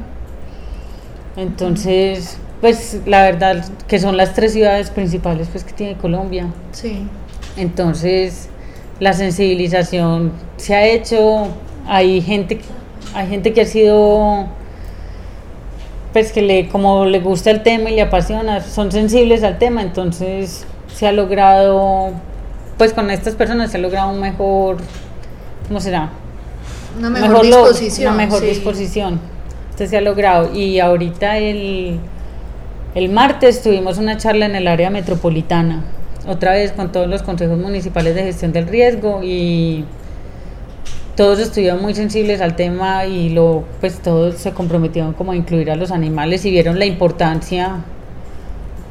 Entonces, 1.36 2.38
pues 2.60 3.00
la 3.06 3.22
verdad 3.22 3.64
que 3.86 3.98
son 3.98 4.16
las 4.16 4.34
tres 4.34 4.52
ciudades 4.52 4.90
principales 4.90 5.48
pues 5.50 5.64
que 5.64 5.72
tiene 5.72 5.96
Colombia. 5.96 6.46
Sí. 6.72 7.06
Entonces, 7.56 8.48
la 9.00 9.12
sensibilización 9.12 10.32
se 10.56 10.74
ha 10.74 10.86
hecho, 10.86 11.48
hay 11.86 12.20
gente 12.20 12.60
hay 13.14 13.28
gente 13.28 13.52
que 13.52 13.62
ha 13.62 13.66
sido 13.66 14.46
pues 16.12 16.32
que 16.32 16.42
le 16.42 16.68
como 16.68 17.04
le 17.06 17.20
gusta 17.20 17.50
el 17.50 17.62
tema 17.62 17.90
y 17.90 17.94
le 17.94 18.02
apasiona, 18.02 18.60
son 18.60 18.90
sensibles 18.92 19.42
al 19.44 19.58
tema, 19.58 19.82
entonces 19.82 20.66
se 20.94 21.06
ha 21.06 21.12
logrado 21.12 22.10
pues 22.76 22.92
con 22.92 23.10
estas 23.10 23.34
personas 23.34 23.70
se 23.70 23.78
ha 23.78 23.80
logrado 23.80 24.10
un 24.10 24.20
mejor 24.20 24.78
¿cómo 25.68 25.80
será? 25.80 26.10
Una 26.98 27.10
mejor, 27.10 27.42
disposición. 27.42 28.14
una 28.14 28.24
mejor 28.24 28.42
disposición. 28.42 29.20
Entonces 29.64 29.90
se 29.90 29.98
ha 29.98 30.00
logrado 30.00 30.52
y 30.52 30.80
ahorita 30.80 31.38
el 31.38 32.00
el 32.98 33.10
martes 33.10 33.62
tuvimos 33.62 33.98
una 33.98 34.16
charla 34.16 34.46
en 34.46 34.56
el 34.56 34.66
área 34.66 34.90
metropolitana, 34.90 35.84
otra 36.26 36.52
vez 36.52 36.72
con 36.72 36.90
todos 36.90 37.06
los 37.06 37.22
consejos 37.22 37.56
municipales 37.56 38.16
de 38.16 38.24
gestión 38.24 38.52
del 38.52 38.66
riesgo 38.66 39.20
y 39.22 39.84
todos 41.14 41.38
estuvieron 41.38 41.80
muy 41.80 41.94
sensibles 41.94 42.40
al 42.40 42.56
tema 42.56 43.06
y 43.06 43.28
lo 43.28 43.62
pues 43.80 44.00
todos 44.00 44.34
se 44.34 44.50
comprometieron 44.52 45.12
como 45.12 45.30
a 45.30 45.36
incluir 45.36 45.70
a 45.70 45.76
los 45.76 45.92
animales 45.92 46.44
y 46.44 46.50
vieron 46.50 46.80
la 46.80 46.86
importancia 46.86 47.84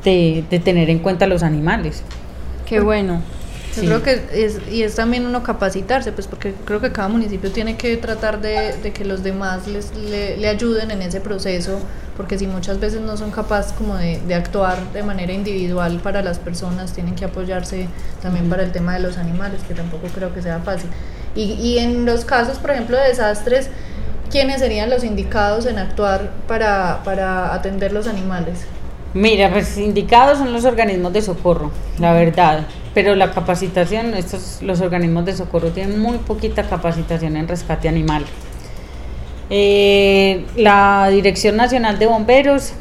de, 0.06 0.46
de 0.50 0.60
tener 0.60 0.90
en 0.90 1.00
cuenta 1.00 1.28
los 1.28 1.44
animales. 1.44 2.02
Qué 2.66 2.80
bueno. 2.80 3.22
Yo 3.76 3.84
creo 3.84 4.04
que 4.04 4.46
es, 4.46 4.60
y 4.72 4.84
es 4.84 4.96
también 4.96 5.26
uno 5.26 5.44
capacitarse, 5.44 6.12
pues 6.12 6.28
porque 6.28 6.54
creo 6.66 6.82
que 6.82 6.92
cada 6.92 7.10
municipio 7.10 7.52
tiene 7.52 7.78
que 7.78 7.96
tratar 7.98 8.42
de, 8.42 8.76
de 8.82 8.92
que 8.92 9.06
los 9.06 9.24
demás 9.24 9.68
les, 9.68 9.92
le, 9.96 10.48
ayuden 10.48 10.92
en 10.92 11.02
ese 11.02 11.22
proceso, 11.22 11.80
porque 12.18 12.38
si 12.38 12.48
muchas 12.48 12.80
veces 12.80 13.00
no 13.00 13.16
son 13.16 13.32
capaces 13.32 13.72
como 13.74 13.96
de, 13.96 14.20
de, 14.28 14.34
actuar 14.34 14.92
de 14.92 15.04
manera 15.04 15.32
individual 15.32 16.00
para 16.04 16.22
las 16.24 16.40
personas, 16.40 16.92
tienen 16.92 17.16
que 17.16 17.26
apoyarse 17.26 17.88
también 18.22 18.50
para 18.50 18.64
el 18.64 18.72
tema 18.72 18.96
de 18.96 19.00
los 19.00 19.18
animales, 19.18 19.62
que 19.68 19.76
tampoco 19.76 20.08
creo 20.14 20.34
que 20.34 20.42
sea 20.42 20.60
fácil. 20.60 20.90
Y, 21.36 21.54
y 21.54 21.78
en 21.78 22.06
los 22.06 22.26
casos, 22.26 22.58
por 22.58 22.72
ejemplo, 22.72 22.98
de 22.98 23.08
desastres, 23.08 23.70
¿quiénes 24.32 24.60
serían 24.60 24.90
los 24.90 25.04
indicados 25.04 25.68
en 25.68 25.78
actuar 25.78 26.32
para, 26.48 27.02
para 27.04 27.54
atender 27.54 27.94
los 27.94 28.08
animales? 28.08 28.66
Mira, 29.14 29.50
pues 29.52 29.78
indicados 29.78 30.40
son 30.40 30.52
los 30.52 30.66
organismos 30.66 31.14
de 31.14 31.22
socorro, 31.22 31.72
la 32.00 32.14
verdad 32.14 32.66
pero 32.98 33.14
la 33.14 33.30
capacitación, 33.30 34.16
estos, 34.16 34.58
los 34.64 34.82
organismos 34.82 35.24
de 35.24 35.36
socorro 35.36 35.70
tienen 35.70 36.00
muy 36.00 36.18
poquita 36.18 36.64
capacitación 36.64 37.38
en 37.38 37.48
rescate 37.48 37.88
animal. 37.88 38.26
Eh, 39.50 40.46
la 40.56 41.10
Dirección 41.10 41.56
Nacional 41.56 42.00
de 42.00 42.08
Bomberos, 42.08 42.74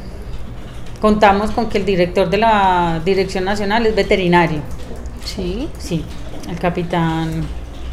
contamos 1.01 1.51
con 1.51 1.69
que 1.69 1.77
el 1.77 1.85
director 1.85 2.29
de 2.29 2.37
la 2.37 3.01
Dirección 3.05 3.45
Nacional 3.45 3.85
es 3.85 3.95
veterinario. 3.95 4.59
Sí. 5.23 5.69
Sí, 5.77 6.03
el 6.49 6.59
capitán 6.59 7.45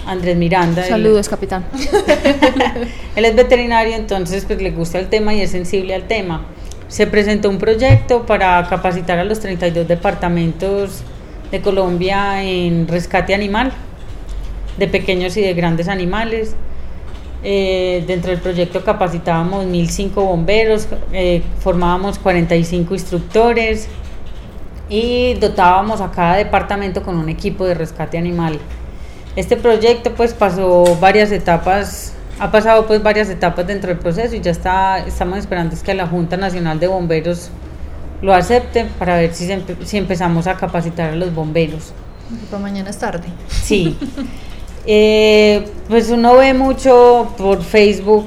Andrés 0.06 0.36
Miranda. 0.36 0.84
Saludos, 0.84 1.28
capitán. 1.28 1.64
él 3.16 3.24
es 3.24 3.36
veterinario, 3.36 3.94
entonces 3.94 4.44
pues 4.44 4.60
le 4.60 4.70
gusta 4.70 4.98
el 4.98 5.08
tema 5.08 5.34
y 5.34 5.40
es 5.40 5.50
sensible 5.50 5.94
al 5.94 6.04
tema. 6.04 6.46
Se 6.88 7.06
presentó 7.06 7.50
un 7.50 7.58
proyecto 7.58 8.26
para 8.26 8.66
capacitar 8.68 9.18
a 9.18 9.24
los 9.24 9.40
32 9.40 9.88
departamentos 9.88 11.02
de 11.50 11.60
Colombia 11.60 12.42
en 12.42 12.86
rescate 12.86 13.34
animal, 13.34 13.72
de 14.76 14.88
pequeños 14.88 15.36
y 15.36 15.40
de 15.40 15.54
grandes 15.54 15.88
animales. 15.88 16.54
Eh, 17.46 18.02
dentro 18.06 18.30
del 18.30 18.40
proyecto 18.40 18.82
capacitábamos 18.82 19.66
1.005 19.66 20.14
bomberos, 20.14 20.88
eh, 21.12 21.42
formábamos 21.60 22.18
45 22.18 22.94
instructores 22.94 23.86
y 24.88 25.34
dotábamos 25.34 26.00
a 26.00 26.10
cada 26.10 26.36
departamento 26.36 27.02
con 27.02 27.18
un 27.18 27.28
equipo 27.28 27.66
de 27.66 27.74
rescate 27.74 28.16
animal. 28.16 28.58
Este 29.36 29.58
proyecto 29.58 30.14
pues 30.14 30.32
pasó 30.32 30.96
varias 30.98 31.32
etapas, 31.32 32.14
ha 32.38 32.50
pasado 32.50 32.86
pues 32.86 33.02
varias 33.02 33.28
etapas 33.28 33.66
dentro 33.66 33.88
del 33.88 33.98
proceso 33.98 34.34
y 34.34 34.40
ya 34.40 34.50
está, 34.50 35.00
estamos 35.00 35.38
esperando 35.38 35.74
es 35.74 35.82
que 35.82 35.92
la 35.92 36.06
Junta 36.06 36.38
Nacional 36.38 36.80
de 36.80 36.86
Bomberos 36.86 37.50
lo 38.22 38.32
acepten 38.32 38.88
para 38.98 39.16
ver 39.16 39.34
si, 39.34 39.46
si 39.84 39.98
empezamos 39.98 40.46
a 40.46 40.54
capacitar 40.54 41.10
a 41.10 41.14
los 41.16 41.34
bomberos. 41.34 41.92
Para 42.50 42.62
mañana 42.62 42.88
es 42.88 42.98
tarde. 42.98 43.26
Sí. 43.48 43.98
Eh, 44.86 45.64
pues 45.88 46.10
uno 46.10 46.36
ve 46.36 46.52
mucho 46.54 47.32
por 47.38 47.62
Facebook 47.62 48.26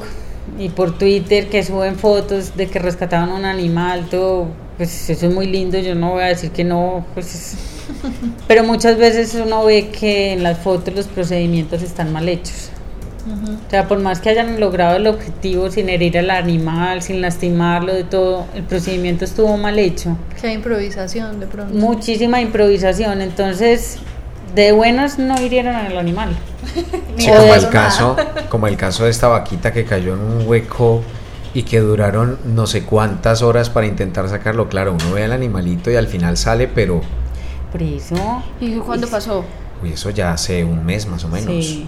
y 0.58 0.70
por 0.70 0.98
Twitter 0.98 1.50
que 1.50 1.64
suben 1.64 1.96
fotos 1.98 2.56
de 2.56 2.68
que 2.68 2.80
rescataban 2.80 3.32
un 3.32 3.46
animal, 3.46 4.08
todo, 4.10 4.48
pues 4.78 5.10
eso 5.10 5.28
es 5.28 5.34
muy 5.34 5.46
lindo, 5.48 5.78
yo 5.78 5.94
no 5.94 6.12
voy 6.12 6.24
a 6.24 6.28
decir 6.28 6.52
que 6.52 6.64
no, 6.64 7.06
pues 7.14 7.56
pero 8.48 8.64
muchas 8.64 8.98
veces 8.98 9.36
uno 9.36 9.66
ve 9.66 9.90
que 9.90 10.34
en 10.34 10.44
las 10.44 10.58
fotos 10.58 10.94
los 10.96 11.08
procedimientos 11.08 11.82
están 11.82 12.12
mal 12.12 12.28
hechos. 12.28 12.72
O 13.28 13.70
sea, 13.70 13.90
por 13.90 14.00
más 14.00 14.22
que 14.22 14.30
hayan 14.30 14.58
logrado 14.58 14.96
el 14.96 15.06
objetivo 15.06 15.70
sin 15.70 15.90
herir 15.90 16.18
al 16.18 16.30
animal, 16.30 17.02
sin 17.02 17.20
lastimarlo, 17.20 17.94
de 17.94 18.06
todo, 18.06 18.46
el 18.56 18.64
procedimiento 18.64 19.26
estuvo 19.26 19.58
mal 19.58 19.78
hecho. 19.80 20.18
Que 20.40 20.48
hay 20.48 20.54
improvisación 20.54 21.42
de 21.42 21.48
pronto. 21.48 21.74
Muchísima 21.74 22.40
improvisación. 22.40 23.22
Entonces, 23.22 23.98
de 24.62 24.72
buenas 24.72 25.20
no 25.20 25.40
hirieron 25.42 25.76
al 25.76 25.98
animal. 25.98 26.38
como, 27.26 27.54
el 27.54 27.70
caso, 27.70 28.16
como 28.50 28.68
el 28.68 28.78
caso 28.78 29.06
de 29.06 29.12
esta 29.12 29.28
vaquita 29.28 29.72
que 29.72 29.86
cayó 29.86 30.14
en 30.14 30.20
un 30.20 30.48
hueco 30.48 31.02
y 31.54 31.64
que 31.64 31.80
duraron 31.80 32.40
no 32.46 32.68
sé 32.68 32.84
cuántas 32.84 33.42
horas 33.42 33.70
para 33.70 33.88
intentar 33.88 34.28
sacarlo. 34.30 34.70
Claro, 34.70 34.94
uno 34.94 35.14
ve 35.14 35.24
al 35.24 35.32
animalito 35.32 35.92
y 35.92 35.96
al 35.96 36.08
final 36.08 36.38
sale, 36.38 36.68
pero... 36.68 37.02
Por 37.72 37.82
eso... 37.84 38.44
¿Y 38.60 38.76
cuándo 38.78 39.08
pasó? 39.08 39.46
Uy, 39.82 39.94
eso 39.94 40.10
ya 40.10 40.32
hace 40.32 40.64
un 40.64 40.86
mes 40.86 41.08
más 41.08 41.24
o 41.24 41.28
menos. 41.28 41.66
Sí 41.66 41.88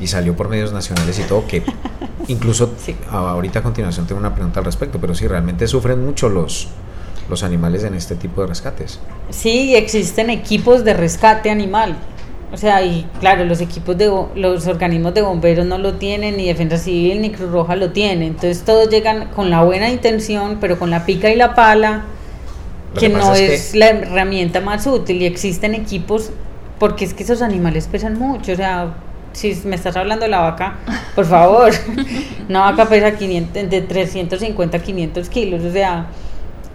y 0.00 0.06
salió 0.06 0.36
por 0.36 0.48
medios 0.48 0.72
nacionales 0.72 1.18
y 1.18 1.22
todo, 1.22 1.46
que 1.46 1.62
incluso 2.28 2.74
ahorita 3.10 3.60
a 3.60 3.62
continuación 3.62 4.06
tengo 4.06 4.20
una 4.20 4.34
pregunta 4.34 4.60
al 4.60 4.66
respecto, 4.66 4.98
pero 5.00 5.14
sí, 5.14 5.26
realmente 5.26 5.66
sufren 5.66 6.04
mucho 6.04 6.28
los, 6.28 6.68
los 7.28 7.42
animales 7.42 7.84
en 7.84 7.94
este 7.94 8.14
tipo 8.14 8.40
de 8.40 8.48
rescates. 8.48 8.98
Sí, 9.30 9.74
existen 9.74 10.30
equipos 10.30 10.84
de 10.84 10.94
rescate 10.94 11.50
animal. 11.50 11.96
O 12.50 12.56
sea, 12.56 12.82
y 12.82 13.06
claro, 13.20 13.44
los 13.44 13.60
equipos 13.60 13.98
de 13.98 14.10
los 14.34 14.66
organismos 14.66 15.12
de 15.12 15.20
bomberos 15.20 15.66
no 15.66 15.76
lo 15.76 15.94
tienen, 15.94 16.38
ni 16.38 16.46
Defensa 16.46 16.78
Civil 16.78 17.20
ni 17.20 17.30
Cruz 17.30 17.50
Roja 17.50 17.76
lo 17.76 17.90
tienen. 17.90 18.22
Entonces 18.22 18.62
todos 18.62 18.88
llegan 18.88 19.28
con 19.28 19.50
la 19.50 19.62
buena 19.62 19.90
intención, 19.90 20.56
pero 20.60 20.78
con 20.78 20.90
la 20.90 21.04
pica 21.04 21.30
y 21.30 21.36
la 21.36 21.54
pala, 21.54 22.04
que, 22.98 23.10
no 23.10 23.34
es, 23.34 23.74
la 23.74 23.90
herramienta 23.90 24.60
más 24.60 24.86
útil. 24.86 25.20
Y 25.20 25.26
existen 25.26 25.74
equipos, 25.74 26.30
porque 26.78 27.04
es 27.04 27.12
que 27.12 27.22
esos 27.22 27.42
animales 27.42 27.86
pesan 27.86 28.18
mucho. 28.18 28.52
O 28.52 28.56
sea, 28.56 28.94
si 29.32 29.54
me 29.66 29.76
estás 29.76 29.96
hablando 29.96 30.24
de 30.24 30.30
la 30.30 30.40
vaca, 30.40 30.78
por 31.14 31.26
favor, 31.26 31.72
una 32.48 32.60
vaca 32.60 32.88
pesa 32.88 33.14
500, 33.14 33.70
de 33.70 33.82
350 33.82 34.76
a 34.76 34.80
500 34.80 35.28
kilos, 35.28 35.64
o 35.64 35.70
sea, 35.70 36.06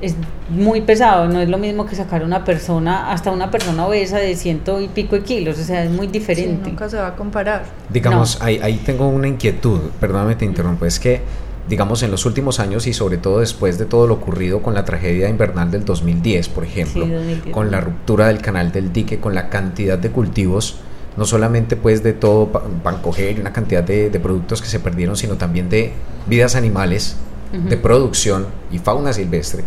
es 0.04 0.16
muy 0.50 0.82
pesado, 0.82 1.28
no 1.28 1.40
es 1.40 1.50
lo 1.50 1.58
mismo 1.58 1.86
que 1.86 1.96
sacar 1.96 2.24
una 2.24 2.44
persona, 2.44 3.12
hasta 3.12 3.32
una 3.32 3.50
persona 3.50 3.86
obesa 3.88 4.18
de 4.18 4.36
ciento 4.36 4.82
y 4.82 4.88
pico 4.88 5.16
de 5.16 5.24
kilos, 5.24 5.60
o 5.60 5.64
sea, 5.64 5.84
es 5.84 5.92
muy 5.92 6.08
diferente. 6.08 6.70
nunca 6.70 6.90
se 6.90 6.98
va 6.98 7.08
a 7.08 7.16
comparar. 7.16 7.64
Digamos, 7.90 8.42
ahí, 8.42 8.60
ahí 8.62 8.82
tengo 8.86 9.08
una 9.08 9.28
inquietud, 9.28 9.80
perdóname 10.00 10.36
te 10.36 10.46
interrumpo, 10.46 10.86
es 10.86 11.00
que 11.00 11.22
digamos, 11.68 12.04
en 12.04 12.12
los 12.12 12.26
últimos 12.26 12.60
años 12.60 12.88
y 12.88 12.94
sobre 12.94 13.18
todo 13.18 13.40
después 13.40 13.78
de 13.78 13.86
todo 13.86 14.06
lo 14.06 14.16
ocurrido 14.16 14.62
con 14.62 14.74
la 14.74 14.84
tragedia 14.84 15.30
invernal 15.30 15.72
del 15.72 15.86
2010, 15.86 16.50
por 16.50 16.66
ejemplo, 16.66 17.08
con 17.52 17.72
la 17.72 17.80
ruptura 17.80 18.28
del 18.28 18.42
canal 18.42 18.74
del 18.74 18.92
dique, 18.92 19.22
con 19.22 19.34
la 19.34 19.50
cantidad 19.50 19.98
de 19.98 20.10
cultivos 20.10 20.76
no 21.18 21.26
solamente 21.26 21.76
pues 21.76 22.04
de 22.04 22.14
todo 22.14 22.52
Pancoger 22.84 23.38
y 23.38 23.42
una 23.42 23.54
cantidad 23.54 23.84
de, 23.84 24.10
productos 24.22 24.62
que 24.62 24.68
se 24.68 24.80
perdieron, 24.80 25.16
sino 25.16 25.36
también 25.36 25.70
de 25.70 25.94
vidas 26.28 26.56
animales, 26.56 27.16
de 27.52 27.78
producción 27.78 28.48
y 28.72 28.80
fauna 28.80 29.14
silvestre, 29.14 29.64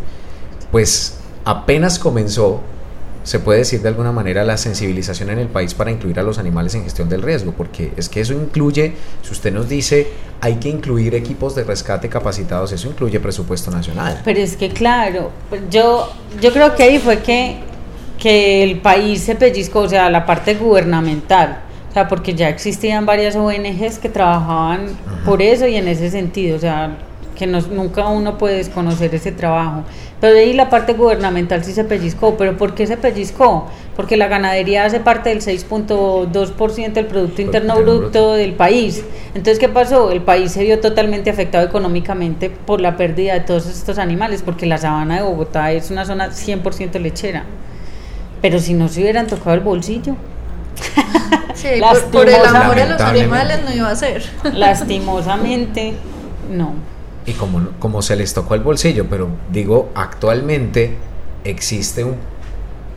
pues 0.73 1.19
apenas 1.45 1.99
comenzó, 1.99 2.61
se 3.25 3.41
puede 3.41 3.61
decir 3.61 3.83
de 3.83 3.89
alguna 3.89 4.13
manera, 4.13 4.45
la 4.45 4.57
sensibilización 4.57 5.31
en 5.31 5.39
el 5.39 5.49
país 5.49 5.75
para 5.75 5.91
incluir 5.91 6.19
a 6.21 6.23
los 6.23 6.39
animales 6.39 6.75
en 6.75 6.85
gestión 6.85 7.09
del 7.09 7.23
riesgo, 7.23 7.53
porque 7.53 7.93
es 7.97 8.09
que 8.09 8.21
eso 8.21 8.33
incluye, 8.33 8.95
si 9.23 9.33
usted 9.33 9.53
nos 9.53 9.69
dice, 9.69 10.07
hay 10.41 10.57
que 10.57 10.69
incluir 10.69 11.15
equipos 11.15 11.55
de 11.55 11.65
rescate 11.65 12.09
capacitados, 12.09 12.73
eso 12.73 12.89
incluye 12.89 13.19
presupuesto 13.19 13.71
nacional. 13.71 14.21
Pero 14.25 14.41
es 14.41 14.57
que 14.57 14.71
claro, 14.71 15.31
yo, 15.71 16.11
yo 16.41 16.53
creo 16.53 16.75
que 16.75 16.83
ahí 16.83 16.99
fue 16.99 17.19
que 17.21 17.61
que 18.19 18.63
el 18.63 18.81
país 18.81 19.23
se 19.23 19.35
pellizcó, 19.35 19.81
o 19.81 19.89
sea, 19.89 20.11
la 20.11 20.27
parte 20.27 20.55
gubernamental, 20.55 21.59
o 21.91 21.93
sea, 21.93 22.09
porque 22.09 22.35
ya 22.35 22.49
existían 22.49 23.07
varias 23.07 23.37
ONGs 23.37 23.99
que 23.99 24.09
trabajaban 24.09 24.87
por 25.25 25.43
eso 25.43 25.67
y 25.67 25.77
en 25.77 25.89
ese 25.89 26.11
sentido, 26.11 26.57
o 26.57 26.61
sea, 26.61 26.97
que 27.37 27.47
no, 27.47 27.61
nunca 27.61 28.09
uno 28.09 28.39
puede 28.39 28.57
desconocer 28.57 29.15
ese 29.15 29.31
trabajo. 29.31 29.85
Pero 30.21 30.33
de 30.33 30.41
ahí 30.41 30.53
la 30.55 30.71
parte 30.71 30.95
gubernamental 30.95 31.63
sí 31.63 31.73
se 31.73 31.85
pellizcó. 31.85 32.37
¿Pero 32.37 32.57
por 32.57 32.75
qué 32.75 32.87
se 32.87 32.97
pellizcó? 32.97 33.69
Porque 33.95 34.17
la 34.17 34.27
ganadería 34.27 34.85
hace 34.85 34.99
parte 34.99 35.29
del 35.29 35.41
6.2% 35.41 36.93
del 36.93 37.07
Producto 37.07 37.43
Interno 37.43 37.77
Bruto 37.77 38.33
del 38.33 38.55
país. 38.55 39.05
Entonces, 39.29 39.59
¿qué 39.59 39.69
pasó? 39.69 40.11
El 40.11 40.23
país 40.23 40.53
se 40.53 40.65
vio 40.65 40.81
totalmente 40.81 41.31
afectado 41.31 41.65
económicamente 41.65 42.51
por 42.51 42.81
la 42.81 42.97
pérdida 42.97 43.35
de 43.35 43.41
todos 43.41 43.67
estos 43.67 43.99
animales, 43.99 44.43
porque 44.43 44.67
la 44.67 44.79
sabana 44.79 45.17
de 45.17 45.23
Bogotá 45.23 45.71
es 45.73 45.91
una 45.91 46.05
zona 46.05 46.31
100% 46.31 46.99
lechera. 46.99 47.45
Pero 48.41 48.59
si 48.59 48.75
no 48.75 48.89
se 48.89 49.03
hubieran 49.03 49.27
tocado 49.27 49.55
el 49.55 49.61
bolsillo. 49.61 50.17
Sí, 51.57 51.69
por, 51.81 52.05
por 52.11 52.29
el 52.29 52.45
amor 52.45 52.79
a 52.79 52.85
los 52.85 53.01
animales 53.01 53.61
no 53.65 53.75
iba 53.75 53.89
a 53.89 53.97
ser. 53.97 54.23
Lastimosamente, 54.53 55.95
no 56.51 56.75
y 57.27 57.33
como, 57.33 57.71
como 57.79 58.03
se 58.03 58.17
les 58.17 58.33
tocó 58.33 58.55
el 58.55 58.63
bolsillo, 58.63 59.07
pero 59.11 59.29
digo, 59.51 59.91
actualmente 59.95 60.97
existe 61.45 62.05
un 62.05 62.15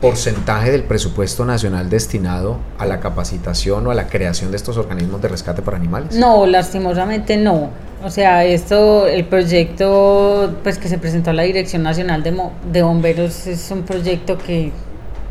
porcentaje 0.00 0.70
del 0.70 0.84
presupuesto 0.84 1.44
nacional 1.44 1.90
destinado 1.90 2.58
a 2.78 2.86
la 2.86 3.00
capacitación 3.00 3.86
o 3.86 3.90
a 3.90 3.94
la 3.94 4.06
creación 4.06 4.50
de 4.50 4.56
estos 4.56 4.78
organismos 4.78 5.20
de 5.20 5.28
rescate 5.28 5.62
para 5.62 5.76
animales? 5.76 6.16
No, 6.16 6.46
lastimosamente 6.46 7.36
no. 7.36 7.70
O 8.02 8.08
sea, 8.08 8.44
esto, 8.46 9.06
el 9.06 9.26
proyecto 9.26 10.54
pues 10.62 10.78
que 10.78 10.88
se 10.88 10.96
presentó 10.96 11.30
a 11.30 11.32
la 11.34 11.42
Dirección 11.42 11.82
Nacional 11.82 12.22
de, 12.22 12.34
de 12.72 12.82
Bomberos 12.82 13.46
es 13.46 13.70
un 13.70 13.82
proyecto 13.82 14.38
que, 14.38 14.72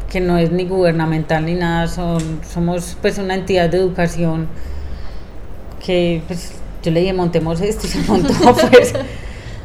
que, 0.07 0.19
no 0.19 0.37
es 0.37 0.51
ni 0.51 0.65
gubernamental 0.65 1.45
ni 1.45 1.55
nada, 1.55 1.87
son, 1.87 2.41
somos 2.47 2.95
pues 3.01 3.17
una 3.17 3.33
entidad 3.33 3.69
de 3.69 3.77
educación 3.77 4.47
que 5.83 6.21
pues 6.27 6.59
yo 6.84 6.91
le 6.91 7.01
dije, 7.01 7.13
montemos 7.13 7.61
esto 7.61 7.88
y 7.88 7.89
se 7.89 7.99
montó, 8.01 8.34
pues. 8.55 8.93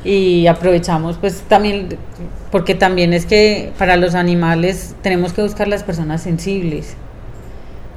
y 0.05 0.47
aprovechamos, 0.47 1.17
pues 1.19 1.43
también, 1.49 1.97
porque 2.51 2.75
también 2.75 3.13
es 3.13 3.27
que 3.27 3.73
para 3.79 3.97
los 3.97 4.15
animales 4.15 4.95
tenemos 5.03 5.33
que 5.33 5.43
buscar 5.43 5.69
las 5.69 5.83
personas 5.83 6.23
sensibles. 6.23 6.97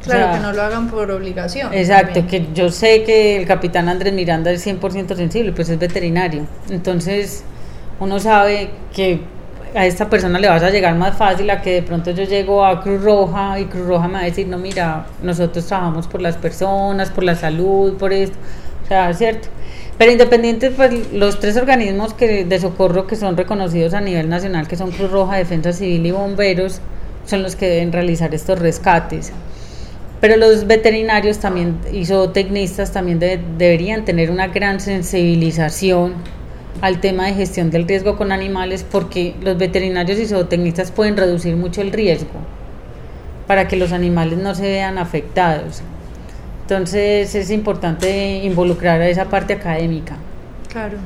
Claro, 0.04 0.34
que 0.34 0.40
no 0.40 0.54
lo 0.54 0.62
hagan 0.62 0.90
por 0.90 1.12
obligación. 1.12 1.74
Exacto, 1.74 2.26
que 2.28 2.48
yo 2.54 2.70
sé 2.70 3.04
que 3.04 3.38
el 3.38 3.46
capitán 3.46 3.90
Andrés 3.90 4.14
Miranda 4.14 4.52
es 4.52 4.66
100% 4.66 5.16
sensible, 5.16 5.52
pues 5.52 5.70
es 5.70 5.80
veterinario. 5.80 6.46
Entonces, 6.70 7.44
uno 8.00 8.20
sabe 8.20 8.70
que 8.96 9.22
a 9.76 9.86
esta 9.86 10.10
persona 10.10 10.40
le 10.40 10.48
vas 10.48 10.64
a 10.64 10.70
llegar 10.70 10.96
más 10.96 11.18
fácil 11.18 11.50
a 11.50 11.62
que 11.62 11.74
de 11.74 11.82
pronto 11.84 12.12
yo 12.12 12.24
llego 12.24 12.66
a 12.66 12.82
Cruz 12.82 13.04
Roja 13.04 13.60
y 13.60 13.66
Cruz 13.66 13.86
Roja 13.86 14.08
me 14.08 14.14
va 14.16 14.20
a 14.22 14.24
decir, 14.24 14.48
no, 14.48 14.58
mira, 14.58 15.06
nosotros 15.22 15.66
trabajamos 15.66 16.08
por 16.08 16.22
las 16.22 16.38
personas, 16.38 17.10
por 17.10 17.24
la 17.24 17.36
salud, 17.36 17.98
por 17.98 18.14
esto. 18.14 18.38
O 18.88 18.90
sea, 18.90 19.14
¿cierto? 19.14 19.50
Pero 19.98 20.14
independientes, 20.14 20.72
pues 20.78 21.12
los 21.12 21.42
tres 21.42 21.58
organismos 21.58 22.14
que, 22.14 22.46
de 22.46 22.60
socorro 22.60 23.06
que 23.06 23.18
son 23.18 23.36
reconocidos 23.36 23.94
a 23.94 24.00
nivel 24.00 24.30
nacional, 24.30 24.66
que 24.66 24.78
son 24.78 24.92
Cruz 24.92 25.12
Roja, 25.12 25.36
Defensa 25.36 25.74
Civil 25.74 26.06
y 26.06 26.12
Bomberos, 26.12 26.80
son 27.26 27.44
los 27.44 27.58
que 27.58 27.68
deben 27.68 27.92
realizar 27.92 28.34
estos 28.34 28.60
rescates. 28.60 29.34
Pero 30.22 30.38
los 30.38 30.68
veterinarios 30.68 31.40
también 31.40 31.78
y 31.92 32.06
zootecnistas 32.06 32.94
también 32.94 33.20
deberían 33.20 34.06
tener 34.06 34.32
una 34.32 34.48
gran 34.48 34.80
sensibilización 34.80 36.14
al 36.80 37.02
tema 37.02 37.26
de 37.26 37.34
gestión 37.34 37.70
del 37.70 37.86
riesgo 37.88 38.16
con 38.16 38.32
animales 38.32 38.86
porque 38.90 39.36
los 39.42 39.58
veterinarios 39.58 40.18
y 40.18 40.28
zootecnistas 40.28 40.92
pueden 40.92 41.18
reducir 41.18 41.58
mucho 41.58 41.82
el 41.82 41.92
riesgo 41.92 42.40
para 43.48 43.68
que 43.68 43.76
los 43.76 43.92
animales 43.92 44.38
no 44.38 44.56
se 44.56 44.64
vean 44.64 44.98
afectados. 44.98 45.82
Entonces 46.68 47.34
es 47.34 47.50
importante 47.50 48.44
involucrar 48.44 49.00
a 49.00 49.08
esa 49.08 49.24
parte 49.24 49.54
académica. 49.54 50.18
Claro. 50.70 50.98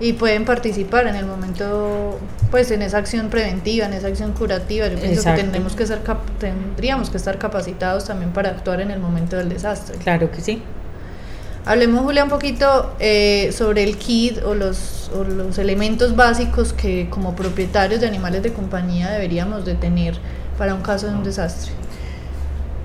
Y 0.00 0.14
pueden 0.14 0.44
participar 0.44 1.06
en 1.06 1.14
el 1.14 1.24
momento, 1.24 2.18
pues 2.50 2.72
en 2.72 2.82
esa 2.82 2.98
acción 2.98 3.30
preventiva, 3.30 3.86
en 3.86 3.92
esa 3.92 4.08
acción 4.08 4.32
curativa. 4.32 4.88
Yo 4.88 4.98
pienso 4.98 5.22
que, 5.22 5.36
tendremos 5.36 5.76
que 5.76 5.86
ser 5.86 6.00
tendríamos 6.40 7.10
que 7.10 7.16
estar 7.16 7.38
capacitados 7.38 8.06
también 8.06 8.32
para 8.32 8.50
actuar 8.50 8.80
en 8.80 8.90
el 8.90 8.98
momento 8.98 9.36
del 9.36 9.48
desastre. 9.50 9.98
Claro 9.98 10.32
que 10.32 10.40
sí. 10.40 10.62
Hablemos, 11.64 12.02
Julia, 12.02 12.24
un 12.24 12.30
poquito 12.30 12.96
eh, 12.98 13.50
sobre 13.52 13.84
el 13.84 13.98
kit 13.98 14.42
o 14.42 14.54
los, 14.54 15.12
o 15.14 15.22
los 15.22 15.58
elementos 15.58 16.16
básicos 16.16 16.72
que 16.72 17.08
como 17.08 17.36
propietarios 17.36 18.00
de 18.00 18.08
animales 18.08 18.42
de 18.42 18.52
compañía 18.52 19.12
deberíamos 19.12 19.64
de 19.64 19.76
tener 19.76 20.16
para 20.58 20.74
un 20.74 20.82
caso 20.82 21.06
de 21.06 21.14
un 21.14 21.22
desastre. 21.22 21.70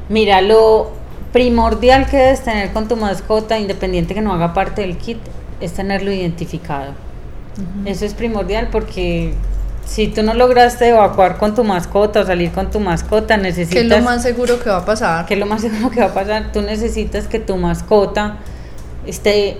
Mira, 0.09 0.41
lo, 0.41 0.91
primordial 1.33 2.07
que 2.07 2.15
debes 2.15 2.43
tener 2.43 2.71
con 2.71 2.87
tu 2.87 2.95
mascota, 2.95 3.59
independiente 3.59 4.13
que 4.13 4.21
no 4.21 4.31
haga 4.31 4.53
parte 4.53 4.81
del 4.81 4.97
kit, 4.97 5.17
es 5.59 5.73
tenerlo 5.73 6.11
identificado. 6.11 6.93
Eso 7.85 8.05
es 8.05 8.13
primordial 8.13 8.69
porque 8.71 9.33
si 9.85 10.07
tú 10.07 10.23
no 10.23 10.33
lograste 10.33 10.89
evacuar 10.89 11.37
con 11.37 11.55
tu 11.55 11.63
mascota 11.63 12.21
o 12.21 12.25
salir 12.25 12.51
con 12.51 12.71
tu 12.71 12.79
mascota, 12.79 13.35
necesitas... 13.35 13.73
¿Qué 13.73 13.81
es 13.81 13.87
lo 13.87 14.01
más 14.01 14.23
seguro 14.23 14.59
que 14.59 14.69
va 14.69 14.77
a 14.77 14.85
pasar? 14.85 15.25
¿Qué 15.25 15.33
es 15.33 15.39
lo 15.39 15.45
más 15.45 15.61
seguro 15.61 15.89
que 15.89 15.99
va 15.99 16.07
a 16.07 16.13
pasar? 16.13 16.51
Tú 16.53 16.61
necesitas 16.61 17.27
que 17.27 17.39
tu 17.39 17.57
mascota 17.57 18.37
esté... 19.05 19.57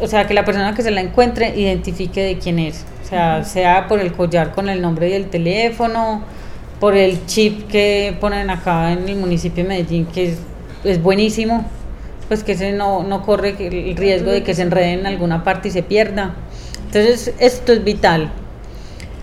O 0.00 0.06
sea, 0.06 0.26
que 0.26 0.34
la 0.34 0.44
persona 0.44 0.74
que 0.74 0.82
se 0.82 0.90
la 0.90 1.00
encuentre 1.00 1.58
identifique 1.58 2.22
de 2.22 2.38
quién 2.38 2.58
es. 2.58 2.84
O 3.04 3.08
sea, 3.08 3.44
sea 3.44 3.88
por 3.88 4.00
el 4.00 4.12
collar 4.12 4.52
con 4.52 4.68
el 4.68 4.80
nombre 4.80 5.10
y 5.10 5.12
el 5.14 5.26
teléfono, 5.30 6.22
por 6.80 6.96
el 6.96 7.26
chip 7.26 7.68
que 7.68 8.16
ponen 8.20 8.50
acá 8.50 8.92
en 8.92 9.08
el 9.08 9.16
municipio 9.16 9.64
de 9.64 9.68
Medellín, 9.68 10.06
que 10.06 10.32
es 10.32 10.38
es 10.84 11.02
buenísimo, 11.02 11.64
pues 12.28 12.44
que 12.44 12.56
se 12.56 12.72
no, 12.72 13.02
no 13.02 13.22
corre 13.22 13.56
el 13.58 13.96
riesgo 13.96 14.30
de 14.30 14.42
que 14.42 14.54
se 14.54 14.62
enrede 14.62 14.92
en 14.92 15.06
alguna 15.06 15.44
parte 15.44 15.68
y 15.68 15.70
se 15.70 15.82
pierda. 15.82 16.34
Entonces, 16.86 17.34
esto 17.38 17.72
es 17.72 17.84
vital. 17.84 18.30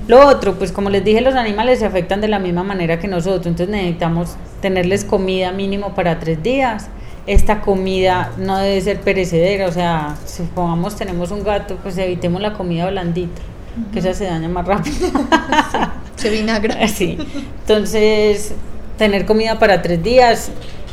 Lo 0.07 0.27
otro, 0.27 0.53
pues 0.53 0.71
como 0.71 0.91
les 0.91 1.03
dije, 1.03 1.21
los 1.21 1.33
animales 1.33 1.79
se 1.79 1.85
afectan 1.85 2.21
de 2.21 2.27
la 2.27 2.37
misma 2.37 2.63
manera 2.63 2.99
que 2.99 3.07
nosotros, 3.07 3.47
entonces 3.47 3.69
necesitamos 3.69 4.35
tenerles 4.61 5.03
comida 5.03 5.51
mínimo 5.51 5.95
para 5.95 6.19
tres 6.19 6.43
días. 6.43 6.89
Esta 7.25 7.61
comida 7.61 8.31
no 8.37 8.57
debe 8.59 8.79
ser 8.81 9.01
perecedera, 9.01 9.67
o 9.67 9.71
sea, 9.71 10.15
si 10.25 10.43
pongamos 10.43 10.95
tenemos 10.95 11.31
un 11.31 11.43
gato, 11.43 11.77
pues 11.81 11.97
evitemos 11.97 12.39
la 12.39 12.53
comida 12.53 12.87
blandita, 12.87 13.41
que 13.91 13.97
esa 13.97 14.13
se 14.13 14.25
daña 14.25 14.47
más 14.47 14.67
rápido. 14.67 15.09
se 16.15 16.29
vinagra. 16.31 16.87
Sí, 16.87 17.17
entonces 17.61 18.53
tener 18.99 19.25
comida 19.25 19.57
para 19.57 19.81
tres 19.81 20.03
días, 20.03 20.51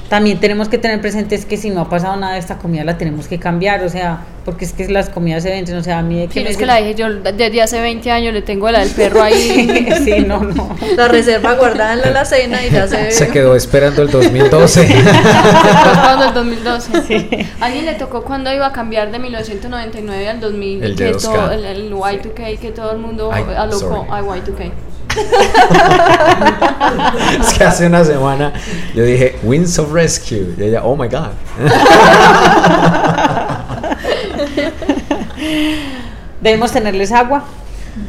también 0.09 0.39
tenemos 0.41 0.69
que 0.69 0.79
tener 0.79 1.01
presentes 1.01 1.47
que 1.47 1.57
si 1.57 1.71
no 1.71 1.81
ha 1.83 1.89
pasado 1.89 2.17
nada 2.17 2.35
de 2.35 2.39
esta 2.39 2.59
comida 2.59 2.85
la 2.85 2.99
tenemos 2.99 3.29
que 3.29 3.39
cambiar, 3.39 3.83
o 3.83 3.89
sea, 3.89 4.21
porque 4.45 4.65
es 4.65 4.73
que 4.73 4.89
las 4.89 5.09
comidas 5.09 5.43
se 5.43 5.51
vencen, 5.51 5.77
o 5.77 5.83
sea, 5.83 6.01
a 6.01 6.03
mí 6.03 6.19
de 6.19 6.29
que... 6.29 6.43
es 6.43 6.57
que 6.57 6.67
la 6.67 6.77
dije 6.77 6.95
yo 6.95 7.11
desde 7.11 7.63
hace 7.63 7.81
20 7.81 8.11
años, 8.11 8.35
le 8.35 8.43
tengo 8.43 8.71
la 8.71 8.81
del 8.81 8.91
perro 8.91 9.23
ahí. 9.23 9.89
sí, 10.05 10.21
no, 10.21 10.41
no. 10.41 10.77
La 10.97 11.09
reserva 11.09 11.55
guardada 11.55 11.95
en 11.95 12.01
la 12.01 12.07
alacena 12.09 12.65
y 12.65 12.71
ya 12.71 12.87
se... 12.89 13.11
Se 13.23 13.29
quedó 13.29 13.55
esperando 13.57 14.03
el 14.03 14.11
2012. 14.11 14.83
esperando 14.83 16.25
el 16.29 16.35
2012. 16.35 17.03
Sí. 17.07 17.29
¿A 17.61 17.67
alguien 17.67 17.87
le 17.87 17.95
tocó 17.95 18.23
cuando 18.23 18.53
iba 18.53 18.67
a 18.67 18.73
cambiar 18.73 19.11
de 19.13 19.19
1999 19.19 20.29
al 20.29 20.41
2000? 20.41 20.85
El, 20.85 20.97
que 20.97 21.13
todo, 21.13 21.53
el, 21.53 21.65
el, 21.65 21.93
Y2K, 21.93 22.59
que 22.59 22.73
todo 22.73 22.93
el 22.93 22.99
mundo 22.99 23.31
alocó, 23.33 24.07
Ay, 24.11 24.25
Y2K. 24.25 24.73
es 27.41 27.55
que 27.55 27.65
hace 27.65 27.87
una 27.87 28.05
semana 28.05 28.53
yo 28.95 29.05
dije 29.05 29.39
Winds 29.43 29.79
of 29.79 29.93
Rescue 29.93 30.55
y 30.59 30.65
ella, 30.65 30.83
oh 30.85 30.97
my 30.97 31.09
god. 31.09 31.31
Debemos 36.41 36.73
tenerles 36.73 37.13
agua 37.13 37.45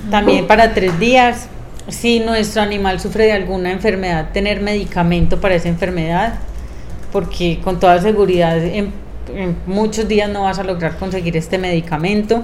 también 0.10 0.48
para 0.48 0.74
tres 0.74 0.98
días. 1.00 1.48
Si 1.90 2.20
nuestro 2.20 2.62
animal 2.62 3.00
sufre 3.00 3.26
de 3.26 3.34
alguna 3.34 3.72
enfermedad, 3.72 4.30
tener 4.32 4.62
medicamento 4.62 5.42
para 5.42 5.56
esa 5.56 5.68
enfermedad, 5.68 6.36
porque 7.12 7.60
con 7.64 7.80
toda 7.80 8.02
seguridad 8.02 8.58
en 8.58 8.94
muchos 9.66 10.08
días 10.08 10.30
no 10.30 10.44
vas 10.44 10.60
a 10.60 10.64
lograr 10.64 10.98
conseguir 10.98 11.36
este 11.38 11.58
medicamento. 11.58 12.44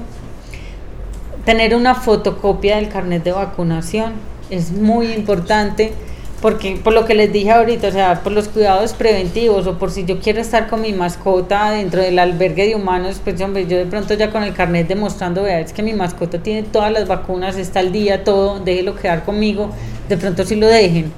Tener 1.46 1.74
una 1.74 1.96
fotocopia 1.96 2.76
del 2.76 2.90
carnet 2.90 3.24
de 3.24 3.32
vacunación 3.32 4.14
es 4.50 4.72
muy 4.72 5.12
importante 5.14 5.94
porque 6.42 6.80
por 6.82 6.94
lo 6.94 7.06
que 7.06 7.16
les 7.16 7.34
dije 7.34 7.52
ahorita, 7.52 7.90
o 7.90 7.92
sea, 7.92 8.24
por 8.24 8.32
los 8.32 8.48
cuidados 8.48 8.94
preventivos 8.94 9.68
o 9.68 9.78
por 9.78 9.92
si 9.92 10.06
yo 10.06 10.20
quiero 10.20 10.40
estar 10.40 10.68
con 10.68 10.82
mi 10.82 10.94
mascota 10.94 11.72
dentro 11.72 12.02
del 12.02 12.18
albergue 12.18 12.68
de 12.68 12.76
humanos, 12.76 13.20
pues 13.24 13.40
hombre, 13.42 13.68
yo 13.68 13.78
de 13.78 13.86
pronto 13.86 14.14
ya 14.14 14.32
con 14.32 14.44
el 14.44 14.54
carnet 14.54 14.88
demostrando, 14.88 15.44
vea, 15.44 15.60
es 15.60 15.74
que 15.74 15.84
mi 15.84 15.94
mascota 15.94 16.40
tiene 16.40 16.64
todas 16.64 16.92
las 16.92 17.08
vacunas, 17.08 17.58
está 17.58 17.82
al 17.82 17.92
día, 17.92 18.24
todo, 18.24 18.60
déjelo 18.60 18.96
quedar 18.96 19.26
conmigo, 19.26 19.72
de 20.08 20.18
pronto 20.18 20.46
sí 20.46 20.56
lo 20.56 20.68
dejen, 20.68 21.12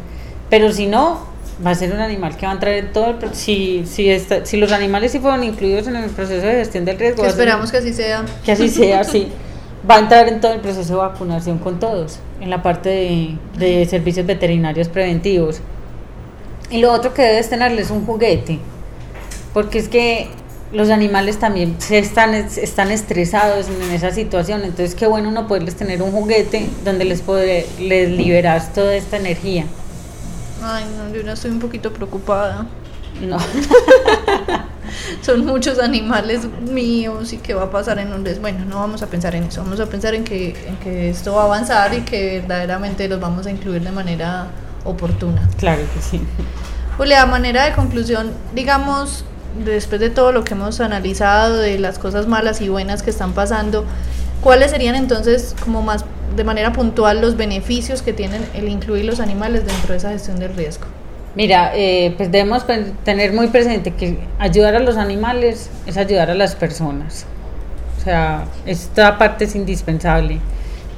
pero 0.50 0.72
si 0.72 0.88
no, 0.88 1.28
va 1.66 1.72
a 1.72 1.76
ser 1.76 1.94
un 1.94 2.00
animal 2.00 2.36
que 2.36 2.48
va 2.48 2.54
a 2.54 2.56
entrar 2.56 2.74
en 2.74 2.92
todo 2.92 3.12
el 3.12 3.36
si 3.36 3.84
si 3.86 4.10
si 4.44 4.58
los 4.58 4.72
animales 4.72 5.12
sí 5.12 5.20
fueron 5.20 5.44
incluidos 5.44 5.86
en 5.88 5.96
el 5.96 6.10
proceso 6.10 6.46
de 6.46 6.54
gestión 6.54 6.86
del 6.86 6.98
riesgo 6.98 7.24
esperamos 7.24 7.72
que 7.72 7.78
así 7.78 7.94
sea. 7.94 8.26
que 8.44 8.52
así 8.54 8.70
sea 8.70 9.04
sí. 9.04 9.28
Va 9.90 9.96
a 9.96 10.00
entrar 10.00 10.28
en 10.28 10.40
todo 10.40 10.54
el 10.54 10.60
proceso 10.60 10.94
de 10.94 11.00
vacunación 11.00 11.58
con 11.58 11.80
todos, 11.80 12.20
en 12.42 12.50
la 12.50 12.62
parte 12.62 12.90
de, 12.90 13.38
de 13.58 13.86
servicios 13.86 14.26
veterinarios 14.26 14.90
preventivos. 14.90 15.62
Y 16.70 16.80
lo 16.80 16.92
otro 16.92 17.14
que 17.14 17.22
debes 17.22 17.50
tenerles 17.50 17.86
es 17.86 17.92
un 17.92 18.06
juguete, 18.06 18.60
porque 19.54 19.80
es 19.80 19.88
que 19.88 20.30
los 20.74 20.90
animales 20.90 21.38
también 21.38 21.76
se 21.80 22.00
están, 22.00 22.34
están 22.34 22.92
estresados 22.92 23.68
en 23.68 23.92
esa 23.92 24.12
situación, 24.12 24.62
entonces 24.62 24.96
qué 24.96 25.06
bueno 25.06 25.32
no 25.32 25.48
poderles 25.48 25.76
tener 25.76 26.02
un 26.02 26.12
juguete 26.12 26.68
donde 26.86 27.06
les, 27.06 27.22
puede, 27.22 27.68
les 27.80 28.10
liberas 28.10 28.74
toda 28.74 28.96
esta 28.96 29.18
energía. 29.18 29.66
Ay, 30.64 30.86
no, 30.98 31.14
yo 31.14 31.22
ya 31.22 31.34
estoy 31.34 31.52
un 31.52 31.60
poquito 31.60 31.92
preocupada. 31.92 32.68
No. 33.22 33.38
Son 35.22 35.46
muchos 35.46 35.80
animales 35.80 36.42
míos 36.62 37.34
y 37.34 37.38
qué 37.38 37.54
va 37.54 37.64
a 37.64 37.72
pasar 37.72 38.00
en 38.00 38.14
un 38.14 38.24
des... 38.24 38.40
Bueno, 38.42 38.66
no 38.66 38.80
vamos 38.80 39.02
a 39.02 39.08
pensar 39.08 39.36
en 39.36 39.44
eso, 39.44 39.64
vamos 39.64 39.80
a 39.80 39.86
pensar 39.86 40.14
en 40.16 40.24
que, 40.24 40.56
en 40.68 40.78
que 40.78 41.10
esto 41.10 41.34
va 41.34 41.44
a 41.44 41.46
avanzar 41.46 41.94
y 41.94 42.02
que 42.02 42.40
verdaderamente 42.40 43.08
los 43.08 43.20
vamos 43.20 43.46
a 43.46 43.52
incluir 43.52 43.84
de 43.84 43.92
manera 43.92 44.48
oportuna. 44.84 45.48
Claro 45.58 45.82
que 45.94 46.02
sí. 46.02 46.22
Julia, 46.98 47.22
a 47.22 47.26
manera 47.26 47.66
de 47.66 47.74
conclusión, 47.74 48.32
digamos, 48.54 49.26
después 49.64 50.00
de 50.02 50.10
todo 50.10 50.32
lo 50.32 50.44
que 50.44 50.54
hemos 50.54 50.80
analizado, 50.82 51.58
de 51.58 51.80
las 51.80 52.00
cosas 52.00 52.28
malas 52.28 52.62
y 52.62 52.70
buenas 52.70 53.04
que 53.04 53.10
están 53.10 53.34
pasando, 53.34 53.86
¿cuáles 54.42 54.72
serían 54.72 54.96
entonces 54.96 55.56
como 55.64 55.82
más 55.82 56.06
de 56.36 56.44
manera 56.44 56.72
puntual 56.74 57.22
los 57.22 57.36
beneficios 57.38 58.02
que 58.02 58.14
tienen 58.14 58.46
el 58.54 58.70
incluir 58.70 59.06
los 59.06 59.20
animales 59.20 59.66
dentro 59.66 59.92
de 59.92 59.98
esa 59.98 60.10
gestión 60.12 60.40
del 60.40 60.56
riesgo? 60.56 60.86
Mira, 61.34 61.72
eh, 61.76 62.14
pues 62.18 62.30
debemos 62.30 62.66
tener 63.06 63.32
muy 63.32 63.48
presente 63.48 63.92
que 63.92 64.18
ayudar 64.38 64.76
a 64.76 64.80
los 64.80 64.98
animales 64.98 65.70
es 65.86 65.96
ayudar 65.96 66.30
a 66.30 66.36
las 66.36 66.56
personas. 66.56 67.26
O 67.98 68.04
sea, 68.04 68.46
esta 68.66 69.18
parte 69.18 69.46
es 69.46 69.56
indispensable. 69.56 70.40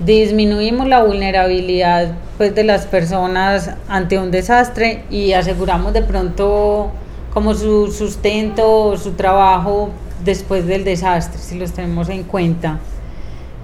Disminuimos 0.03 0.87
la 0.87 1.03
vulnerabilidad 1.03 2.13
pues, 2.37 2.55
de 2.55 2.63
las 2.63 2.87
personas 2.87 3.75
ante 3.87 4.17
un 4.17 4.31
desastre 4.31 5.03
y 5.11 5.33
aseguramos 5.33 5.93
de 5.93 6.01
pronto 6.01 6.91
como 7.31 7.53
su 7.53 7.91
sustento, 7.91 8.97
su 8.97 9.11
trabajo 9.11 9.89
después 10.23 10.65
del 10.65 10.83
desastre, 10.83 11.39
si 11.39 11.59
los 11.59 11.73
tenemos 11.73 12.09
en 12.09 12.23
cuenta. 12.23 12.79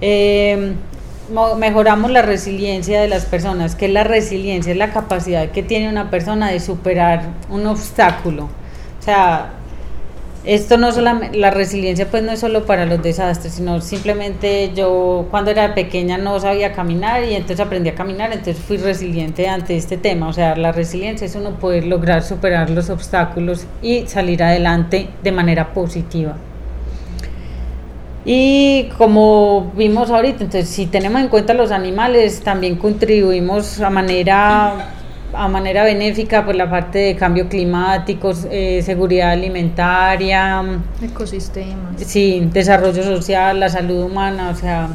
Eh, 0.00 0.74
mejoramos 1.56 2.10
la 2.10 2.22
resiliencia 2.22 3.00
de 3.00 3.08
las 3.08 3.26
personas, 3.26 3.76
que 3.76 3.88
la 3.88 4.04
resiliencia, 4.04 4.72
es 4.72 4.78
la 4.78 4.92
capacidad 4.92 5.50
que 5.50 5.62
tiene 5.62 5.88
una 5.88 6.10
persona 6.10 6.50
de 6.50 6.60
superar 6.60 7.22
un 7.48 7.66
obstáculo. 7.66 8.44
O 8.98 9.02
sea, 9.02 9.52
esto 10.44 10.78
no 10.78 10.90
solamente, 10.90 11.36
la 11.36 11.50
resiliencia 11.50 12.10
pues 12.10 12.22
no 12.22 12.32
es 12.32 12.40
solo 12.40 12.64
para 12.64 12.86
los 12.86 13.02
desastres, 13.02 13.54
sino 13.54 13.80
simplemente 13.82 14.72
yo 14.74 15.26
cuando 15.30 15.50
era 15.50 15.74
pequeña 15.74 16.16
no 16.16 16.40
sabía 16.40 16.72
caminar 16.72 17.24
y 17.24 17.34
entonces 17.34 17.60
aprendí 17.60 17.90
a 17.90 17.94
caminar, 17.94 18.32
entonces 18.32 18.56
fui 18.56 18.78
resiliente 18.78 19.48
ante 19.48 19.76
este 19.76 19.98
tema. 19.98 20.28
O 20.28 20.32
sea, 20.32 20.56
la 20.56 20.72
resiliencia 20.72 21.26
es 21.26 21.34
uno 21.34 21.58
poder 21.58 21.86
lograr 21.86 22.22
superar 22.22 22.70
los 22.70 22.88
obstáculos 22.88 23.66
y 23.82 24.06
salir 24.06 24.42
adelante 24.42 25.10
de 25.22 25.32
manera 25.32 25.74
positiva. 25.74 26.36
Y 28.24 28.90
como 28.98 29.72
vimos 29.76 30.10
ahorita, 30.10 30.44
entonces 30.44 30.68
si 30.68 30.86
tenemos 30.86 31.20
en 31.22 31.28
cuenta 31.28 31.54
los 31.54 31.70
animales, 31.70 32.42
también 32.42 32.76
contribuimos 32.76 33.80
a 33.80 33.88
manera, 33.88 34.90
a 35.32 35.48
manera 35.48 35.84
benéfica 35.84 36.44
por 36.44 36.54
la 36.54 36.68
parte 36.68 36.98
de 36.98 37.16
cambio 37.16 37.48
climático, 37.48 38.32
eh, 38.50 38.82
seguridad 38.84 39.30
alimentaria, 39.30 40.62
ecosistemas. 41.02 42.02
Sí, 42.04 42.46
desarrollo 42.52 43.02
social, 43.02 43.58
la 43.58 43.70
salud 43.70 44.04
humana, 44.04 44.50
o 44.50 44.54
sea, 44.54 44.88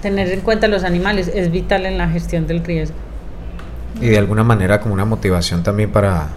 tener 0.00 0.30
en 0.32 0.40
cuenta 0.40 0.68
los 0.68 0.84
animales 0.84 1.30
es 1.34 1.50
vital 1.50 1.84
en 1.84 1.98
la 1.98 2.08
gestión 2.08 2.46
del 2.46 2.64
riesgo. 2.64 2.96
Y 4.00 4.06
de 4.06 4.18
alguna 4.18 4.44
manera 4.44 4.80
como 4.80 4.94
una 4.94 5.04
motivación 5.04 5.62
también 5.62 5.90
para 5.90 6.28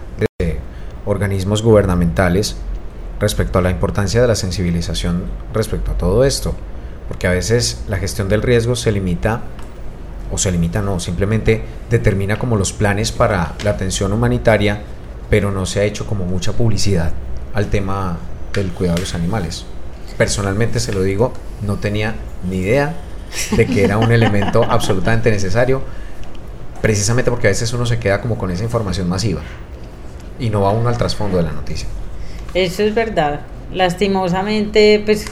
organismos 1.06 1.62
gubernamentales 1.62 2.56
respecto 3.22 3.60
a 3.60 3.62
la 3.62 3.70
importancia 3.70 4.20
de 4.20 4.26
la 4.26 4.34
sensibilización 4.34 5.22
respecto 5.54 5.92
a 5.92 5.94
todo 5.96 6.24
esto, 6.24 6.56
porque 7.06 7.28
a 7.28 7.30
veces 7.30 7.84
la 7.86 7.96
gestión 7.96 8.28
del 8.28 8.42
riesgo 8.42 8.74
se 8.74 8.90
limita, 8.90 9.42
o 10.32 10.38
se 10.38 10.50
limita 10.50 10.82
no, 10.82 10.98
simplemente 10.98 11.62
determina 11.88 12.36
como 12.36 12.56
los 12.56 12.72
planes 12.72 13.12
para 13.12 13.54
la 13.62 13.70
atención 13.70 14.12
humanitaria, 14.12 14.82
pero 15.30 15.52
no 15.52 15.66
se 15.66 15.78
ha 15.78 15.84
hecho 15.84 16.04
como 16.04 16.24
mucha 16.24 16.52
publicidad 16.52 17.12
al 17.54 17.66
tema 17.66 18.18
del 18.52 18.72
cuidado 18.72 18.96
de 18.96 19.02
los 19.02 19.14
animales. 19.14 19.66
Personalmente 20.18 20.80
se 20.80 20.92
lo 20.92 21.02
digo, 21.02 21.32
no 21.62 21.76
tenía 21.76 22.16
ni 22.50 22.56
idea 22.56 22.96
de 23.52 23.66
que 23.66 23.84
era 23.84 23.98
un 23.98 24.10
elemento 24.12 24.64
absolutamente 24.68 25.30
necesario, 25.30 25.80
precisamente 26.80 27.30
porque 27.30 27.46
a 27.46 27.50
veces 27.50 27.72
uno 27.72 27.86
se 27.86 28.00
queda 28.00 28.20
como 28.20 28.36
con 28.36 28.50
esa 28.50 28.64
información 28.64 29.08
masiva 29.08 29.42
y 30.40 30.50
no 30.50 30.62
va 30.62 30.70
uno 30.70 30.88
al 30.88 30.98
trasfondo 30.98 31.36
de 31.36 31.44
la 31.44 31.52
noticia. 31.52 31.86
Eso 32.54 32.82
es 32.82 32.94
verdad. 32.94 33.40
Lastimosamente, 33.72 35.02
pues 35.04 35.26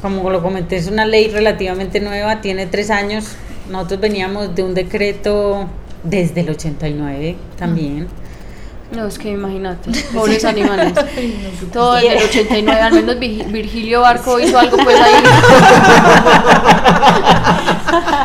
como 0.00 0.28
lo 0.30 0.42
comenté, 0.42 0.76
es 0.76 0.88
una 0.88 1.06
ley 1.06 1.28
relativamente 1.28 2.00
nueva, 2.00 2.40
tiene 2.40 2.66
tres 2.66 2.90
años. 2.90 3.36
Nosotros 3.70 4.00
veníamos 4.00 4.54
de 4.54 4.64
un 4.64 4.74
decreto 4.74 5.68
desde 6.02 6.40
el 6.40 6.50
89 6.50 7.36
también. 7.56 8.08
No, 8.94 9.06
es 9.06 9.18
que 9.18 9.30
imagínate, 9.30 9.90
pobres 10.14 10.44
animales. 10.44 10.92
Todo 11.72 11.98
en 11.98 12.12
el 12.12 12.24
89, 12.24 12.80
al 12.80 12.92
menos 12.92 13.18
Virgilio 13.18 14.02
Barco 14.02 14.38
hizo 14.40 14.58
algo 14.58 14.76
pues 14.78 14.96
ahí. 15.00 15.22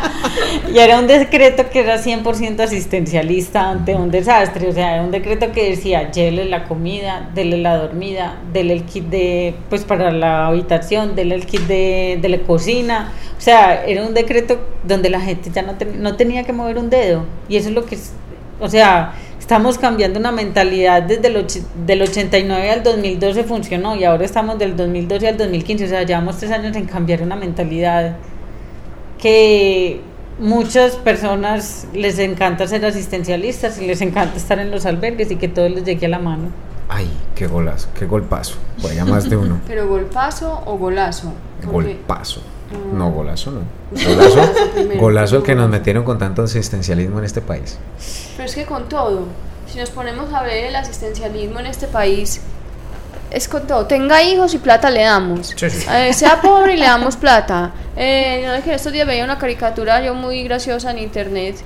y 0.74 0.78
era 0.78 1.00
un 1.00 1.08
decreto 1.08 1.70
que 1.70 1.80
era 1.80 1.98
100% 1.98 2.60
asistencialista 2.60 3.70
ante 3.70 3.96
un 3.96 4.12
desastre, 4.12 4.68
o 4.70 4.72
sea, 4.72 4.96
era 4.96 5.04
un 5.04 5.12
decreto 5.12 5.52
que 5.52 5.70
decía, 5.70 6.12
llévele 6.12 6.46
la 6.46 6.66
comida, 6.66 7.30
dele 7.34 7.58
la 7.58 7.78
dormida, 7.78 8.38
dele 8.54 8.74
el 8.74 8.84
kit 8.84 9.06
de, 9.06 9.56
pues 9.70 9.84
para 9.84 10.12
la 10.12 10.48
habitación, 10.48 11.16
dele 11.16 11.36
el 11.36 11.46
kit 11.46 11.62
de, 11.62 12.20
la 12.28 12.40
cocina, 12.40 13.14
o 13.38 13.42
sea, 13.42 13.86
era 13.86 14.06
un 14.06 14.14
decreto 14.14 14.60
donde 14.84 15.10
la 15.10 15.22
gente 15.22 15.50
ya 15.54 15.62
no, 15.62 15.76
no 15.98 16.16
tenía 16.16 16.44
que 16.44 16.54
mover 16.54 16.78
un 16.78 16.90
dedo, 16.90 17.26
y 17.48 17.58
eso 17.58 17.70
es 17.70 17.76
lo 17.76 17.86
que, 17.86 17.98
o 18.60 18.70
sea, 18.70 19.14
estamos 19.40 19.78
cambiando 19.78 20.20
una 20.20 20.32
mentalidad 20.34 21.04
desde 21.04 21.28
el 21.28 21.48
del 21.86 22.02
89 22.02 22.70
al 22.70 22.84
2012 22.84 23.44
funcionó 23.46 23.96
y 23.96 24.04
ahora 24.04 24.26
estamos 24.26 24.60
del 24.60 24.76
2012 24.76 25.28
al 25.28 25.38
2015, 25.38 25.86
o 25.86 25.88
sea, 25.88 26.04
llevamos 26.04 26.38
tres 26.38 26.52
años 26.52 26.76
en 26.76 26.86
cambiar 26.86 27.22
una 27.22 27.38
mentalidad 27.38 28.18
que 29.18 30.02
muchas 30.40 30.96
personas 30.96 31.88
les 31.94 32.20
encanta 32.20 32.68
ser 32.68 32.86
asistencialistas 32.86 33.80
y 33.80 33.88
les 33.88 34.02
encanta 34.02 34.38
estar 34.38 34.60
en 34.60 34.72
los 34.72 34.86
albergues 34.86 35.32
y 35.32 35.36
que 35.36 35.48
todo 35.48 35.68
les 35.70 35.84
llegue 35.84 36.06
a 36.06 36.10
la 36.10 36.20
mano. 36.20 36.50
Ay, 36.90 37.10
qué 37.36 37.48
golazo, 37.48 37.90
qué 37.98 38.06
golpazo. 38.06 38.56
Por 38.82 38.92
allá 38.92 39.06
más 39.06 39.30
de 39.30 39.36
uno. 39.36 39.60
¿Pero 39.68 39.88
golpazo 39.88 40.64
o 40.66 40.78
golazo? 40.78 41.34
Golpazo. 41.66 42.42
No, 42.94 43.12
golazo 43.12 43.52
no. 43.52 43.62
Golazo, 43.92 44.42
golazo 45.00 45.38
el 45.38 45.44
que 45.44 45.56
nos 45.56 45.70
metieron 45.70 46.04
con 46.04 46.18
tanto 46.18 46.44
asistencialismo 46.44 47.20
en 47.20 47.26
este 47.26 47.40
país. 47.40 47.78
Pero 48.36 48.50
es 48.50 48.56
que 48.56 48.66
con 48.66 48.90
todo, 48.90 49.28
si 49.72 49.80
nos 49.80 49.90
ponemos 49.90 50.34
a 50.34 50.44
ver 50.44 50.66
el 50.66 50.76
asistencialismo 50.76 51.62
en 51.62 51.68
este 51.68 51.88
país, 51.88 52.42
es 53.32 53.48
con 53.48 53.68
todo. 53.68 53.86
Tenga 53.86 54.22
hijos 54.24 54.54
y 54.54 54.58
plata 54.58 54.90
le 54.90 55.04
damos. 55.04 55.56
Eh, 55.62 56.14
sea 56.14 56.42
pobre 56.42 56.74
y 56.74 56.78
le 56.78 56.86
damos 56.86 57.16
plata. 57.18 57.72
Eh, 57.96 58.44
no 58.46 58.64
que 58.64 58.74
estos 58.74 58.94
días 58.94 59.08
veía 59.08 59.24
una 59.24 59.38
caricatura 59.38 60.02
yo 60.02 60.14
muy 60.14 60.44
graciosa 60.44 60.92
en 60.92 61.00
internet 61.00 61.58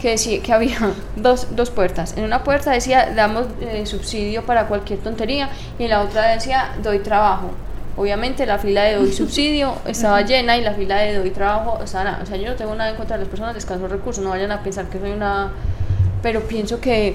que 0.00 0.10
decía 0.10 0.42
que 0.42 0.52
había 0.52 0.78
dos, 1.16 1.48
dos 1.56 1.70
puertas. 1.70 2.14
En 2.16 2.24
una 2.24 2.44
puerta 2.44 2.70
decía 2.70 3.12
damos 3.14 3.46
eh, 3.60 3.86
subsidio 3.86 4.44
para 4.44 4.66
cualquier 4.66 4.98
tontería 5.00 5.50
y 5.78 5.84
en 5.84 5.90
la 5.90 6.02
otra 6.02 6.28
decía 6.28 6.74
doy 6.82 6.98
trabajo. 6.98 7.50
Obviamente 7.96 8.44
la 8.44 8.58
fila 8.58 8.82
de 8.82 8.96
doy 8.96 9.12
subsidio 9.14 9.76
estaba 9.86 10.20
llena 10.22 10.56
y 10.58 10.62
la 10.62 10.74
fila 10.74 10.96
de 10.98 11.14
doy 11.14 11.30
trabajo 11.30 11.80
estaba 11.82 12.04
nada. 12.04 12.22
O 12.22 12.26
sea, 12.26 12.36
yo 12.36 12.48
no 12.48 12.56
tengo 12.56 12.74
nada 12.74 12.90
en 12.90 12.96
contra 12.96 13.16
de 13.16 13.22
las 13.22 13.30
personas 13.30 13.54
de 13.54 13.60
escasos 13.60 13.90
recursos, 13.90 14.22
no 14.22 14.30
vayan 14.30 14.52
a 14.52 14.62
pensar 14.62 14.86
que 14.86 14.98
soy 14.98 15.12
una... 15.12 15.50
Pero 16.22 16.40
pienso 16.42 16.80
que 16.80 17.14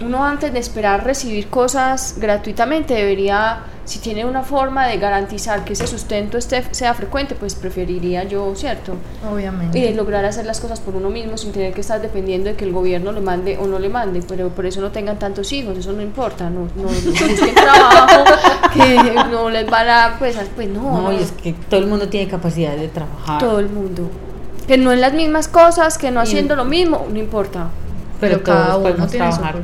uno 0.00 0.24
antes 0.24 0.52
de 0.52 0.58
esperar 0.58 1.04
recibir 1.04 1.48
cosas 1.48 2.16
gratuitamente 2.18 2.94
debería, 2.94 3.60
si 3.84 3.98
tiene 3.98 4.26
una 4.26 4.42
forma 4.42 4.86
de 4.86 4.98
garantizar 4.98 5.64
que 5.64 5.72
ese 5.72 5.86
sustento 5.86 6.36
esté, 6.36 6.62
sea 6.72 6.92
frecuente, 6.92 7.34
pues 7.34 7.54
preferiría 7.54 8.24
yo, 8.24 8.54
¿cierto? 8.54 8.94
Obviamente. 9.30 9.78
Y 9.78 9.82
de 9.82 9.94
lograr 9.94 10.24
hacer 10.26 10.44
las 10.44 10.60
cosas 10.60 10.80
por 10.80 10.96
uno 10.96 11.08
mismo 11.08 11.38
sin 11.38 11.52
tener 11.52 11.72
que 11.72 11.80
estar 11.80 12.00
dependiendo 12.00 12.50
de 12.50 12.56
que 12.56 12.64
el 12.64 12.72
gobierno 12.72 13.10
le 13.12 13.22
mande 13.22 13.56
o 13.56 13.66
no 13.66 13.78
le 13.78 13.88
mande, 13.88 14.22
pero 14.28 14.50
por 14.50 14.66
eso 14.66 14.80
no 14.82 14.90
tengan 14.90 15.18
tantos 15.18 15.50
hijos, 15.52 15.78
eso 15.78 15.92
no 15.92 16.02
importa, 16.02 16.50
no, 16.50 16.68
no, 16.76 16.88
no 16.90 17.52
trabajo 17.54 18.24
que 18.74 19.14
no 19.30 19.48
les 19.48 19.70
van 19.70 19.88
a, 19.88 20.16
pues, 20.18 20.36
pues 20.54 20.68
no. 20.68 21.00
No, 21.00 21.12
y 21.12 21.16
es 21.16 21.32
que 21.32 21.54
todo 21.54 21.80
el 21.80 21.86
mundo 21.86 22.08
tiene 22.08 22.28
capacidad 22.28 22.76
de 22.76 22.88
trabajar. 22.88 23.38
Todo 23.38 23.60
el 23.60 23.70
mundo. 23.70 24.10
Que 24.66 24.76
no 24.76 24.92
en 24.92 25.00
las 25.00 25.14
mismas 25.14 25.48
cosas, 25.48 25.96
que 25.96 26.10
no 26.10 26.20
haciendo 26.20 26.54
lo 26.54 26.64
mismo, 26.64 27.06
no 27.10 27.18
importa 27.18 27.68
Pero, 28.20 28.42
cada 28.42 28.66
todos 28.66 28.76
uno 28.80 28.82
podemos 28.90 29.10
tiene 29.10 29.32
su 29.32 29.38
trabajar. 29.38 29.62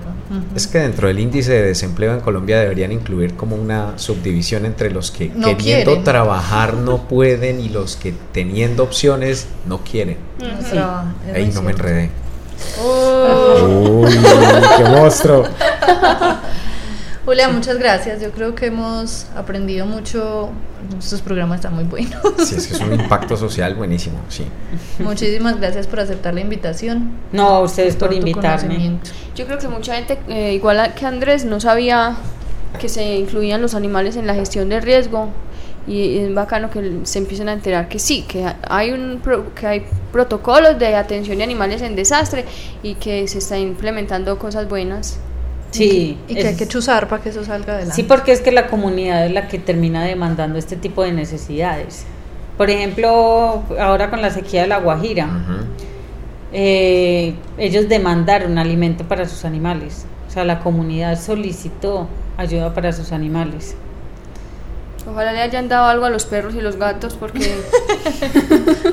Es 0.55 0.67
que 0.67 0.79
dentro 0.79 1.09
del 1.09 1.19
índice 1.19 1.53
de 1.53 1.63
desempleo 1.63 2.13
en 2.15 2.21
Colombia 2.21 2.59
deberían 2.61 2.93
incluir 2.93 3.35
como 3.35 3.57
una 3.57 3.99
subdivisión 3.99 4.65
entre 4.67 4.91
los 4.91 5.11
que 5.11 5.29
No 5.35 5.49
queriendo 5.49 5.85
quieren. 5.91 6.05
trabajar 6.05 6.75
no 6.75 7.09
pueden 7.09 7.61
y 7.61 7.69
los 7.69 7.97
que 7.97 8.15
teniendo 8.33 8.83
opciones 8.83 9.47
no 9.67 9.79
quieren. 9.79 10.17
No 10.39 10.47
Sí. 10.69 10.77
muy 11.41 11.47
no 11.55 11.63
me 11.63 11.71
enredé. 11.73 12.11
Oh. 12.81 14.03
Uy, 14.05 14.13
qué 14.79 14.85
monstruo. 14.85 15.45
Julia, 17.25 17.49
muchas 17.49 17.79
gracias. 17.79 18.21
Yo 18.21 18.33
creo 18.33 18.55
que 18.55 18.67
hemos 18.67 19.27
aprendido 19.37 19.87
mucho. 19.87 20.51
Estos 20.99 21.21
programas 21.23 21.57
están 21.61 21.75
muy 21.75 21.85
buenos. 21.85 22.21
Sí, 22.45 22.57
es 22.57 22.67
que 22.67 22.75
es 22.75 22.81
un 22.81 22.93
impacto 22.93 23.37
social 23.37 23.75
buenísimo, 23.77 24.19
sí. 24.29 24.45
Muchísimas 24.99 25.59
gracias 25.61 25.87
por 25.87 26.01
aceptar 26.01 26.35
la 26.35 26.41
invitación. 26.41 27.13
No, 27.31 27.49
a 27.49 27.61
ustedes 27.61 27.95
por 27.95 28.13
invitarme. 28.13 28.99
Yo 29.37 29.47
creo 29.47 29.59
que 29.59 29.69
mucha 29.69 29.95
gente, 29.95 30.19
eh, 30.29 30.55
igual 30.55 30.81
a- 30.81 30.95
que 30.97 31.07
Andrés, 31.07 31.45
no 31.45 31.61
sabía 31.61 32.17
que 32.81 32.89
se 32.89 33.17
incluían 33.17 33.63
los 33.63 33.75
animales 33.75 34.17
en 34.17 34.27
la 34.27 34.35
gestión 34.35 34.69
del 34.69 34.83
riesgo 34.83 35.29
y 35.87 36.19
es 36.19 36.35
bacano 36.35 36.71
que 36.71 37.01
se 37.05 37.19
empiecen 37.19 37.49
a 37.49 37.53
enterar 37.53 37.89
que 37.89 37.99
sí, 38.01 38.23
que 38.27 38.45
hay 38.69 38.91
un 38.91 39.21
pro- 39.23 39.55
que 39.55 39.67
hay 39.67 39.87
protocolos 40.11 40.79
de 40.79 40.97
atención 40.97 41.39
de 41.39 41.45
animales 41.45 41.83
en 41.83 41.95
desastre 41.95 42.45
y 42.83 42.95
que 42.95 43.29
se 43.29 43.39
están 43.39 43.59
implementando 43.61 44.37
cosas 44.39 44.69
buenas. 44.69 45.19
Sí, 45.73 46.19
Y 46.29 46.35
que 46.35 46.47
hay 46.47 46.55
que 46.55 46.69
chuzar 46.69 47.09
para 47.09 47.23
que 47.23 47.31
eso 47.31 47.45
salga 47.45 47.73
adelante. 47.73 47.97
Sí, 47.97 48.03
porque 48.03 48.33
es 48.33 48.41
que 48.41 48.53
la 48.53 48.69
comunidad 48.69 49.27
es 49.27 49.33
la 49.33 49.49
que 49.49 49.59
termina 49.59 50.05
demandando 50.05 50.59
este 50.59 50.77
tipo 50.77 51.03
de 51.03 51.13
necesidades. 51.13 52.05
Por 52.59 52.69
ejemplo, 52.71 53.63
ahora 53.81 54.11
con 54.11 54.21
la 54.21 54.31
sequía 54.31 54.63
de 54.63 54.69
la 54.69 54.79
Guajira, 54.79 55.29
eh, 56.53 57.35
ellos 57.57 57.89
demandaron 57.89 58.59
alimento 58.59 59.05
para 59.05 59.27
sus 59.27 59.45
animales. 59.47 60.05
O 60.29 60.31
sea, 60.31 60.45
la 60.45 60.61
comunidad 60.61 61.19
solicitó 61.19 62.09
ayuda 62.37 62.75
para 62.75 62.93
sus 62.93 63.13
animales. 63.13 63.75
Ojalá 65.11 65.33
le 65.33 65.41
hayan 65.41 65.69
dado 65.69 65.87
algo 65.87 66.05
a 66.05 66.11
los 66.11 66.27
perros 66.27 66.55
y 66.55 66.61
los 66.61 66.77
gatos 66.77 67.15
porque 67.19 67.41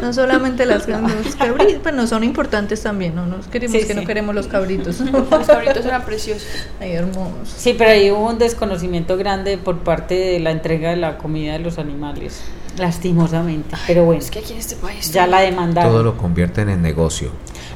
No 0.10 0.14
solamente 0.14 0.66
las, 0.66 0.88
los 0.88 1.36
cabritos, 1.36 1.82
pero 1.84 1.96
no 1.96 2.08
son 2.08 2.24
importantes 2.24 2.82
también, 2.82 3.14
¿no? 3.14 3.28
Nos 3.28 3.46
queremos 3.48 3.80
Sí, 3.80 3.86
que 3.86 3.94
sí. 3.94 4.00
no 4.00 4.08
queremos 4.08 4.34
los 4.34 4.48
cabritos. 4.48 5.00
los 5.02 5.46
cabritos 5.48 5.86
eran 5.86 6.04
preciosos. 6.04 6.48
Ay, 6.80 6.94
hermosos. 6.94 7.54
Sí, 7.56 7.76
pero 7.78 7.92
ahí 7.92 8.10
hubo 8.10 8.28
un 8.28 8.40
desconocimiento 8.40 9.18
grande 9.18 9.60
por 9.60 9.80
parte 9.80 10.16
de 10.16 10.40
la 10.40 10.50
entrega 10.50 10.90
de 10.90 10.96
la 10.96 11.20
comida 11.20 11.54
de 11.54 11.60
los 11.60 11.78
animales, 11.78 12.42
lastimosamente. 12.80 13.76
Pero 13.86 14.04
bueno, 14.06 14.20
Es 14.20 14.32
que 14.32 14.40
aquí 14.40 14.54
en 14.54 14.60
este 14.60 14.76
país 14.78 15.12
ya 15.12 15.28
la 15.28 15.42
demandaron. 15.42 15.92
Todo 15.92 16.02
lo 16.04 16.18
convierten 16.18 16.70
en 16.70 16.82
negocio. 16.82 17.30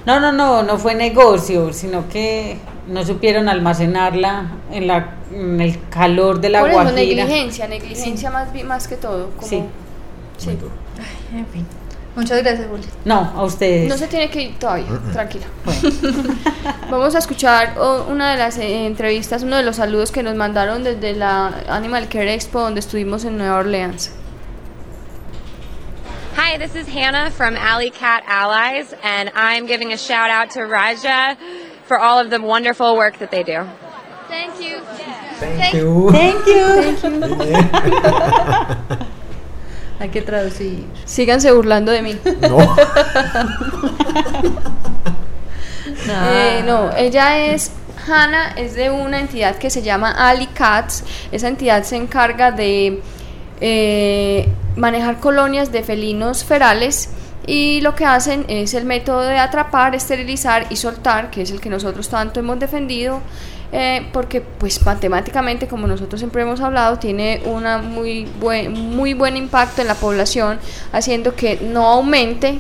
No, 0.08 0.20
no, 0.20 0.32
no, 0.32 0.64
no 0.64 0.80
fue 0.80 0.96
negocio, 0.96 1.72
sino 1.72 2.10
que 2.10 2.58
no 2.88 3.06
supieron 3.06 3.48
almacenarla 3.48 4.48
en, 4.72 4.88
la, 4.88 5.18
en 5.32 5.62
el 5.62 5.78
calor 5.90 6.42
de 6.42 6.50
la 6.50 6.62
Por 6.62 6.70
eso, 6.72 6.82
Guajira. 6.82 6.96
negligencia, 7.26 7.68
negligencia 7.68 8.32
más, 8.32 8.48
más 8.66 8.88
que 8.88 8.96
todo. 8.98 9.30
Como, 9.36 9.48
Sí. 9.48 9.64
sí. 10.38 10.50
En 11.36 11.46
fin. 11.48 11.66
Muchas 12.16 12.44
gracias, 12.44 12.68
Julia. 12.68 12.86
No, 13.06 13.32
a 13.36 13.44
ustedes. 13.44 13.90
No 13.90 13.98
se 13.98 14.08
tiene 14.08 14.30
que 14.30 14.44
ir 14.44 14.60
todavía, 14.60 14.86
tranquila. 15.12 15.48
Vamos 16.92 17.16
a 17.16 17.18
escuchar 17.18 17.74
oh, 17.80 18.06
una 18.08 18.32
de 18.32 18.38
las 18.38 18.58
eh, 18.60 18.86
entrevistas, 18.86 19.42
uno 19.42 19.58
de 19.58 19.64
los 19.64 19.78
saludos 19.78 20.12
que 20.12 20.22
nos 20.22 20.36
mandaron 20.36 20.84
desde 20.84 21.14
la 21.14 21.64
Animal 21.68 22.08
Care 22.10 22.32
Expo 22.34 22.60
donde 22.60 22.82
estuvimos 22.82 23.26
en 23.26 23.38
Nueva 23.38 23.58
Orleans. 23.58 24.12
Hi, 26.36 26.58
this 26.58 26.76
is 26.76 26.88
Hannah 26.88 27.32
from 27.32 27.56
Alley 27.56 27.90
Cat 27.90 28.24
Allies, 28.28 28.94
and 29.04 29.32
I'm 29.36 29.66
giving 29.66 29.92
a 29.92 29.98
shout 29.98 30.30
out 30.30 30.52
to 30.52 30.66
Raja 30.68 31.36
for 31.86 31.98
all 31.98 32.20
of 32.20 32.30
the 32.30 32.40
wonderful 32.40 32.96
work 32.96 33.18
that 33.20 33.32
they 33.32 33.44
do. 33.44 33.66
Thank 34.28 34.60
you. 34.60 34.82
Thank 35.40 35.74
you. 35.74 36.12
Thank 36.12 36.46
you. 39.00 39.08
Hay 40.00 40.10
que 40.10 40.22
traducir. 40.22 40.86
Síganse 41.06 41.52
burlando 41.52 41.92
de 41.92 42.02
mí. 42.02 42.18
No. 46.08 46.14
Eh, 46.34 46.64
no, 46.66 46.92
ella 46.98 47.46
es 47.46 47.72
Hannah, 48.08 48.54
es 48.58 48.76
de 48.76 48.90
una 48.90 49.20
entidad 49.20 49.56
que 49.56 49.70
se 49.70 49.82
llama 49.82 50.12
Ali 50.12 50.48
Cats. 50.48 51.04
Esa 51.32 51.48
entidad 51.48 51.84
se 51.84 51.96
encarga 51.96 52.52
de 52.52 53.02
eh, 53.62 54.50
manejar 54.76 55.20
colonias 55.20 55.72
de 55.72 55.84
felinos 55.84 56.44
ferales 56.44 57.10
y 57.46 57.82
lo 57.82 57.96
que 57.96 58.06
hacen 58.06 58.46
es 58.48 58.74
el 58.74 58.86
método 58.86 59.22
de 59.22 59.38
atrapar, 59.38 59.96
esterilizar 59.96 60.68
y 60.70 60.78
soltar, 60.78 61.30
que 61.30 61.42
es 61.42 61.52
el 61.52 61.60
que 61.60 61.70
nosotros 61.70 62.10
tanto 62.10 62.40
hemos 62.40 62.60
defendido. 62.60 63.22
Eh, 63.74 64.08
porque 64.14 64.40
pues 64.40 64.86
matemáticamente 64.86 65.68
como 65.68 65.88
nosotros 65.88 66.22
siempre 66.22 66.44
hemos 66.44 66.62
hablado 66.62 67.00
tiene 67.00 67.42
una 67.46 67.80
muy 67.80 68.26
buen 68.40 68.72
muy 68.72 69.14
buen 69.14 69.36
impacto 69.36 69.82
en 69.82 69.88
la 69.88 69.96
población 69.96 70.60
haciendo 70.94 71.36
que 71.36 71.60
no 71.62 71.88
aumente 71.88 72.60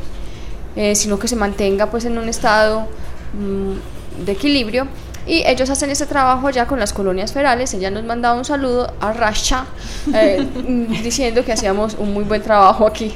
eh, 0.75 0.95
sino 0.95 1.19
que 1.19 1.27
se 1.27 1.35
mantenga 1.35 1.91
pues 1.91 2.05
en 2.05 2.17
un 2.17 2.27
estado 2.29 2.87
mm, 3.33 4.25
de 4.25 4.31
equilibrio. 4.31 4.87
Y 5.25 5.43
ellos 5.45 5.69
hacen 5.69 5.89
ese 5.89 6.05
trabajo 6.05 6.49
ya 6.49 6.67
con 6.67 6.79
las 6.79 6.91
colonias 6.91 7.31
ferales. 7.31 7.73
Ella 7.73 7.89
nos 7.91 8.03
mandaba 8.03 8.35
un 8.37 8.43
saludo 8.43 8.93
a 8.99 9.13
Rasha 9.13 9.65
eh, 10.13 10.45
diciendo 11.03 11.45
que 11.45 11.53
hacíamos 11.53 11.95
un 11.97 12.13
muy 12.13 12.23
buen 12.23 12.41
trabajo 12.41 12.85
aquí 12.85 13.13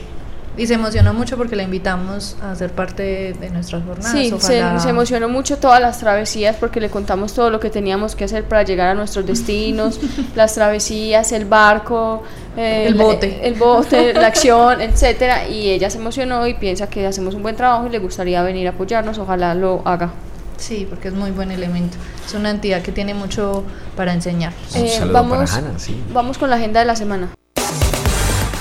Y 0.58 0.66
se 0.68 0.74
emocionó 0.74 1.14
mucho 1.14 1.38
porque 1.38 1.56
la 1.56 1.64
invitamos 1.64 2.36
a 2.42 2.56
ser 2.56 2.72
parte 2.72 3.34
de, 3.40 3.50
nuestras 3.52 3.84
jornadas. 3.84 4.12
sí 4.12 4.30
se, 4.40 4.64
Ojalá- 4.64 4.80
se 4.80 4.90
emocionó 4.90 5.30
mucho 5.30 5.58
todas 5.58 5.80
las 5.80 6.00
travesías 6.00 6.56
porque 6.56 6.82
le 6.82 6.90
contamos 6.90 7.34
todo 7.34 7.50
lo 7.52 7.60
que 7.60 7.70
teníamos 7.70 8.16
que 8.16 8.24
hacer 8.26 8.44
para 8.44 8.64
llegar 8.64 8.88
a 8.90 8.94
nuestros 8.96 9.26
destinos 9.26 10.00
las 10.36 10.56
travesías 10.56 11.32
el 11.32 11.46
barco 11.46 12.24
eh, 12.58 12.86
El 12.88 12.96
bote. 12.96 13.48
el 13.48 13.54
bote 13.54 14.14
la 14.14 14.28
acción 14.34 14.82
etcétera 14.82 15.48
y 15.48 15.70
ella 15.70 15.90
se 15.92 16.00
emocionó 16.00 16.48
y 16.48 16.56
piensa 16.56 16.88
que 16.90 17.06
hacemos 17.06 17.36
un 17.36 17.44
buen 17.44 17.56
trabajo 17.56 17.86
y 17.86 17.90
le 17.92 18.00
gustaría 18.00 18.42
venir 18.42 18.66
a 18.68 18.72
apoyarnos 18.72 19.20
ojalá 19.20 19.54
lo 19.54 19.82
haga 19.86 20.10
Sí, 20.58 20.88
porque 20.90 21.10
es 21.10 21.14
muy 21.14 21.30
buen 21.30 21.52
elemento. 21.52 21.98
Es 22.26 22.34
una 22.34 22.50
entidad 22.50 22.82
que 22.82 22.92
tiene 22.92 23.14
mucho 23.14 23.64
para 23.96 24.12
enseñar. 24.12 24.54
Un 24.76 24.86
Eh, 24.86 24.90
saludo 24.90 25.14
vamos, 25.14 25.52
para 25.52 25.68
Hannah, 25.68 25.78
sí. 25.78 26.04
vamos 26.12 26.40
con 26.40 26.50
la 26.50 26.56
agenda 26.56 26.80
de 26.80 26.88
la 26.88 26.96
semana. 26.96 27.30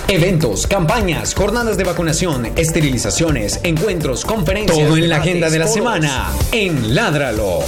Eventos, 0.08 0.66
campañas, 0.68 1.34
jornadas 1.34 1.76
de 1.76 1.82
vacunación, 1.84 2.46
esterilizaciones, 2.56 3.58
encuentros, 3.64 4.24
conferencias. 4.24 4.86
Todo 4.88 4.96
en 4.96 5.08
la 5.08 5.16
agenda 5.16 5.50
de 5.50 5.58
la 5.58 5.66
semana 5.66 6.28
en 6.52 6.94
Ládralo. 6.94 7.58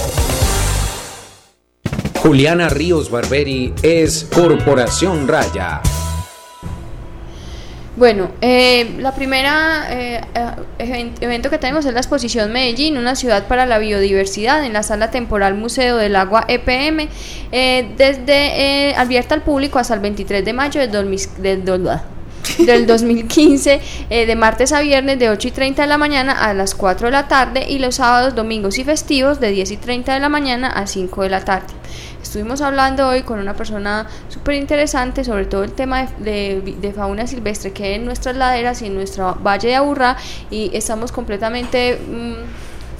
Juliana 2.21 2.69
Ríos 2.69 3.11
Barberi 3.11 3.73
es 3.83 4.25
Corporación 4.33 5.27
Raya. 5.27 5.81
Bueno, 7.97 8.31
eh, 8.39 8.95
la 8.99 9.13
primera 9.13 9.87
eh, 9.89 10.21
eh, 10.33 10.51
even- 10.79 11.13
evento 11.19 11.49
que 11.49 11.57
tenemos 11.57 11.85
es 11.85 11.93
la 11.93 11.99
exposición 11.99 12.53
Medellín, 12.53 12.97
una 12.97 13.17
ciudad 13.17 13.47
para 13.47 13.65
la 13.65 13.77
biodiversidad, 13.79 14.63
en 14.63 14.71
la 14.71 14.83
sala 14.83 15.11
temporal 15.11 15.55
Museo 15.55 15.97
del 15.97 16.15
Agua 16.15 16.45
EPM, 16.47 17.09
eh, 17.51 17.91
desde 17.97 18.89
eh, 18.91 18.95
abierta 18.95 19.35
al 19.35 19.41
público 19.43 19.79
hasta 19.79 19.93
el 19.93 19.99
23 19.99 20.45
de 20.45 20.53
mayo 20.53 20.79
del, 20.79 20.91
2000 20.93 21.29
del, 21.39 21.65
do- 21.65 22.01
del 22.65 22.85
2015, 22.87 23.81
eh, 24.09 24.25
de 24.25 24.35
martes 24.35 24.71
a 24.71 24.81
viernes 24.81 25.19
de 25.19 25.29
8 25.29 25.47
y 25.47 25.51
30 25.51 25.81
de 25.83 25.87
la 25.87 25.97
mañana 25.97 26.33
a 26.33 26.53
las 26.53 26.75
4 26.75 27.07
de 27.07 27.11
la 27.11 27.27
tarde 27.27 27.65
y 27.69 27.79
los 27.79 27.95
sábados, 27.95 28.35
domingos 28.35 28.77
y 28.77 28.83
festivos 28.83 29.39
de 29.39 29.51
10 29.51 29.71
y 29.71 29.77
30 29.77 30.13
de 30.13 30.19
la 30.19 30.29
mañana 30.29 30.67
a 30.69 30.85
5 30.87 31.23
de 31.23 31.29
la 31.29 31.43
tarde. 31.43 31.67
Estuvimos 32.21 32.61
hablando 32.61 33.07
hoy 33.07 33.23
con 33.23 33.39
una 33.39 33.55
persona 33.55 34.05
súper 34.27 34.55
interesante 34.55 35.23
sobre 35.23 35.45
todo 35.45 35.63
el 35.63 35.71
tema 35.71 36.05
de, 36.19 36.61
de- 36.63 36.75
de 36.79 36.93
fauna 36.93 37.25
silvestre 37.25 37.71
que 37.71 37.85
hay 37.85 37.93
en 37.95 38.05
nuestras 38.05 38.35
laderas 38.35 38.81
y 38.81 38.87
en 38.87 38.95
nuestro 38.95 39.35
valle 39.43 39.69
de 39.69 39.75
Aburrá 39.75 40.17
y 40.51 40.69
estamos 40.73 41.11
completamente 41.11 41.97
mm, 41.97 42.33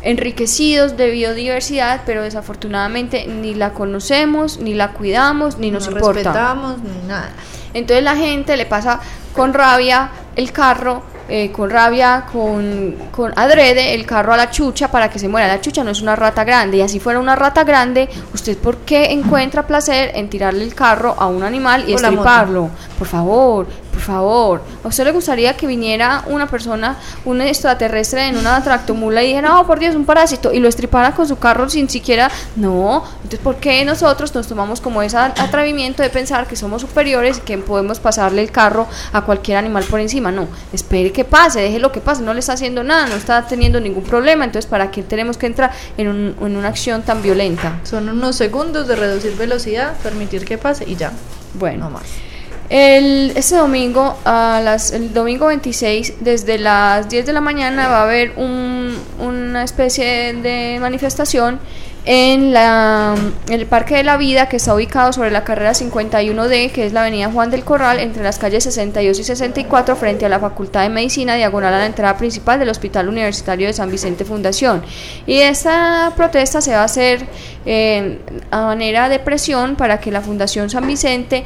enriquecidos 0.02 0.96
de 0.98 1.12
biodiversidad, 1.12 2.02
pero 2.06 2.24
desafortunadamente 2.24 3.28
ni 3.28 3.54
la 3.54 3.74
conocemos, 3.74 4.58
ni 4.60 4.74
la 4.74 4.94
cuidamos, 4.94 5.58
ni 5.58 5.72
nos 5.72 5.88
no 5.88 5.92
importa. 5.98 6.14
respetamos 6.24 6.78
ni 6.80 7.08
nada. 7.08 7.30
Entonces 7.74 8.04
la 8.04 8.16
gente 8.16 8.58
le 8.58 8.66
pasa 8.66 9.00
con 9.34 9.54
rabia 9.54 10.10
el 10.36 10.52
carro, 10.52 11.04
eh, 11.28 11.52
con 11.52 11.70
rabia, 11.70 12.26
con, 12.32 12.96
con 13.12 13.32
adrede 13.38 13.94
el 13.94 14.06
carro 14.06 14.34
a 14.34 14.38
la 14.38 14.50
chucha 14.50 14.90
para 14.90 15.10
que 15.10 15.20
se 15.20 15.28
muera. 15.28 15.48
La 15.48 15.62
chucha 15.62 15.84
no 15.84 15.92
es 15.92 16.02
una 16.02 16.16
rata 16.16 16.44
grande 16.44 16.78
y 16.78 16.82
así 16.82 17.00
fuera 17.00 17.20
una 17.20 17.36
rata 17.36 17.64
grande, 17.64 18.10
¿usted 18.34 18.58
por 18.58 18.78
qué 18.78 19.12
encuentra 19.12 19.68
placer 19.68 20.12
en 20.16 20.30
tirarle 20.30 20.64
el 20.64 20.74
carro 20.74 21.16
a 21.18 21.28
un 21.28 21.44
animal 21.44 21.86
y 21.88 21.94
estriparlo? 21.94 22.70
Por 22.98 23.08
favor, 23.08 23.68
por 24.00 24.06
favor, 24.06 24.62
¿a 24.82 24.88
usted 24.88 25.04
le 25.04 25.12
gustaría 25.12 25.58
que 25.58 25.68
viniera 25.68 26.24
una 26.28 26.48
persona, 26.48 26.98
un 27.26 27.42
extraterrestre 27.42 28.28
en 28.28 28.38
una 28.38 28.64
tractomula 28.64 29.22
y 29.22 29.28
dijera, 29.28 29.60
oh, 29.60 29.68
por 29.68 29.78
Dios, 29.78 29.94
un 29.94 30.06
parásito, 30.06 30.54
y 30.54 30.60
lo 30.60 30.70
estripara 30.70 31.12
con 31.14 31.28
su 31.28 31.38
carro 31.38 31.70
sin 31.70 31.90
siquiera, 31.90 32.32
no, 32.56 33.04
entonces, 33.18 33.40
¿por 33.40 33.58
qué 33.58 33.84
nosotros 33.84 34.34
nos 34.34 34.48
tomamos 34.48 34.80
como 34.80 35.02
ese 35.02 35.18
atrevimiento 35.18 36.02
de 36.02 36.10
pensar 36.10 36.48
que 36.48 36.56
somos 36.56 36.82
superiores 36.82 37.40
y 37.40 37.42
que 37.42 37.58
podemos 37.58 38.00
pasarle 38.00 38.42
el 38.42 38.52
carro 38.52 38.88
a 39.12 39.20
cualquier 39.22 39.58
animal 39.58 39.84
por 39.84 40.00
encima? 40.00 40.32
No, 40.32 40.48
espere 40.72 41.12
que 41.12 41.26
pase, 41.26 41.60
deje 41.60 41.80
lo 41.80 41.92
que 41.92 42.00
pase, 42.00 42.22
no 42.22 42.34
le 42.34 42.40
está 42.40 42.54
haciendo 42.54 42.86
nada, 42.86 43.08
no 43.08 43.16
está 43.16 43.46
teniendo 43.48 43.82
ningún 43.82 44.04
problema, 44.04 44.46
entonces, 44.46 44.70
¿para 44.70 44.92
qué 44.92 45.04
tenemos 45.04 45.38
que 45.38 45.48
entrar 45.48 45.74
en, 45.98 46.08
en 46.40 46.56
una 46.56 46.70
acción 46.70 47.02
tan 47.02 47.22
violenta? 47.22 47.82
Son 47.84 48.08
unos 48.08 48.38
segundos 48.38 48.88
de 48.88 48.96
reducir 48.96 49.36
velocidad, 49.36 49.98
permitir 50.02 50.46
que 50.46 50.58
pase 50.58 50.86
y 50.88 50.96
ya. 50.96 51.12
Bueno, 51.56 51.90
más. 51.90 52.29
El, 52.70 53.32
este 53.36 53.56
domingo, 53.56 54.16
a 54.26 54.62
las, 54.64 54.92
el 54.92 55.12
domingo 55.12 55.48
26, 55.48 56.16
desde 56.20 56.60
las 56.60 57.10
10 57.10 57.26
de 57.26 57.34
la 57.34 57.42
mañana 57.42 57.88
va 57.88 58.02
a 58.02 58.04
haber 58.04 58.34
un, 58.38 58.96
una 59.20 59.64
especie 59.64 60.34
de 60.34 60.78
manifestación 60.80 61.60
en, 62.06 62.54
la, 62.54 63.16
el 63.50 63.66
Parque 63.66 63.96
de 63.96 64.04
la 64.04 64.18
Vida 64.18 64.48
que 64.50 64.58
está 64.58 64.74
ubicado 64.74 65.14
sobre 65.14 65.32
la 65.32 65.44
carrera 65.44 65.72
51D, 65.72 66.72
que 66.72 66.86
es 66.86 66.94
la 66.94 67.02
avenida 67.02 67.32
Juan 67.32 67.50
del 67.50 67.64
Corral, 67.64 68.00
entre 68.00 68.24
las 68.24 68.38
calles 68.38 68.64
62 68.64 69.20
y 69.20 69.24
64, 69.24 69.96
frente 69.96 70.26
a 70.26 70.30
la 70.30 70.40
Facultad 70.40 70.84
de 70.84 70.90
Medicina, 70.90 71.36
diagonal 71.36 71.74
a 71.74 71.80
la 71.80 71.86
entrada 71.88 72.18
principal 72.18 72.60
del 72.60 72.70
Hospital 72.70 73.10
Universitario 73.10 73.68
de 73.68 73.74
San 73.74 73.92
Vicente 73.92 74.26
Fundación. 74.26 74.84
Y 75.26 75.40
esta 75.40 76.14
protesta 76.16 76.62
se 76.62 76.72
va 76.72 76.82
a 76.82 76.86
hacer 76.86 77.26
eh, 77.66 78.20
a 78.52 78.62
manera 78.62 79.10
de 79.10 79.20
presión 79.20 79.76
para 79.76 80.00
que 80.00 80.12
la 80.12 80.22
Fundación 80.22 80.70
San 80.70 80.88
Vicente 80.88 81.44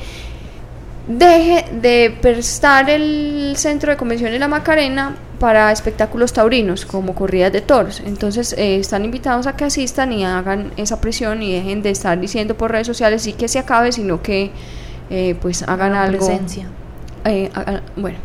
deje 1.08 1.66
de 1.82 2.16
prestar 2.22 2.89
el 2.89 3.54
centro 3.58 3.91
de 3.91 3.97
convenciones 3.97 4.39
La 4.39 4.47
Macarena 4.47 5.16
para 5.39 5.72
espectáculos 5.72 6.32
taurinos 6.32 6.86
como 6.86 7.14
corridas 7.14 7.51
de 7.51 7.62
toros. 7.62 8.01
Entonces 8.06 8.54
eh, 8.54 8.78
están 8.78 9.04
invitados 9.04 9.47
a 9.47 9.56
que 9.56 9.66
asistan 9.66 10.14
y 10.14 10.24
hagan 10.24 10.72
esa 10.78 11.01
presión 11.01 11.43
y 11.43 11.54
dejen 11.54 11.82
de 11.82 11.89
estar 11.89 12.20
diciendo 12.20 12.56
por 12.56 12.72
redes 12.72 12.88
sociales 12.88 13.24
sí 13.24 13.34
que 13.34 13.47
se 13.47 13.60
acabe, 13.60 13.91
sino 13.91 14.22
que 14.22 14.51
eh, 15.10 15.36
pues 15.41 15.64
hagan 15.64 15.93
algo. 15.93 16.26
Presencia. 16.26 16.68
Eh, 17.26 17.50
bueno, 17.96 18.18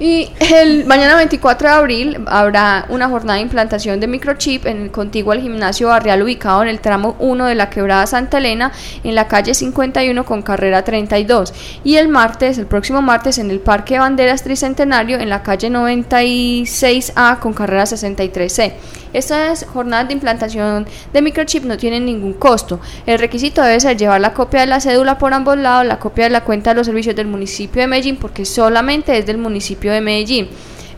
y 0.00 0.30
el 0.52 0.86
mañana 0.86 1.14
24 1.16 1.68
de 1.68 1.74
abril 1.74 2.24
habrá 2.26 2.86
una 2.88 3.06
jornada 3.08 3.36
de 3.36 3.42
implantación 3.42 4.00
de 4.00 4.06
microchip 4.06 4.64
en 4.64 4.82
el 4.84 4.90
contiguo 4.90 5.32
al 5.32 5.42
gimnasio 5.42 5.88
barrial 5.88 6.22
ubicado 6.22 6.62
en 6.62 6.68
el 6.68 6.80
tramo 6.80 7.16
1 7.18 7.46
de 7.46 7.54
la 7.54 7.68
quebrada 7.68 8.06
Santa 8.06 8.38
Elena 8.38 8.72
en 9.04 9.14
la 9.14 9.28
calle 9.28 9.52
51 9.52 10.24
con 10.24 10.40
carrera 10.40 10.84
32 10.84 11.52
y 11.84 11.96
el 11.96 12.08
martes, 12.08 12.56
el 12.56 12.66
próximo 12.66 13.02
martes 13.02 13.36
en 13.36 13.50
el 13.50 13.60
Parque 13.60 13.98
Banderas 13.98 14.42
Tricentenario 14.42 15.18
en 15.18 15.28
la 15.28 15.42
calle 15.42 15.68
96A 15.68 17.38
con 17.38 17.52
carrera 17.52 17.84
63C. 17.84 18.72
Estas 19.16 19.64
jornadas 19.64 20.08
de 20.08 20.12
implantación 20.12 20.86
de 21.10 21.22
microchip 21.22 21.64
no 21.64 21.78
tienen 21.78 22.04
ningún 22.04 22.34
costo. 22.34 22.80
El 23.06 23.18
requisito 23.18 23.62
debe 23.62 23.80
ser 23.80 23.96
llevar 23.96 24.20
la 24.20 24.34
copia 24.34 24.60
de 24.60 24.66
la 24.66 24.78
cédula 24.78 25.16
por 25.16 25.32
ambos 25.32 25.56
lados, 25.56 25.86
la 25.86 25.98
copia 25.98 26.24
de 26.24 26.30
la 26.30 26.44
cuenta 26.44 26.70
de 26.70 26.76
los 26.76 26.86
servicios 26.86 27.16
del 27.16 27.26
municipio 27.26 27.80
de 27.80 27.88
Medellín, 27.88 28.16
porque 28.16 28.44
solamente 28.44 29.16
es 29.16 29.24
del 29.24 29.38
municipio 29.38 29.90
de 29.90 30.02
Medellín. 30.02 30.48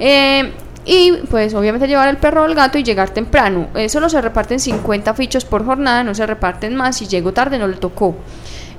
Eh, 0.00 0.52
y 0.84 1.12
pues 1.30 1.54
obviamente 1.54 1.86
llevar 1.86 2.08
el 2.08 2.16
perro 2.16 2.42
o 2.42 2.46
el 2.46 2.56
gato 2.56 2.76
y 2.76 2.82
llegar 2.82 3.10
temprano. 3.10 3.68
Solo 3.88 4.08
se 4.08 4.20
reparten 4.20 4.58
50 4.58 5.14
fichos 5.14 5.44
por 5.44 5.64
jornada, 5.64 6.02
no 6.02 6.12
se 6.12 6.26
reparten 6.26 6.74
más. 6.74 6.96
Si 6.96 7.06
llego 7.06 7.32
tarde 7.32 7.56
no 7.56 7.68
le 7.68 7.76
tocó. 7.76 8.16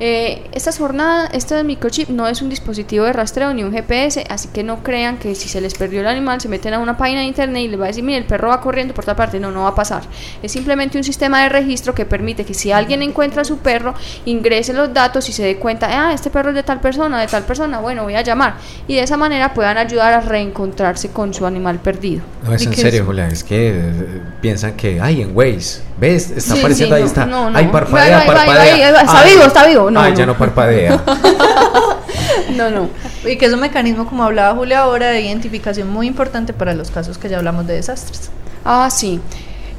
Eh, 0.01 0.47
esta 0.53 0.71
jornada, 0.71 1.29
este 1.33 1.61
microchip 1.63 2.07
no 2.07 2.25
es 2.27 2.41
un 2.41 2.49
dispositivo 2.49 3.03
de 3.03 3.11
rastreo 3.11 3.53
ni 3.53 3.63
un 3.63 3.73
GPS, 3.73 4.23
así 4.29 4.47
que 4.47 4.63
no 4.63 4.81
crean 4.81 5.17
que 5.17 5.35
si 5.35 5.49
se 5.49 5.59
les 5.59 5.73
perdió 5.73 5.99
el 5.99 6.07
animal 6.07 6.39
se 6.39 6.47
meten 6.47 6.73
a 6.73 6.79
una 6.79 6.97
página 6.97 7.19
de 7.19 7.25
internet 7.25 7.63
y 7.63 7.67
les 7.67 7.79
va 7.79 7.85
a 7.85 7.87
decir, 7.87 8.03
mire, 8.03 8.17
el 8.17 8.23
perro 8.23 8.47
va 8.47 8.61
corriendo 8.61 8.93
por 8.93 9.03
tal 9.03 9.17
parte. 9.17 9.39
No, 9.39 9.51
no 9.51 9.63
va 9.63 9.69
a 9.69 9.75
pasar. 9.75 10.03
Es 10.41 10.53
simplemente 10.53 10.97
un 10.97 11.03
sistema 11.03 11.43
de 11.43 11.49
registro 11.49 11.93
que 11.93 12.05
permite 12.05 12.45
que 12.45 12.53
si 12.53 12.71
alguien 12.71 13.01
encuentra 13.01 13.41
a 13.41 13.45
su 13.45 13.57
perro, 13.57 13.93
ingrese 14.25 14.71
los 14.71 14.93
datos 14.93 15.27
y 15.27 15.33
se 15.33 15.43
dé 15.43 15.57
cuenta, 15.57 15.87
ah, 15.91 16.13
este 16.13 16.29
perro 16.29 16.49
es 16.49 16.55
de 16.55 16.63
tal 16.63 16.79
persona, 16.79 17.19
de 17.19 17.27
tal 17.27 17.43
persona, 17.43 17.79
bueno, 17.79 18.03
voy 18.03 18.15
a 18.15 18.21
llamar. 18.21 18.55
Y 18.87 18.95
de 18.95 19.03
esa 19.03 19.17
manera 19.17 19.53
puedan 19.53 19.77
ayudar 19.77 20.13
a 20.13 20.21
reencontrarse 20.21 21.09
con 21.09 21.33
su 21.33 21.45
animal 21.45 21.79
perdido. 21.79 22.23
No, 22.43 22.53
es 22.53 22.65
en 22.65 22.73
serio, 22.73 23.05
Julia, 23.05 23.27
es 23.27 23.43
que 23.43 23.69
eh, 23.69 24.21
piensan 24.39 24.73
que, 24.77 25.01
ay, 25.01 25.21
en 25.21 25.35
Waze, 25.35 25.81
¿ves? 25.99 26.31
Está 26.31 26.53
apareciendo 26.53 26.95
ahí, 26.95 27.03
está. 27.03 27.25
No, 27.25 27.49
no. 27.49 27.57
Ay, 27.57 27.67
parpadea, 27.67 28.25
parpadea. 28.25 29.01
está 29.01 29.23
vivo, 29.25 29.43
está 29.43 29.67
vivo 29.67 29.88
no, 29.91 30.09
ya 30.09 30.25
no 30.25 30.37
parpadea. 30.37 31.01
no, 32.55 32.69
no. 32.69 32.89
Y 33.25 33.37
que 33.37 33.45
es 33.45 33.53
un 33.53 33.59
mecanismo, 33.59 34.07
como 34.07 34.23
hablaba 34.23 34.55
Julia 34.55 34.81
ahora, 34.81 35.09
de 35.09 35.21
identificación 35.21 35.89
muy 35.89 36.07
importante 36.07 36.53
para 36.53 36.73
los 36.73 36.91
casos 36.91 37.17
que 37.17 37.29
ya 37.29 37.37
hablamos 37.37 37.67
de 37.67 37.75
desastres. 37.75 38.29
Ah, 38.65 38.89
sí. 38.91 39.21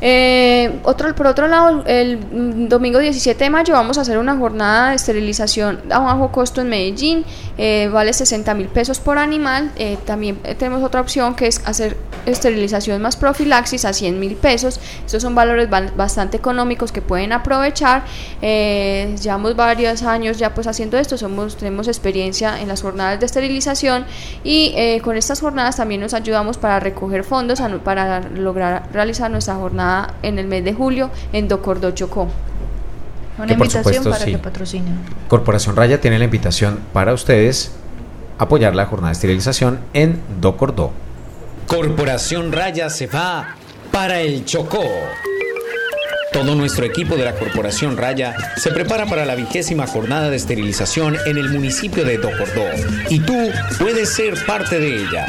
Eh, 0.01 0.81
otro, 0.85 1.15
por 1.15 1.27
otro 1.27 1.47
lado, 1.47 1.85
el 1.87 2.69
domingo 2.69 2.99
17 2.99 3.45
de 3.45 3.51
mayo 3.51 3.75
vamos 3.75 3.99
a 3.99 4.01
hacer 4.01 4.19
una 4.19 4.37
jornada 4.37 4.91
de 4.91 4.97
esterilización 4.97 5.81
a 5.91 5.99
bajo 5.99 6.33
costo 6.33 6.61
en 6.63 6.69
Medellín, 6.71 7.25
eh, 7.59 7.89
vale 7.93 8.13
60 8.13 8.55
mil 8.55 8.69
pesos 8.69 8.99
por 8.99 9.19
animal. 9.19 9.71
Eh, 9.77 9.99
también 10.07 10.37
tenemos 10.59 10.83
otra 10.83 11.01
opción 11.01 11.35
que 11.35 11.47
es 11.47 11.61
hacer 11.67 11.97
esterilización 12.27 13.01
más 13.03 13.17
profilaxis 13.17 13.85
a 13.85 13.93
100 13.93 14.19
mil 14.19 14.37
pesos. 14.37 14.81
Estos 15.05 15.23
son 15.23 15.35
valores 15.35 15.69
bastante 15.71 16.37
económicos 16.37 16.93
que 16.93 17.03
pueden 17.03 17.33
aprovechar. 17.33 18.05
llevamos 18.41 19.57
varios 19.57 20.03
años 20.03 20.39
ya 20.39 20.55
pues 20.55 20.67
haciendo 20.67 20.99
esto, 20.99 21.17
tenemos 21.59 21.89
experiencia 21.89 22.61
en 22.61 22.69
las 22.69 22.83
jornadas 22.83 23.21
de 23.21 23.27
esterilización 23.27 24.07
y 24.45 25.01
con 25.03 25.17
estas 25.17 25.41
jornadas 25.41 25.77
también 25.77 26.01
nos 26.01 26.15
ayudamos 26.15 26.57
para 26.59 26.81
recoger 26.81 27.25
fondos 27.25 27.61
para 27.85 28.21
lograr 28.21 28.89
realizar 28.93 29.31
nuestra 29.31 29.55
jornada 29.55 29.89
en 30.22 30.38
el 30.38 30.47
mes 30.47 30.64
de 30.64 30.72
julio 30.74 31.11
en 31.32 31.49
Docordó 31.49 31.91
Chocó. 31.93 32.28
Una 33.38 33.53
invitación 33.53 34.05
para 34.05 34.24
que 34.24 34.38
patrocinen. 34.38 34.99
Corporación 35.28 35.76
Raya 35.76 36.01
tiene 36.01 36.18
la 36.18 36.24
invitación 36.24 36.80
para 36.93 37.14
ustedes 37.14 37.72
apoyar 38.38 38.74
la 38.74 38.86
jornada 38.86 39.09
de 39.11 39.14
esterilización 39.14 39.80
en 39.95 40.20
Docordó. 40.41 40.91
Corporación 41.66 42.53
Raya 42.53 42.91
se 42.91 43.07
va 43.07 43.57
para 43.91 44.20
el 44.20 44.45
Chocó. 44.45 44.84
Todo 46.33 46.55
nuestro 46.55 46.87
equipo 46.87 47.16
de 47.16 47.24
la 47.24 47.35
Corporación 47.35 47.97
Raya 47.97 48.37
se 48.57 48.70
prepara 48.70 49.07
para 49.07 49.24
la 49.24 49.35
vigésima 49.35 49.89
jornada 49.89 50.31
de 50.31 50.37
esterilización 50.37 51.16
en 51.26 51.39
el 51.39 51.51
municipio 51.51 52.05
de 52.05 52.18
Docordó 52.18 52.66
y 53.09 53.18
tú 53.20 53.51
puedes 53.78 54.11
ser 54.11 54.35
parte 54.47 54.78
de 54.78 55.03
ella. 55.03 55.26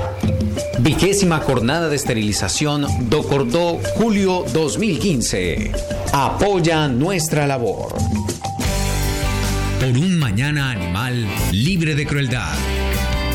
Vigésima 0.80 1.38
jornada 1.38 1.88
de 1.88 1.96
esterilización 1.96 2.86
Docordó 3.08 3.80
Julio 3.96 4.44
2015. 4.52 5.72
Apoya 6.12 6.88
nuestra 6.88 7.46
labor. 7.46 7.94
Por 9.80 9.90
un 9.90 10.18
mañana 10.18 10.70
animal 10.70 11.26
libre 11.52 11.94
de 11.94 12.06
crueldad. 12.06 12.54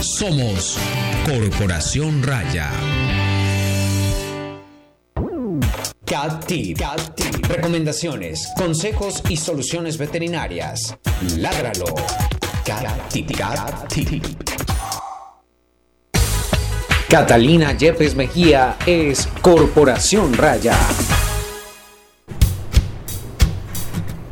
Somos 0.01 0.77
Corporación 1.25 2.23
Raya. 2.23 2.69
Cat 6.05 6.51
Recomendaciones, 7.47 8.47
consejos 8.57 9.23
y 9.29 9.37
soluciones 9.37 9.97
veterinarias. 9.97 10.95
Ládralo. 11.37 11.85
Cat 12.65 13.13
Catalina 17.09 17.73
Yepes 17.73 18.15
Mejía 18.15 18.77
es 18.85 19.27
Corporación 19.41 20.33
Raya. 20.33 20.77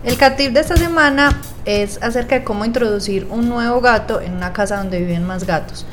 El 0.04 0.18
catip 0.18 0.54
de 0.54 0.62
esta 0.62 0.78
semana 0.78 1.40
es 1.66 2.02
acerca 2.02 2.36
de 2.36 2.44
cómo 2.44 2.66
introducir 2.66 3.28
un 3.30 3.50
nuevo 3.50 3.82
gato 3.82 4.20
en 4.20 4.34
una 4.34 4.52
casa 4.52 4.78
donde 4.78 5.00
viven 5.00 5.28
más 5.28 5.46
gatos. 5.46 5.86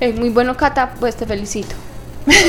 Es 0.00 0.18
muy 0.18 0.30
bueno, 0.30 0.56
Cata, 0.56 0.94
pues 0.98 1.14
te 1.14 1.24
felicito. 1.24 1.76
Muchas 2.26 2.42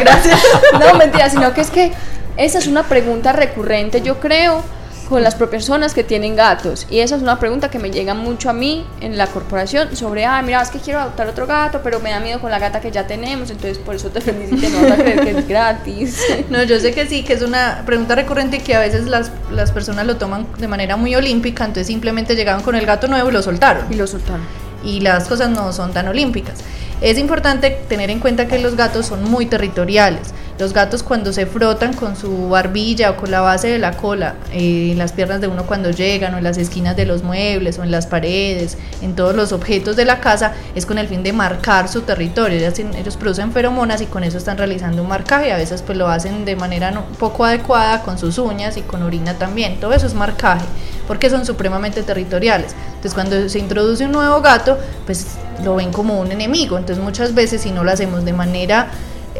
gracias. 0.00 0.40
No, 0.72 0.94
mentira, 0.94 1.28
sino 1.28 1.52
que 1.52 1.60
es 1.60 1.70
que 1.70 1.92
esa 2.36 2.58
es 2.58 2.66
una 2.66 2.82
pregunta 2.84 3.32
recurrente, 3.32 4.00
yo 4.00 4.18
creo, 4.18 4.64
con 5.08 5.22
las 5.22 5.34
personas 5.34 5.94
que 5.94 6.04
tienen 6.04 6.36
gatos. 6.36 6.86
Y 6.90 7.00
esa 7.00 7.16
es 7.16 7.22
una 7.22 7.38
pregunta 7.38 7.70
que 7.70 7.78
me 7.78 7.90
llega 7.90 8.14
mucho 8.14 8.50
a 8.50 8.52
mí 8.52 8.86
en 9.00 9.18
la 9.18 9.26
corporación 9.26 9.94
sobre, 9.94 10.24
ah, 10.24 10.40
mira, 10.42 10.62
es 10.62 10.70
que 10.70 10.78
quiero 10.78 11.00
adoptar 11.00 11.28
otro 11.28 11.46
gato, 11.46 11.80
pero 11.82 12.00
me 12.00 12.10
da 12.10 12.20
miedo 12.20 12.40
con 12.40 12.50
la 12.50 12.58
gata 12.58 12.80
que 12.80 12.90
ya 12.90 13.06
tenemos, 13.06 13.50
entonces 13.50 13.78
por 13.78 13.94
eso 13.94 14.08
te 14.08 14.20
felicito, 14.20 14.68
no 14.70 14.82
vas 14.82 14.92
a 14.92 14.96
creer 14.96 15.20
que 15.20 15.30
es 15.38 15.48
gratis. 15.48 16.20
No, 16.50 16.62
yo 16.62 16.78
sé 16.78 16.92
que 16.92 17.06
sí, 17.06 17.22
que 17.22 17.32
es 17.32 17.42
una 17.42 17.82
pregunta 17.86 18.14
recurrente 18.14 18.58
que 18.60 18.74
a 18.74 18.80
veces 18.80 19.06
las, 19.06 19.30
las 19.50 19.72
personas 19.72 20.06
lo 20.06 20.16
toman 20.16 20.46
de 20.58 20.68
manera 20.68 20.96
muy 20.96 21.14
olímpica, 21.14 21.64
entonces 21.64 21.86
simplemente 21.86 22.36
llegaron 22.36 22.62
con 22.62 22.74
el 22.76 22.86
gato 22.86 23.08
nuevo 23.08 23.30
y 23.30 23.32
lo 23.32 23.42
soltaron. 23.42 23.86
Y 23.90 23.96
lo 23.96 24.06
soltaron. 24.06 24.42
Y 24.84 25.00
las 25.00 25.26
cosas 25.26 25.50
no 25.50 25.72
son 25.72 25.92
tan 25.92 26.06
olímpicas. 26.08 26.58
Es 27.00 27.18
importante 27.18 27.70
tener 27.88 28.10
en 28.10 28.20
cuenta 28.20 28.46
que 28.46 28.58
los 28.58 28.76
gatos 28.76 29.06
son 29.06 29.24
muy 29.24 29.46
territoriales. 29.46 30.32
Los 30.56 30.72
gatos 30.72 31.02
cuando 31.02 31.32
se 31.32 31.46
frotan 31.46 31.94
con 31.94 32.14
su 32.14 32.48
barbilla 32.48 33.10
o 33.10 33.16
con 33.16 33.32
la 33.32 33.40
base 33.40 33.68
de 33.68 33.80
la 33.80 33.96
cola 33.96 34.36
eh, 34.52 34.90
en 34.92 34.98
las 34.98 35.12
piernas 35.12 35.40
de 35.40 35.48
uno 35.48 35.66
cuando 35.66 35.90
llegan 35.90 36.32
o 36.34 36.38
en 36.38 36.44
las 36.44 36.58
esquinas 36.58 36.96
de 36.96 37.06
los 37.06 37.24
muebles 37.24 37.78
o 37.80 37.82
en 37.82 37.90
las 37.90 38.06
paredes, 38.06 38.78
en 39.02 39.16
todos 39.16 39.34
los 39.34 39.50
objetos 39.50 39.96
de 39.96 40.04
la 40.04 40.20
casa, 40.20 40.52
es 40.76 40.86
con 40.86 40.98
el 40.98 41.08
fin 41.08 41.24
de 41.24 41.32
marcar 41.32 41.88
su 41.88 42.02
territorio. 42.02 42.56
Ellos, 42.56 42.78
ellos 42.78 43.16
producen 43.16 43.50
feromonas 43.50 44.00
y 44.00 44.06
con 44.06 44.22
eso 44.22 44.38
están 44.38 44.56
realizando 44.56 45.02
un 45.02 45.08
marcaje. 45.08 45.52
A 45.52 45.56
veces 45.56 45.82
pues 45.82 45.98
lo 45.98 46.06
hacen 46.06 46.44
de 46.44 46.54
manera 46.54 46.92
poco 47.18 47.44
adecuada 47.44 48.02
con 48.02 48.16
sus 48.16 48.38
uñas 48.38 48.76
y 48.76 48.82
con 48.82 49.02
orina 49.02 49.34
también. 49.34 49.80
Todo 49.80 49.92
eso 49.92 50.06
es 50.06 50.14
marcaje 50.14 50.66
porque 51.08 51.30
son 51.30 51.44
supremamente 51.44 52.04
territoriales. 52.04 52.76
Entonces 52.86 53.14
cuando 53.14 53.48
se 53.48 53.58
introduce 53.58 54.04
un 54.04 54.12
nuevo 54.12 54.40
gato, 54.40 54.78
pues 55.04 55.26
lo 55.64 55.74
ven 55.74 55.92
como 55.92 56.20
un 56.20 56.30
enemigo. 56.30 56.78
Entonces 56.78 57.02
muchas 57.02 57.34
veces 57.34 57.62
si 57.62 57.72
no 57.72 57.82
lo 57.82 57.90
hacemos 57.90 58.24
de 58.24 58.32
manera 58.32 58.88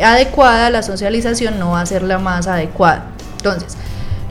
adecuada, 0.02 0.70
la 0.70 0.82
socialización 0.82 1.58
no 1.58 1.72
va 1.72 1.80
a 1.80 1.86
ser 1.86 2.02
la 2.02 2.18
más 2.18 2.46
adecuada. 2.46 3.06
Entonces, 3.36 3.76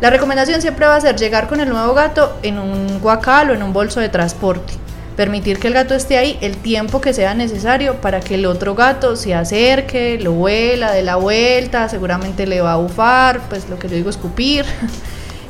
la 0.01 0.09
recomendación 0.09 0.61
siempre 0.61 0.85
va 0.85 0.95
a 0.95 1.01
ser 1.01 1.15
llegar 1.15 1.47
con 1.47 1.59
el 1.59 1.69
nuevo 1.69 1.93
gato 1.93 2.37
en 2.43 2.59
un 2.59 2.99
guacal 2.99 3.51
o 3.51 3.53
en 3.53 3.63
un 3.63 3.71
bolso 3.71 3.99
de 3.99 4.09
transporte. 4.09 4.73
Permitir 5.15 5.59
que 5.59 5.67
el 5.67 5.73
gato 5.73 5.93
esté 5.93 6.17
ahí 6.17 6.37
el 6.41 6.57
tiempo 6.57 6.99
que 6.99 7.13
sea 7.13 7.35
necesario 7.35 8.01
para 8.01 8.19
que 8.19 8.35
el 8.35 8.45
otro 8.47 8.73
gato 8.73 9.15
se 9.15 9.35
acerque, 9.35 10.19
lo 10.19 10.31
vuela, 10.33 10.91
de 10.91 11.03
la 11.03 11.17
vuelta, 11.17 11.87
seguramente 11.87 12.47
le 12.47 12.61
va 12.61 12.73
a 12.73 12.77
bufar, 12.77 13.41
pues 13.47 13.69
lo 13.69 13.77
que 13.77 13.87
yo 13.87 13.95
digo 13.95 14.09
escupir. 14.09 14.65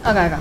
Haga. 0.04 0.40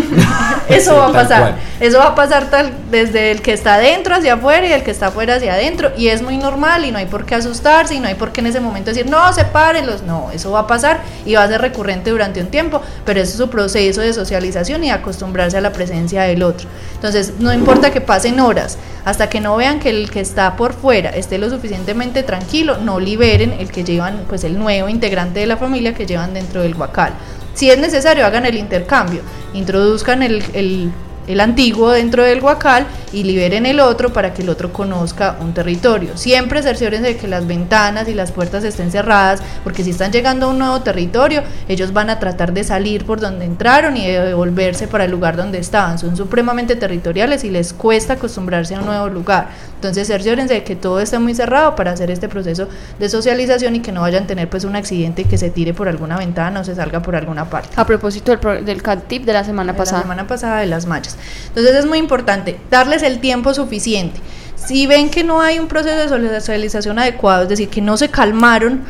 eso 0.68 0.96
va 0.96 1.06
a 1.06 1.12
pasar. 1.12 1.54
Eso 1.80 1.98
va 1.98 2.08
a 2.08 2.14
pasar 2.14 2.50
tal, 2.50 2.72
desde 2.90 3.30
el 3.32 3.42
que 3.42 3.52
está 3.52 3.74
adentro 3.74 4.14
hacia 4.14 4.34
afuera 4.34 4.66
y 4.66 4.72
el 4.72 4.82
que 4.82 4.90
está 4.90 5.08
afuera 5.08 5.36
hacia 5.36 5.54
adentro. 5.54 5.90
Y 5.96 6.08
es 6.08 6.22
muy 6.22 6.36
normal 6.36 6.84
y 6.84 6.92
no 6.92 6.98
hay 6.98 7.06
por 7.06 7.24
qué 7.24 7.34
asustarse 7.34 7.94
y 7.94 8.00
no 8.00 8.08
hay 8.08 8.14
por 8.14 8.32
qué 8.32 8.40
en 8.40 8.46
ese 8.46 8.60
momento 8.60 8.90
decir, 8.90 9.08
no, 9.08 9.32
sepárenlos. 9.32 10.02
No, 10.02 10.30
eso 10.32 10.50
va 10.52 10.60
a 10.60 10.66
pasar 10.66 11.00
y 11.24 11.34
va 11.34 11.44
a 11.44 11.48
ser 11.48 11.60
recurrente 11.60 12.10
durante 12.10 12.40
un 12.40 12.48
tiempo, 12.48 12.80
pero 13.04 13.20
eso 13.20 13.32
es 13.32 13.36
su 13.36 13.50
proceso 13.50 14.00
de 14.00 14.12
socialización 14.12 14.84
y 14.84 14.90
acostumbrarse 14.90 15.56
a 15.58 15.60
la 15.60 15.72
presencia 15.72 16.22
del 16.22 16.42
otro. 16.42 16.68
Entonces, 16.94 17.34
no 17.38 17.52
importa 17.52 17.90
que 17.90 18.00
pasen 18.00 18.40
horas, 18.40 18.78
hasta 19.04 19.28
que 19.28 19.40
no 19.40 19.56
vean 19.56 19.80
que 19.80 19.90
el 19.90 20.10
que 20.10 20.20
está 20.20 20.56
por 20.56 20.72
fuera 20.72 21.10
esté 21.10 21.38
lo 21.38 21.50
suficientemente 21.50 22.22
tranquilo, 22.22 22.78
no 22.78 23.00
liberen 23.00 23.52
el 23.58 23.70
que 23.70 23.84
llevan, 23.84 24.24
pues 24.28 24.44
el 24.44 24.58
nuevo 24.58 24.88
integrante 24.88 25.40
de 25.40 25.46
la 25.46 25.56
familia 25.56 25.94
que 25.94 26.06
llevan 26.06 26.34
dentro 26.34 26.62
del 26.62 26.74
guacal. 26.74 27.12
Si 27.54 27.70
es 27.70 27.78
necesario, 27.78 28.24
hagan 28.24 28.46
el 28.46 28.56
intercambio, 28.56 29.20
introduzcan 29.54 30.22
el, 30.22 30.42
el, 30.54 30.90
el, 31.26 31.40
antiguo 31.40 31.90
dentro 31.90 32.22
del 32.22 32.40
guacal 32.40 32.86
y 33.12 33.24
liberen 33.24 33.66
el 33.66 33.80
otro 33.80 34.12
para 34.12 34.32
que 34.34 34.42
el 34.42 34.48
otro 34.48 34.72
conozca 34.72 35.36
un 35.40 35.52
territorio. 35.54 36.16
Siempre 36.16 36.62
cerciórense 36.62 37.08
de 37.08 37.16
que 37.16 37.28
las 37.28 37.46
ventanas 37.46 38.08
y 38.08 38.14
las 38.14 38.32
puertas 38.32 38.64
estén 38.64 38.90
cerradas, 38.90 39.42
porque 39.64 39.84
si 39.84 39.90
están 39.90 40.12
llegando 40.12 40.46
a 40.46 40.48
un 40.50 40.58
nuevo 40.58 40.80
territorio, 40.80 41.42
ellos 41.68 41.92
van 41.92 42.10
a 42.10 42.18
tratar 42.18 42.52
de 42.52 42.64
salir 42.64 43.04
por 43.04 43.20
donde 43.20 43.44
entraron 43.44 43.96
y 43.96 44.06
de 44.06 44.20
devolverse 44.20 44.88
para 44.88 45.04
el 45.04 45.10
lugar 45.10 45.36
donde 45.36 45.58
estaban. 45.58 45.98
Son 45.98 46.16
supremamente 46.16 46.76
territoriales 46.76 47.44
y 47.44 47.50
les 47.50 47.72
cuesta 47.72 48.14
acostumbrarse 48.14 48.74
a 48.74 48.80
un 48.80 48.86
nuevo 48.86 49.08
lugar. 49.08 49.48
Entonces 49.74 50.06
cerciórense 50.06 50.54
de 50.54 50.64
que 50.64 50.76
todo 50.76 51.00
esté 51.00 51.18
muy 51.18 51.34
cerrado 51.34 51.74
para 51.74 51.92
hacer 51.92 52.10
este 52.10 52.28
proceso 52.28 52.68
de 52.98 53.08
socialización 53.08 53.76
y 53.76 53.80
que 53.80 53.92
no 53.92 54.02
vayan 54.02 54.24
a 54.24 54.26
tener 54.26 54.48
pues 54.48 54.64
un 54.64 54.76
accidente 54.76 55.24
que 55.24 55.38
se 55.38 55.50
tire 55.50 55.74
por 55.74 55.88
alguna 55.88 56.16
ventana 56.16 56.60
o 56.60 56.64
se 56.64 56.74
salga 56.74 57.02
por 57.02 57.16
alguna 57.16 57.50
parte. 57.50 57.68
A 57.76 57.84
propósito 57.84 58.30
del, 58.30 58.40
pro, 58.40 58.62
del 58.62 58.82
cat 58.82 59.06
tip 59.08 59.24
de 59.24 59.32
la 59.32 59.44
semana 59.44 59.72
de 59.72 59.78
pasada. 59.78 59.98
La 59.98 60.02
semana 60.02 60.26
pasada 60.26 60.60
de 60.60 60.66
las 60.66 60.86
mallas. 60.86 61.16
Entonces 61.48 61.74
es 61.76 61.86
muy 61.86 61.98
importante 61.98 62.58
darles 62.70 63.01
el 63.02 63.20
tiempo 63.20 63.54
suficiente. 63.54 64.20
Si 64.56 64.86
ven 64.86 65.10
que 65.10 65.24
no 65.24 65.40
hay 65.40 65.58
un 65.58 65.68
proceso 65.68 65.96
de 65.96 66.40
socialización 66.40 66.98
adecuado, 66.98 67.44
es 67.44 67.48
decir, 67.48 67.68
que 67.68 67.80
no 67.80 67.96
se 67.96 68.08
calmaron, 68.08 68.82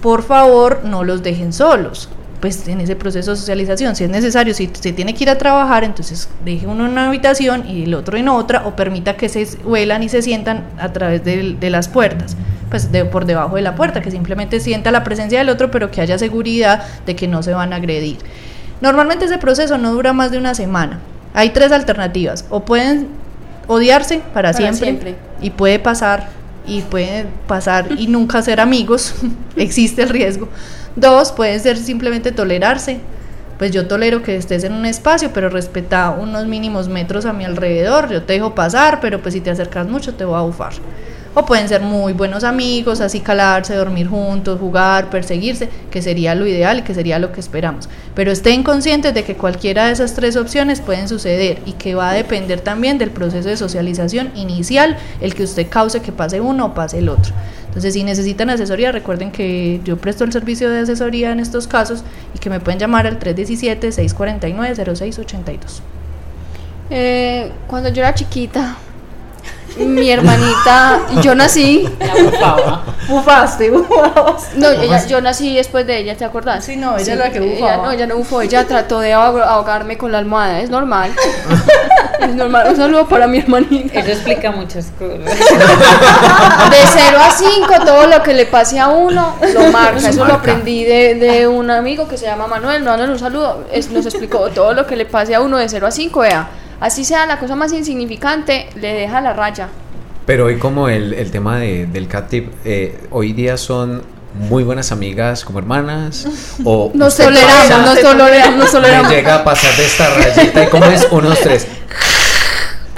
por 0.00 0.22
favor 0.22 0.80
no 0.84 1.04
los 1.04 1.22
dejen 1.22 1.52
solos 1.52 2.08
pues 2.40 2.68
en 2.68 2.80
ese 2.80 2.96
proceso 2.96 3.32
de 3.32 3.36
socialización, 3.36 3.96
si 3.96 4.04
es 4.04 4.10
necesario, 4.10 4.54
si 4.54 4.70
se 4.72 4.92
tiene 4.92 5.14
que 5.14 5.24
ir 5.24 5.30
a 5.30 5.38
trabajar, 5.38 5.84
entonces 5.84 6.28
deje 6.44 6.66
uno 6.66 6.86
en 6.86 6.92
una 6.92 7.08
habitación 7.08 7.68
y 7.68 7.84
el 7.84 7.94
otro 7.94 8.16
en 8.16 8.28
otra, 8.28 8.66
o 8.66 8.76
permita 8.76 9.16
que 9.16 9.28
se 9.28 9.46
huelan 9.64 10.02
y 10.02 10.08
se 10.08 10.22
sientan 10.22 10.64
a 10.78 10.92
través 10.92 11.24
de, 11.24 11.70
las 11.70 11.88
puertas, 11.88 12.36
pues 12.70 12.88
por 13.10 13.24
debajo 13.24 13.56
de 13.56 13.62
la 13.62 13.74
puerta, 13.74 14.00
que 14.00 14.10
simplemente 14.10 14.60
sienta 14.60 14.90
la 14.90 15.04
presencia 15.04 15.38
del 15.38 15.48
otro, 15.48 15.70
pero 15.70 15.90
que 15.90 16.00
haya 16.00 16.18
seguridad 16.18 16.84
de 17.06 17.16
que 17.16 17.26
no 17.26 17.42
se 17.42 17.54
van 17.54 17.72
a 17.72 17.76
agredir. 17.76 18.18
Normalmente 18.80 19.24
ese 19.24 19.38
proceso 19.38 19.76
no 19.76 19.92
dura 19.92 20.12
más 20.12 20.30
de 20.30 20.38
una 20.38 20.54
semana. 20.54 21.00
Hay 21.34 21.50
tres 21.50 21.72
alternativas, 21.72 22.44
o 22.50 22.64
pueden 22.64 23.08
odiarse 23.68 24.18
para, 24.18 24.32
para 24.32 24.52
siempre, 24.52 24.84
siempre 24.84 25.14
y 25.40 25.50
puede 25.50 25.78
pasar 25.78 26.28
y 26.66 26.82
puede 26.82 27.26
pasar 27.46 27.88
y 27.96 28.06
nunca 28.08 28.42
ser 28.42 28.60
amigos, 28.60 29.14
existe 29.56 30.02
el 30.02 30.08
riesgo. 30.08 30.48
Dos, 30.96 31.32
puede 31.32 31.58
ser 31.60 31.76
simplemente 31.76 32.32
tolerarse. 32.32 32.98
Pues 33.58 33.72
yo 33.72 33.88
tolero 33.88 34.22
que 34.22 34.36
estés 34.36 34.62
en 34.62 34.72
un 34.72 34.86
espacio, 34.86 35.32
pero 35.32 35.48
respeta 35.48 36.10
unos 36.10 36.46
mínimos 36.46 36.88
metros 36.88 37.24
a 37.24 37.32
mi 37.32 37.44
alrededor. 37.44 38.08
Yo 38.08 38.22
te 38.22 38.34
dejo 38.34 38.54
pasar, 38.54 39.00
pero 39.00 39.20
pues 39.20 39.34
si 39.34 39.40
te 39.40 39.50
acercas 39.50 39.88
mucho 39.88 40.14
te 40.14 40.24
voy 40.24 40.38
a 40.38 40.42
bufar. 40.42 40.72
O 41.38 41.46
pueden 41.46 41.68
ser 41.68 41.82
muy 41.82 42.14
buenos 42.14 42.42
amigos, 42.42 43.00
así 43.00 43.20
calarse, 43.20 43.76
dormir 43.76 44.08
juntos, 44.08 44.58
jugar, 44.58 45.08
perseguirse, 45.08 45.68
que 45.88 46.02
sería 46.02 46.34
lo 46.34 46.48
ideal 46.48 46.80
y 46.80 46.82
que 46.82 46.94
sería 46.94 47.20
lo 47.20 47.30
que 47.30 47.38
esperamos. 47.38 47.88
Pero 48.16 48.32
estén 48.32 48.64
conscientes 48.64 49.14
de 49.14 49.22
que 49.22 49.36
cualquiera 49.36 49.86
de 49.86 49.92
esas 49.92 50.14
tres 50.14 50.34
opciones 50.34 50.80
pueden 50.80 51.08
suceder 51.08 51.60
y 51.64 51.74
que 51.74 51.94
va 51.94 52.10
a 52.10 52.14
depender 52.14 52.60
también 52.60 52.98
del 52.98 53.12
proceso 53.12 53.48
de 53.48 53.56
socialización 53.56 54.32
inicial, 54.34 54.96
el 55.20 55.36
que 55.36 55.44
usted 55.44 55.68
cause 55.68 56.02
que 56.02 56.10
pase 56.10 56.40
uno 56.40 56.66
o 56.66 56.74
pase 56.74 56.98
el 56.98 57.08
otro. 57.08 57.32
Entonces, 57.68 57.94
si 57.94 58.02
necesitan 58.02 58.50
asesoría, 58.50 58.90
recuerden 58.90 59.30
que 59.30 59.80
yo 59.84 59.96
presto 59.96 60.24
el 60.24 60.32
servicio 60.32 60.68
de 60.68 60.80
asesoría 60.80 61.30
en 61.30 61.38
estos 61.38 61.68
casos 61.68 62.02
y 62.34 62.40
que 62.40 62.50
me 62.50 62.58
pueden 62.58 62.80
llamar 62.80 63.06
al 63.06 63.20
317-649-0682. 63.20 65.82
Eh, 66.90 67.52
cuando 67.68 67.90
yo 67.90 68.02
era 68.02 68.12
chiquita, 68.12 68.76
mi 69.76 70.10
hermanita, 70.10 71.00
yo 71.22 71.34
nací. 71.34 71.88
Bufaste, 73.08 73.70
No, 74.56 74.68
ella, 74.68 75.06
yo 75.06 75.20
nací 75.20 75.56
después 75.56 75.86
de 75.86 75.98
ella, 75.98 76.16
¿te 76.16 76.24
acordás? 76.24 76.64
Sí, 76.64 76.76
no, 76.76 76.96
ella 76.96 77.04
sí, 77.04 77.10
es 77.12 77.18
la 77.18 77.30
que 77.30 77.40
bufaba. 77.40 77.72
Ella, 77.72 77.82
no, 77.82 77.92
ella 77.92 78.06
no 78.06 78.16
bufó, 78.16 78.42
ella 78.42 78.66
trató 78.66 79.00
de 79.00 79.12
ahogarme 79.12 79.96
con 79.96 80.12
la 80.12 80.18
almohada, 80.18 80.60
es 80.60 80.68
normal. 80.68 81.12
es 82.20 82.34
normal, 82.34 82.68
un 82.70 82.76
saludo 82.76 83.06
para 83.06 83.26
mi 83.26 83.38
hermanita. 83.38 84.00
Eso 84.00 84.10
explica 84.10 84.50
muchas 84.50 84.92
cosas. 84.98 85.18
De 86.70 86.76
0 86.86 87.18
a 87.18 87.30
5, 87.30 87.84
todo 87.86 88.06
lo 88.06 88.22
que 88.22 88.34
le 88.34 88.46
pase 88.46 88.78
a 88.78 88.88
uno 88.88 89.36
lo 89.54 89.72
marca. 89.72 90.08
Eso 90.08 90.24
lo 90.24 90.34
aprendí 90.34 90.84
de, 90.84 91.14
de 91.14 91.46
un 91.46 91.70
amigo 91.70 92.08
que 92.08 92.18
se 92.18 92.26
llama 92.26 92.46
Manuel, 92.46 92.84
no, 92.84 92.96
no, 92.96 93.04
un 93.04 93.18
saludo. 93.18 93.64
Es, 93.72 93.90
nos 93.90 94.04
explicó 94.06 94.50
todo 94.50 94.74
lo 94.74 94.86
que 94.86 94.96
le 94.96 95.06
pase 95.06 95.34
a 95.34 95.40
uno 95.40 95.56
de 95.56 95.68
0 95.68 95.86
a 95.86 95.90
5, 95.90 96.20
vea 96.20 96.48
así 96.80 97.04
sea 97.04 97.26
la 97.26 97.38
cosa 97.38 97.56
más 97.56 97.72
insignificante, 97.72 98.68
le 98.76 98.92
deja 98.94 99.20
la 99.20 99.32
raya. 99.32 99.68
Pero 100.26 100.46
hoy 100.46 100.58
como 100.58 100.88
el, 100.88 101.14
el 101.14 101.30
tema 101.30 101.58
de, 101.58 101.86
del 101.86 102.06
cat 102.06 102.28
tip, 102.28 102.52
eh, 102.64 102.98
hoy 103.10 103.32
día 103.32 103.56
son 103.56 104.02
muy 104.34 104.62
buenas 104.62 104.92
amigas 104.92 105.44
como 105.44 105.58
hermanas 105.58 106.26
o 106.64 106.90
nos 106.94 107.16
toleramos, 107.16 107.86
nos 107.86 108.00
toleramos, 108.00 108.56
nos 108.56 108.72
toleramos. 108.72 109.12
Llega 109.12 109.36
a 109.36 109.44
pasar 109.44 109.74
de 109.76 109.84
esta 109.84 110.14
rayita 110.14 110.64
y 110.64 110.66
como 110.68 110.86
es 110.86 111.06
unos 111.10 111.40
tres. 111.40 111.66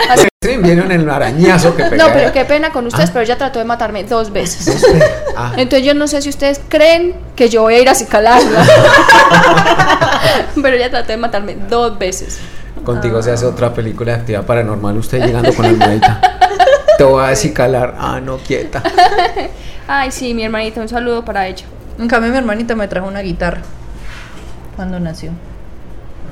Así. 0.08 0.26
Viene 0.42 0.82
un 0.82 1.10
arañazo 1.10 1.76
que 1.76 1.84
pega. 1.84 2.08
No, 2.08 2.12
pero 2.14 2.32
qué 2.32 2.46
pena 2.46 2.70
con 2.70 2.86
ustedes, 2.86 3.10
ah. 3.10 3.12
pero 3.12 3.24
ella 3.24 3.36
trató 3.36 3.58
de 3.58 3.66
matarme 3.66 4.04
dos 4.04 4.32
veces. 4.32 4.84
Ah. 5.36 5.52
Entonces 5.56 5.86
yo 5.86 5.92
no 5.92 6.08
sé 6.08 6.22
si 6.22 6.30
ustedes 6.30 6.60
creen 6.68 7.14
que 7.36 7.50
yo 7.50 7.62
voy 7.62 7.74
a 7.74 7.80
ir 7.80 7.88
a 7.88 7.94
cicalarla. 7.94 8.66
pero 10.62 10.76
ella 10.76 10.90
trató 10.90 11.08
de 11.08 11.18
matarme 11.18 11.56
dos 11.68 11.98
veces. 11.98 12.38
Contigo 12.84 13.18
ah. 13.18 13.22
se 13.22 13.32
hace 13.32 13.46
otra 13.46 13.72
película 13.72 14.12
de 14.12 14.18
actividad 14.20 14.44
paranormal, 14.44 14.96
usted 14.96 15.24
llegando 15.24 15.52
con 15.54 15.64
la 15.64 15.70
almohadita. 15.70 16.20
Te 16.98 17.04
voy 17.04 17.24
a 17.24 17.28
descicalar. 17.28 17.94
Ah, 17.98 18.20
no, 18.20 18.38
quieta. 18.38 18.82
Ay, 19.88 20.10
sí, 20.10 20.34
mi 20.34 20.44
hermanita, 20.44 20.80
un 20.80 20.88
saludo 20.88 21.24
para 21.24 21.46
ella. 21.46 21.64
En 21.98 22.08
cambio, 22.08 22.30
mi 22.30 22.38
hermanita 22.38 22.74
me 22.74 22.88
trajo 22.88 23.08
una 23.08 23.20
guitarra 23.20 23.62
cuando 24.76 25.00
nació. 25.00 25.32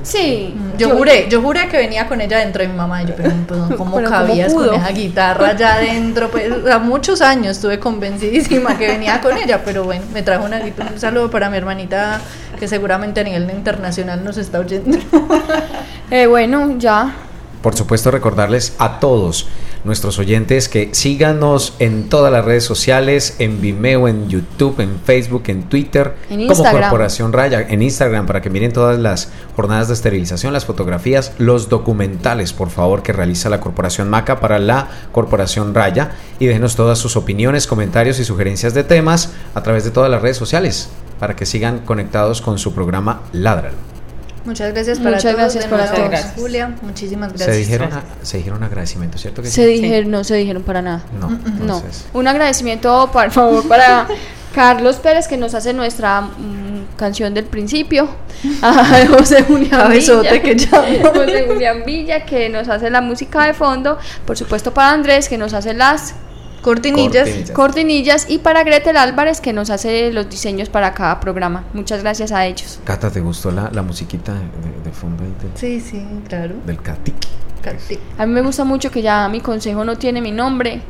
Sí. 0.03 0.55
Yo, 0.77 0.95
juré, 0.95 1.27
yo 1.29 1.41
juré 1.41 1.67
que 1.67 1.77
venía 1.77 2.07
con 2.07 2.21
ella 2.21 2.39
dentro 2.39 2.61
de 2.61 2.69
mi 2.69 2.75
mamá. 2.75 3.03
Y 3.03 3.07
yo, 3.07 3.15
pero 3.15 3.31
pues, 3.47 3.59
¿cómo 3.77 3.95
Pero 3.97 4.09
¿cómo 4.09 4.09
cabías 4.09 4.53
con 4.53 4.73
esa 4.73 4.89
guitarra 4.89 5.49
allá 5.49 5.75
adentro? 5.75 6.29
Pues, 6.29 6.51
o 6.51 6.63
sea, 6.63 6.79
muchos 6.79 7.21
años 7.21 7.57
estuve 7.57 7.79
convencidísima 7.79 8.77
que 8.77 8.87
venía 8.87 9.21
con 9.21 9.37
ella, 9.37 9.61
pero 9.63 9.83
bueno, 9.83 10.05
me 10.13 10.21
trajo 10.21 10.45
una 10.45 10.59
guitarra. 10.59 10.91
Un 10.93 10.99
saludo 10.99 11.29
para 11.29 11.49
mi 11.49 11.57
hermanita 11.57 12.21
que 12.59 12.67
seguramente 12.67 13.21
a 13.21 13.23
nivel 13.23 13.49
internacional 13.49 14.23
nos 14.23 14.37
está 14.37 14.59
oyendo. 14.59 14.97
Eh, 16.11 16.25
bueno, 16.25 16.75
ya. 16.79 17.13
Por 17.61 17.75
supuesto, 17.75 18.09
recordarles 18.09 18.73
a 18.77 18.99
todos 18.99 19.47
nuestros 19.83 20.19
oyentes 20.19 20.67
que 20.69 20.89
síganos 20.93 21.73
en 21.79 22.09
todas 22.09 22.31
las 22.31 22.45
redes 22.45 22.63
sociales, 22.63 23.35
en 23.39 23.61
Vimeo, 23.61 24.07
en 24.07 24.29
YouTube, 24.29 24.79
en 24.79 24.99
Facebook, 25.03 25.43
en 25.47 25.63
Twitter, 25.63 26.15
En 26.29 26.47
como. 26.47 26.63
Corporación 26.63 27.33
Raya, 27.33 27.65
en 27.67 27.81
Instagram, 27.81 28.25
para 28.25 28.41
que 28.41 28.49
miren 28.49 28.71
todas 28.71 28.99
las 28.99 29.29
jornadas 29.55 29.87
de 29.87 29.93
esterilización, 29.93 30.53
las 30.53 30.65
fotografías, 30.65 31.33
los 31.37 31.69
documentales, 31.69 32.53
por 32.53 32.69
favor, 32.69 33.03
que 33.03 33.13
realiza 33.13 33.49
la 33.49 33.59
Corporación 33.59 34.09
Maca 34.09 34.39
para 34.39 34.59
la 34.59 34.87
Corporación 35.11 35.73
Raya. 35.73 36.11
Y 36.39 36.45
déjenos 36.45 36.75
todas 36.75 36.99
sus 36.99 37.15
opiniones, 37.17 37.67
comentarios 37.67 38.19
y 38.19 38.25
sugerencias 38.25 38.73
de 38.73 38.83
temas 38.83 39.33
a 39.53 39.63
través 39.63 39.83
de 39.83 39.91
todas 39.91 40.09
las 40.09 40.21
redes 40.21 40.37
sociales, 40.37 40.89
para 41.19 41.35
que 41.35 41.45
sigan 41.45 41.79
conectados 41.79 42.41
con 42.41 42.57
su 42.57 42.73
programa 42.73 43.21
Ládralo. 43.33 43.88
Muchas 44.45 44.73
gracias 44.73 44.97
para 44.99 45.09
Muchas 45.11 45.23
todos. 45.23 45.35
gracias 45.35 45.63
de 45.65 45.69
para 45.69 45.83
nuevo, 45.83 45.97
todos. 45.97 46.09
gracias, 46.09 46.33
Julia, 46.35 46.75
muchísimas 46.81 47.29
gracias. 47.29 47.49
Se 47.51 47.57
dijeron, 47.57 47.89
se 48.21 48.37
dijeron 48.37 48.63
agradecimientos, 48.63 49.21
¿cierto 49.21 49.41
que 49.41 49.49
Se 49.49 49.65
sí? 49.65 49.81
dijeron, 49.81 50.11
no 50.11 50.23
se 50.23 50.35
dijeron 50.35 50.63
para 50.63 50.81
nada. 50.81 51.03
No, 51.19 51.29
No. 51.29 51.39
entonces. 51.47 52.05
Un 52.13 52.27
agradecimiento, 52.27 53.09
por 53.11 53.29
favor, 53.31 53.67
para 53.67 54.07
Carlos 54.55 54.95
Pérez, 54.97 55.27
que 55.27 55.37
nos 55.37 55.53
hace 55.53 55.73
nuestra 55.73 56.21
mm, 56.21 56.95
canción 56.97 57.33
del 57.33 57.45
principio. 57.45 58.07
A 58.61 59.05
José 59.09 59.43
Julián 59.43 59.91
Villa, 59.91 60.41
que 60.41 60.55
llama. 60.55 60.87
José 61.13 61.45
Julián 61.47 61.83
Villa, 61.85 62.25
que 62.25 62.47
nos 62.49 62.67
hace 62.69 62.89
la 62.89 63.01
música 63.01 63.45
de 63.45 63.53
fondo. 63.53 63.97
Por 64.25 64.37
supuesto, 64.37 64.73
para 64.73 64.91
Andrés, 64.91 65.27
que 65.29 65.37
nos 65.37 65.53
hace 65.53 65.73
las 65.73 66.15
Cortinillas. 66.61 67.23
Cortinillas. 67.27 67.51
cortinillas. 67.51 68.25
Y 68.29 68.39
para 68.39 68.63
Gretel 68.63 68.97
Álvarez, 68.97 69.41
que 69.41 69.53
nos 69.53 69.69
hace 69.69 70.11
los 70.11 70.29
diseños 70.29 70.69
para 70.69 70.93
cada 70.93 71.19
programa. 71.19 71.63
Muchas 71.73 72.01
gracias 72.01 72.31
a 72.31 72.45
ellos. 72.45 72.79
Cata, 72.83 73.09
¿te 73.09 73.21
gustó 73.21 73.51
la, 73.51 73.69
la 73.71 73.81
musiquita 73.81 74.33
de, 74.33 74.39
de 74.83 74.91
fondo 74.91 75.23
del, 75.23 75.33
Sí, 75.55 75.79
sí, 75.79 76.05
claro. 76.27 76.55
del 76.65 76.81
Katik? 76.81 77.15
A 78.17 78.25
mí 78.25 78.33
me 78.33 78.41
gusta 78.41 78.63
mucho 78.63 78.89
que 78.89 79.01
ya 79.01 79.27
mi 79.27 79.41
consejo 79.41 79.83
no 79.83 79.97
tiene 79.97 80.21
mi 80.21 80.31
nombre 80.31 80.81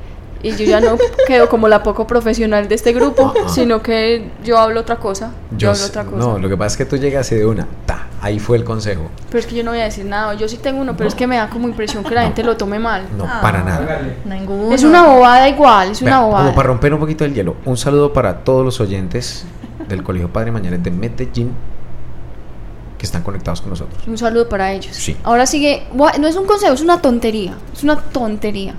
y 0.42 0.52
yo 0.56 0.66
ya 0.66 0.80
no 0.80 0.98
quedo 1.28 1.50
como 1.50 1.68
la 1.68 1.84
poco 1.84 2.08
profesional 2.08 2.68
de 2.68 2.76
este 2.76 2.94
grupo, 2.94 3.34
Ah, 3.36 3.42
ah. 3.46 3.50
sino 3.50 3.82
que 3.82 4.30
yo 4.44 4.58
hablo 4.58 4.80
otra 4.82 4.96
cosa. 4.98 5.32
Yo, 5.58 5.72
hablo 5.72 5.86
otra 5.86 6.04
cosa. 6.06 6.18
No, 6.18 6.40
lo 6.40 6.48
que 6.50 6.56
pasa 6.56 6.74
es 6.74 6.78
que 6.78 6.86
tú 6.86 6.98
llegas 6.98 7.32
y 7.32 7.36
de 7.36 7.46
una, 7.46 7.68
ta, 7.86 8.08
ahí 8.22 8.40
fue 8.40 8.56
el 8.58 8.64
consejo. 8.64 9.10
Pero 9.30 9.40
es 9.40 9.46
que 9.46 9.56
yo 9.56 9.64
no 9.64 9.72
voy 9.72 9.82
a 9.82 9.84
decir 9.84 10.06
nada. 10.06 10.34
Yo 10.36 10.48
sí 10.48 10.58
tengo 10.58 10.80
uno, 10.82 10.96
pero 10.96 11.10
es 11.10 11.16
que 11.16 11.28
me 11.28 11.36
da 11.38 11.50
como 11.50 11.68
impresión 11.68 12.04
que 12.04 12.16
la 12.16 12.24
gente 12.24 12.44
lo 12.44 12.56
tome 12.58 12.80
mal. 12.80 13.04
No, 13.18 13.26
Ah. 13.26 13.40
para 13.42 13.64
nada. 13.64 14.02
Ninguno. 14.26 14.74
Es 14.74 14.84
una 14.84 15.04
bobada 15.06 15.50
igual, 15.50 15.92
es 15.92 16.02
una 16.02 16.22
bobada. 16.22 16.46
Como 16.46 16.56
para 16.56 16.68
romper 16.68 16.94
un 16.94 17.00
poquito 17.02 17.26
el 17.26 17.34
hielo, 17.34 17.56
un 17.66 17.76
saludo 17.78 18.14
para 18.14 18.40
todos 18.44 18.64
los 18.64 18.80
oyentes 18.80 19.46
del 19.90 20.04
Colegio 20.04 20.30
Padre 20.32 20.52
Mañanet 20.52 20.82
de 20.82 20.92
Medellín 20.92 21.52
que 22.98 23.06
están 23.06 23.24
conectados 23.24 23.62
con 23.62 23.70
nosotros. 23.70 24.02
Un 24.08 24.18
saludo 24.18 24.48
para 24.50 24.72
ellos. 24.74 24.94
Sí. 24.96 25.16
Ahora 25.24 25.46
sigue, 25.46 25.88
buah, 25.94 26.18
no 26.20 26.28
es 26.28 26.36
un 26.36 26.46
consejo, 26.46 26.74
es 26.74 26.82
una 26.82 27.02
tontería. 27.02 27.54
Es 27.74 27.82
una 27.84 27.96
tontería. 27.96 28.76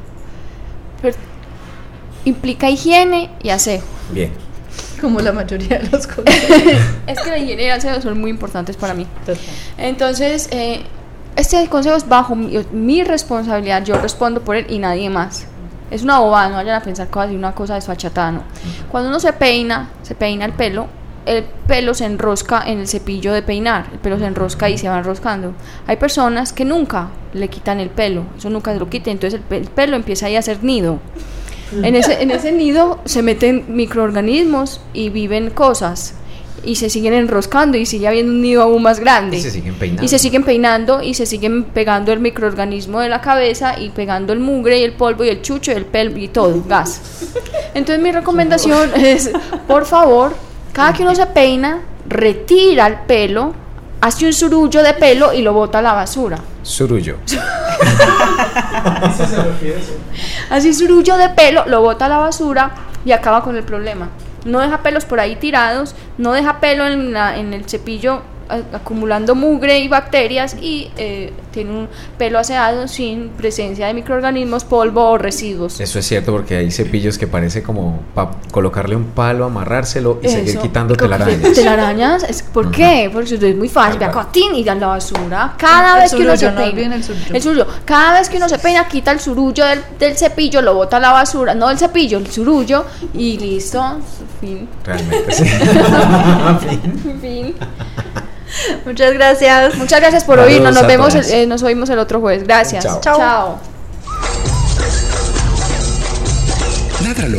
Pero 1.01 1.16
implica 2.31 2.70
higiene 2.70 3.31
y 3.43 3.51
aseo. 3.51 3.82
Bien. 4.11 4.32
Como 5.01 5.20
la 5.20 5.32
mayoría 5.32 5.78
de 5.78 5.89
los 5.89 6.07
cosas. 6.09 6.35
Es 7.07 7.20
que 7.20 7.31
la 7.31 7.39
higiene 7.39 7.62
y 7.62 7.66
el 7.66 7.73
aseo 7.73 8.01
son 8.01 8.20
muy 8.20 8.31
importantes 8.31 8.77
para 8.77 8.94
mí. 8.94 9.07
Entonces, 9.78 10.48
eh, 10.52 10.82
este 11.36 11.66
consejo 11.69 11.97
es 11.97 12.09
bajo 12.09 12.35
mi, 12.35 12.59
mi 12.73 13.02
responsabilidad, 13.05 13.85
yo 13.85 13.98
respondo 13.98 14.43
por 14.43 14.57
él 14.57 14.66
y 14.69 14.78
nadie 14.78 15.11
más. 15.11 15.47
Es 15.90 16.02
una 16.02 16.20
bobada, 16.20 16.48
no 16.51 16.57
vayan 16.57 16.77
a 16.77 16.82
pensar 16.82 17.09
cosas 17.09 17.31
de 17.31 17.36
una 17.36 17.52
cosa 17.52 17.74
desfachatada, 17.74 18.31
no. 18.31 18.43
Cuando 18.90 19.09
uno 19.09 19.19
se 19.19 19.32
peina, 19.32 19.90
se 20.02 20.15
peina 20.15 20.44
el 20.44 20.52
pelo, 20.52 20.86
el 21.27 21.44
pelo 21.66 21.94
se 21.94 22.05
enrosca 22.05 22.62
en 22.66 22.78
el 22.78 22.89
cepillo 22.89 23.32
de 23.32 23.43
peinar, 23.43 23.86
el 23.93 23.98
pelo 23.98 24.19
se 24.19 24.27
enrosca 24.27 24.70
y 24.70 24.78
se 24.78 24.89
va 24.89 24.98
enroscando. 24.98 25.52
Hay 25.86 25.97
personas 25.97 26.52
que 26.52 26.65
nunca 26.65 27.09
le 27.32 27.48
quitan 27.48 27.81
el 27.81 27.90
pelo, 27.90 28.24
eso 28.39 28.51
nunca 28.51 28.73
se 28.73 28.78
lo 28.78 28.89
quiten, 28.89 29.15
entonces 29.15 29.40
el, 29.51 29.57
el 29.57 29.69
pelo 29.69 29.97
empieza 29.97 30.27
ahí 30.27 30.36
a 30.36 30.40
hacer 30.40 30.62
nido. 30.62 31.01
En 31.73 31.95
ese, 31.95 32.23
en 32.23 32.31
ese 32.31 32.53
nido 32.53 32.99
se 33.05 33.23
meten 33.23 33.65
microorganismos 33.69 34.81
y 34.93 35.09
viven 35.09 35.51
cosas 35.51 36.15
y 36.65 36.77
se 36.77 36.91
siguen 36.91 37.15
enroscando 37.15 37.79
y 37.79 37.87
sigue 37.87 38.07
habiendo 38.07 38.33
un 38.33 38.43
nido 38.43 38.63
aún 38.63 38.83
más 38.83 39.01
grande. 39.01 39.39
Y 39.39 39.43
se 39.43 39.51
siguen 39.51 39.75
peinando. 39.75 40.05
Y 40.05 40.09
se 40.09 40.19
siguen 40.19 40.45
peinando 40.45 41.03
y 41.03 41.15
se 41.15 41.27
siguen 41.27 41.65
pegando 41.65 42.13
el 42.13 42.21
microorganismo 42.21 43.01
de 43.01 43.09
la 43.09 43.21
cabeza 43.21 43.79
y 43.79 43.91
pegando 43.91 44.33
el 44.33 44.41
mugre 44.41 44.81
y 44.81 44.83
el 44.83 44.93
polvo 44.93 45.25
y 45.25 45.29
el 45.29 45.43
chucho 45.43 45.73
y 45.73 45.75
el 45.75 45.87
pelo 45.87 46.17
y 46.19 46.29
todo, 46.29 46.63
gas. 46.69 47.01
Entonces 47.75 48.03
mi 48.03 48.13
recomendación 48.13 48.91
es, 48.95 49.31
por 49.67 49.87
favor, 49.87 50.35
cada 50.73 50.93
que 50.93 51.03
uno 51.03 51.15
se 51.15 51.27
peina, 51.27 51.81
retira 52.07 52.87
el 52.87 53.01
pelo, 53.07 53.55
hace 54.01 54.27
un 54.27 54.33
surullo 54.33 54.83
de 54.83 54.95
pelo 54.95 55.33
y 55.33 55.43
lo 55.43 55.53
bota 55.53 55.79
a 55.79 55.83
la 55.83 55.93
basura. 55.95 56.39
Surullo. 56.63 57.17
Así 60.51 60.75
surullo 60.75 61.17
de 61.17 61.29
pelo, 61.31 61.65
lo 61.67 61.81
bota 61.81 62.07
a 62.07 62.09
la 62.09 62.19
basura 62.19 62.71
y 63.05 63.13
acaba 63.13 63.43
con 63.43 63.57
el 63.57 63.63
problema. 63.63 64.09
No 64.45 64.61
deja 64.61 64.79
pelos 64.83 65.05
por 65.05 65.21
ahí 65.21 65.37
tirados, 65.37 65.95
no 66.19 66.33
deja 66.33 66.61
pelo 66.61 66.87
en, 66.87 67.13
la- 67.13 67.37
en 67.39 67.53
el 67.53 67.69
cepillo 67.69 68.23
acumulando 68.73 69.35
mugre 69.35 69.79
y 69.79 69.89
bacterias 69.89 70.57
y 70.61 70.91
eh, 70.97 71.33
tiene 71.51 71.71
un 71.71 71.89
pelo 72.19 72.39
aseado 72.39 72.89
sin 72.89 73.31
presencia 73.31 73.87
de 73.87 73.95
microorganismos, 73.95 74.65
polvo 74.65 75.11
o 75.11 75.19
residuos. 75.19 75.81
Eso 75.81 75.99
es 75.99 76.07
cierto 76.07 76.33
porque 76.33 76.57
hay 76.57 76.71
cepillos 76.71 77.19
que 77.19 77.27
parece 77.27 77.63
como 77.63 78.03
para 78.15 78.33
colocarle 78.51 78.97
un 78.97 79.07
palo, 79.07 79.45
amarrárselo 79.45 80.21
y 80.23 80.29
seguir 80.29 80.59
quitando 80.59 80.95
telarañas. 80.97 81.53
Telarañas, 81.55 82.43
¿por 82.53 82.71
qué? 82.71 83.11
Porque 83.13 83.35
es 83.35 83.57
muy 83.57 83.69
fácil, 83.69 83.99
vea, 83.99 84.11
cotín 84.11 84.55
y 84.55 84.69
a 84.69 84.75
la 84.75 84.87
basura. 84.89 85.55
Cada 85.57 85.97
El 85.97 86.03
vez 86.03 86.15
que 86.15 86.23
uno 86.23 86.37
se 86.37 86.51
no 86.51 86.57
peina, 86.57 86.95
el 86.95 87.05
surullo. 87.05 87.35
el 87.35 87.43
surullo. 87.43 87.67
cada 87.85 88.19
vez 88.19 88.29
que 88.29 88.37
uno 88.37 88.49
se 88.49 88.59
peina, 88.59 88.87
quita 88.87 89.13
el 89.13 89.21
surullo 89.21 89.65
del, 89.67 89.81
del 89.99 90.17
cepillo, 90.17 90.63
lo 90.63 90.75
bota 90.75 90.97
a 90.99 91.01
la 91.01 91.13
basura, 91.13 91.55
no 91.55 91.71
el 91.71 91.79
cepillo, 91.79 92.19
el 92.19 92.27
surullo 92.31 92.85
y 93.15 93.39
listo, 93.39 93.99
fin, 94.41 94.69
Realmente, 94.85 95.33
sí. 95.33 95.45
fin. 97.21 97.55
Muchas 98.85 99.12
gracias. 99.15 99.74
Muchas 99.77 100.01
gracias 100.01 100.24
por 100.24 100.37
Saludos 100.37 100.53
oírnos, 100.55 100.74
nos 100.74 100.87
vemos, 100.87 101.12
todos. 101.12 101.28
eh, 101.28 101.47
nos 101.47 101.62
oímos 101.62 101.89
el 101.91 101.99
otro 101.99 102.20
jueves. 102.20 102.45
Gracias. 102.45 102.85
Chao. 102.85 103.01
Chao. 103.01 103.61
Ládralo, 107.03 107.39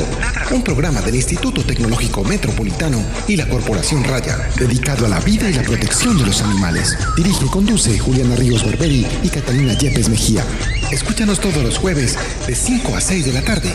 un 0.52 0.64
programa 0.64 1.02
del 1.02 1.16
Instituto 1.16 1.64
Tecnológico 1.64 2.24
Metropolitano 2.24 2.98
y 3.28 3.36
la 3.38 3.48
Corporación 3.48 4.04
Raya, 4.04 4.38
dedicado 4.58 5.06
a 5.06 5.10
la 5.10 5.20
vida 5.20 5.50
y 5.50 5.54
la 5.54 5.62
protección 5.62 6.18
de 6.18 6.26
los 6.26 6.42
animales. 6.42 6.98
Dirige 7.16 7.46
y 7.46 7.50
conduce 7.50 7.98
Juliana 8.00 8.36
Ríos 8.36 8.66
Barberi 8.66 9.06
y 9.24 9.30
Catalina 9.30 9.74
Yepes 9.78 10.10
Mejía. 10.10 10.44
Escúchanos 10.92 11.40
todos 11.40 11.64
los 11.64 11.78
jueves 11.78 12.18
de 12.48 12.56
5 12.56 12.96
a 12.96 13.02
6 13.02 13.26
de 13.26 13.34
la 13.34 13.42
tarde. 13.44 13.72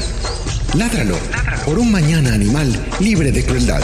Ládralo, 0.74 1.16
por 1.64 1.78
un 1.78 1.90
mañana 1.92 2.34
animal 2.34 2.68
libre 2.98 3.30
de 3.30 3.44
crueldad. 3.44 3.80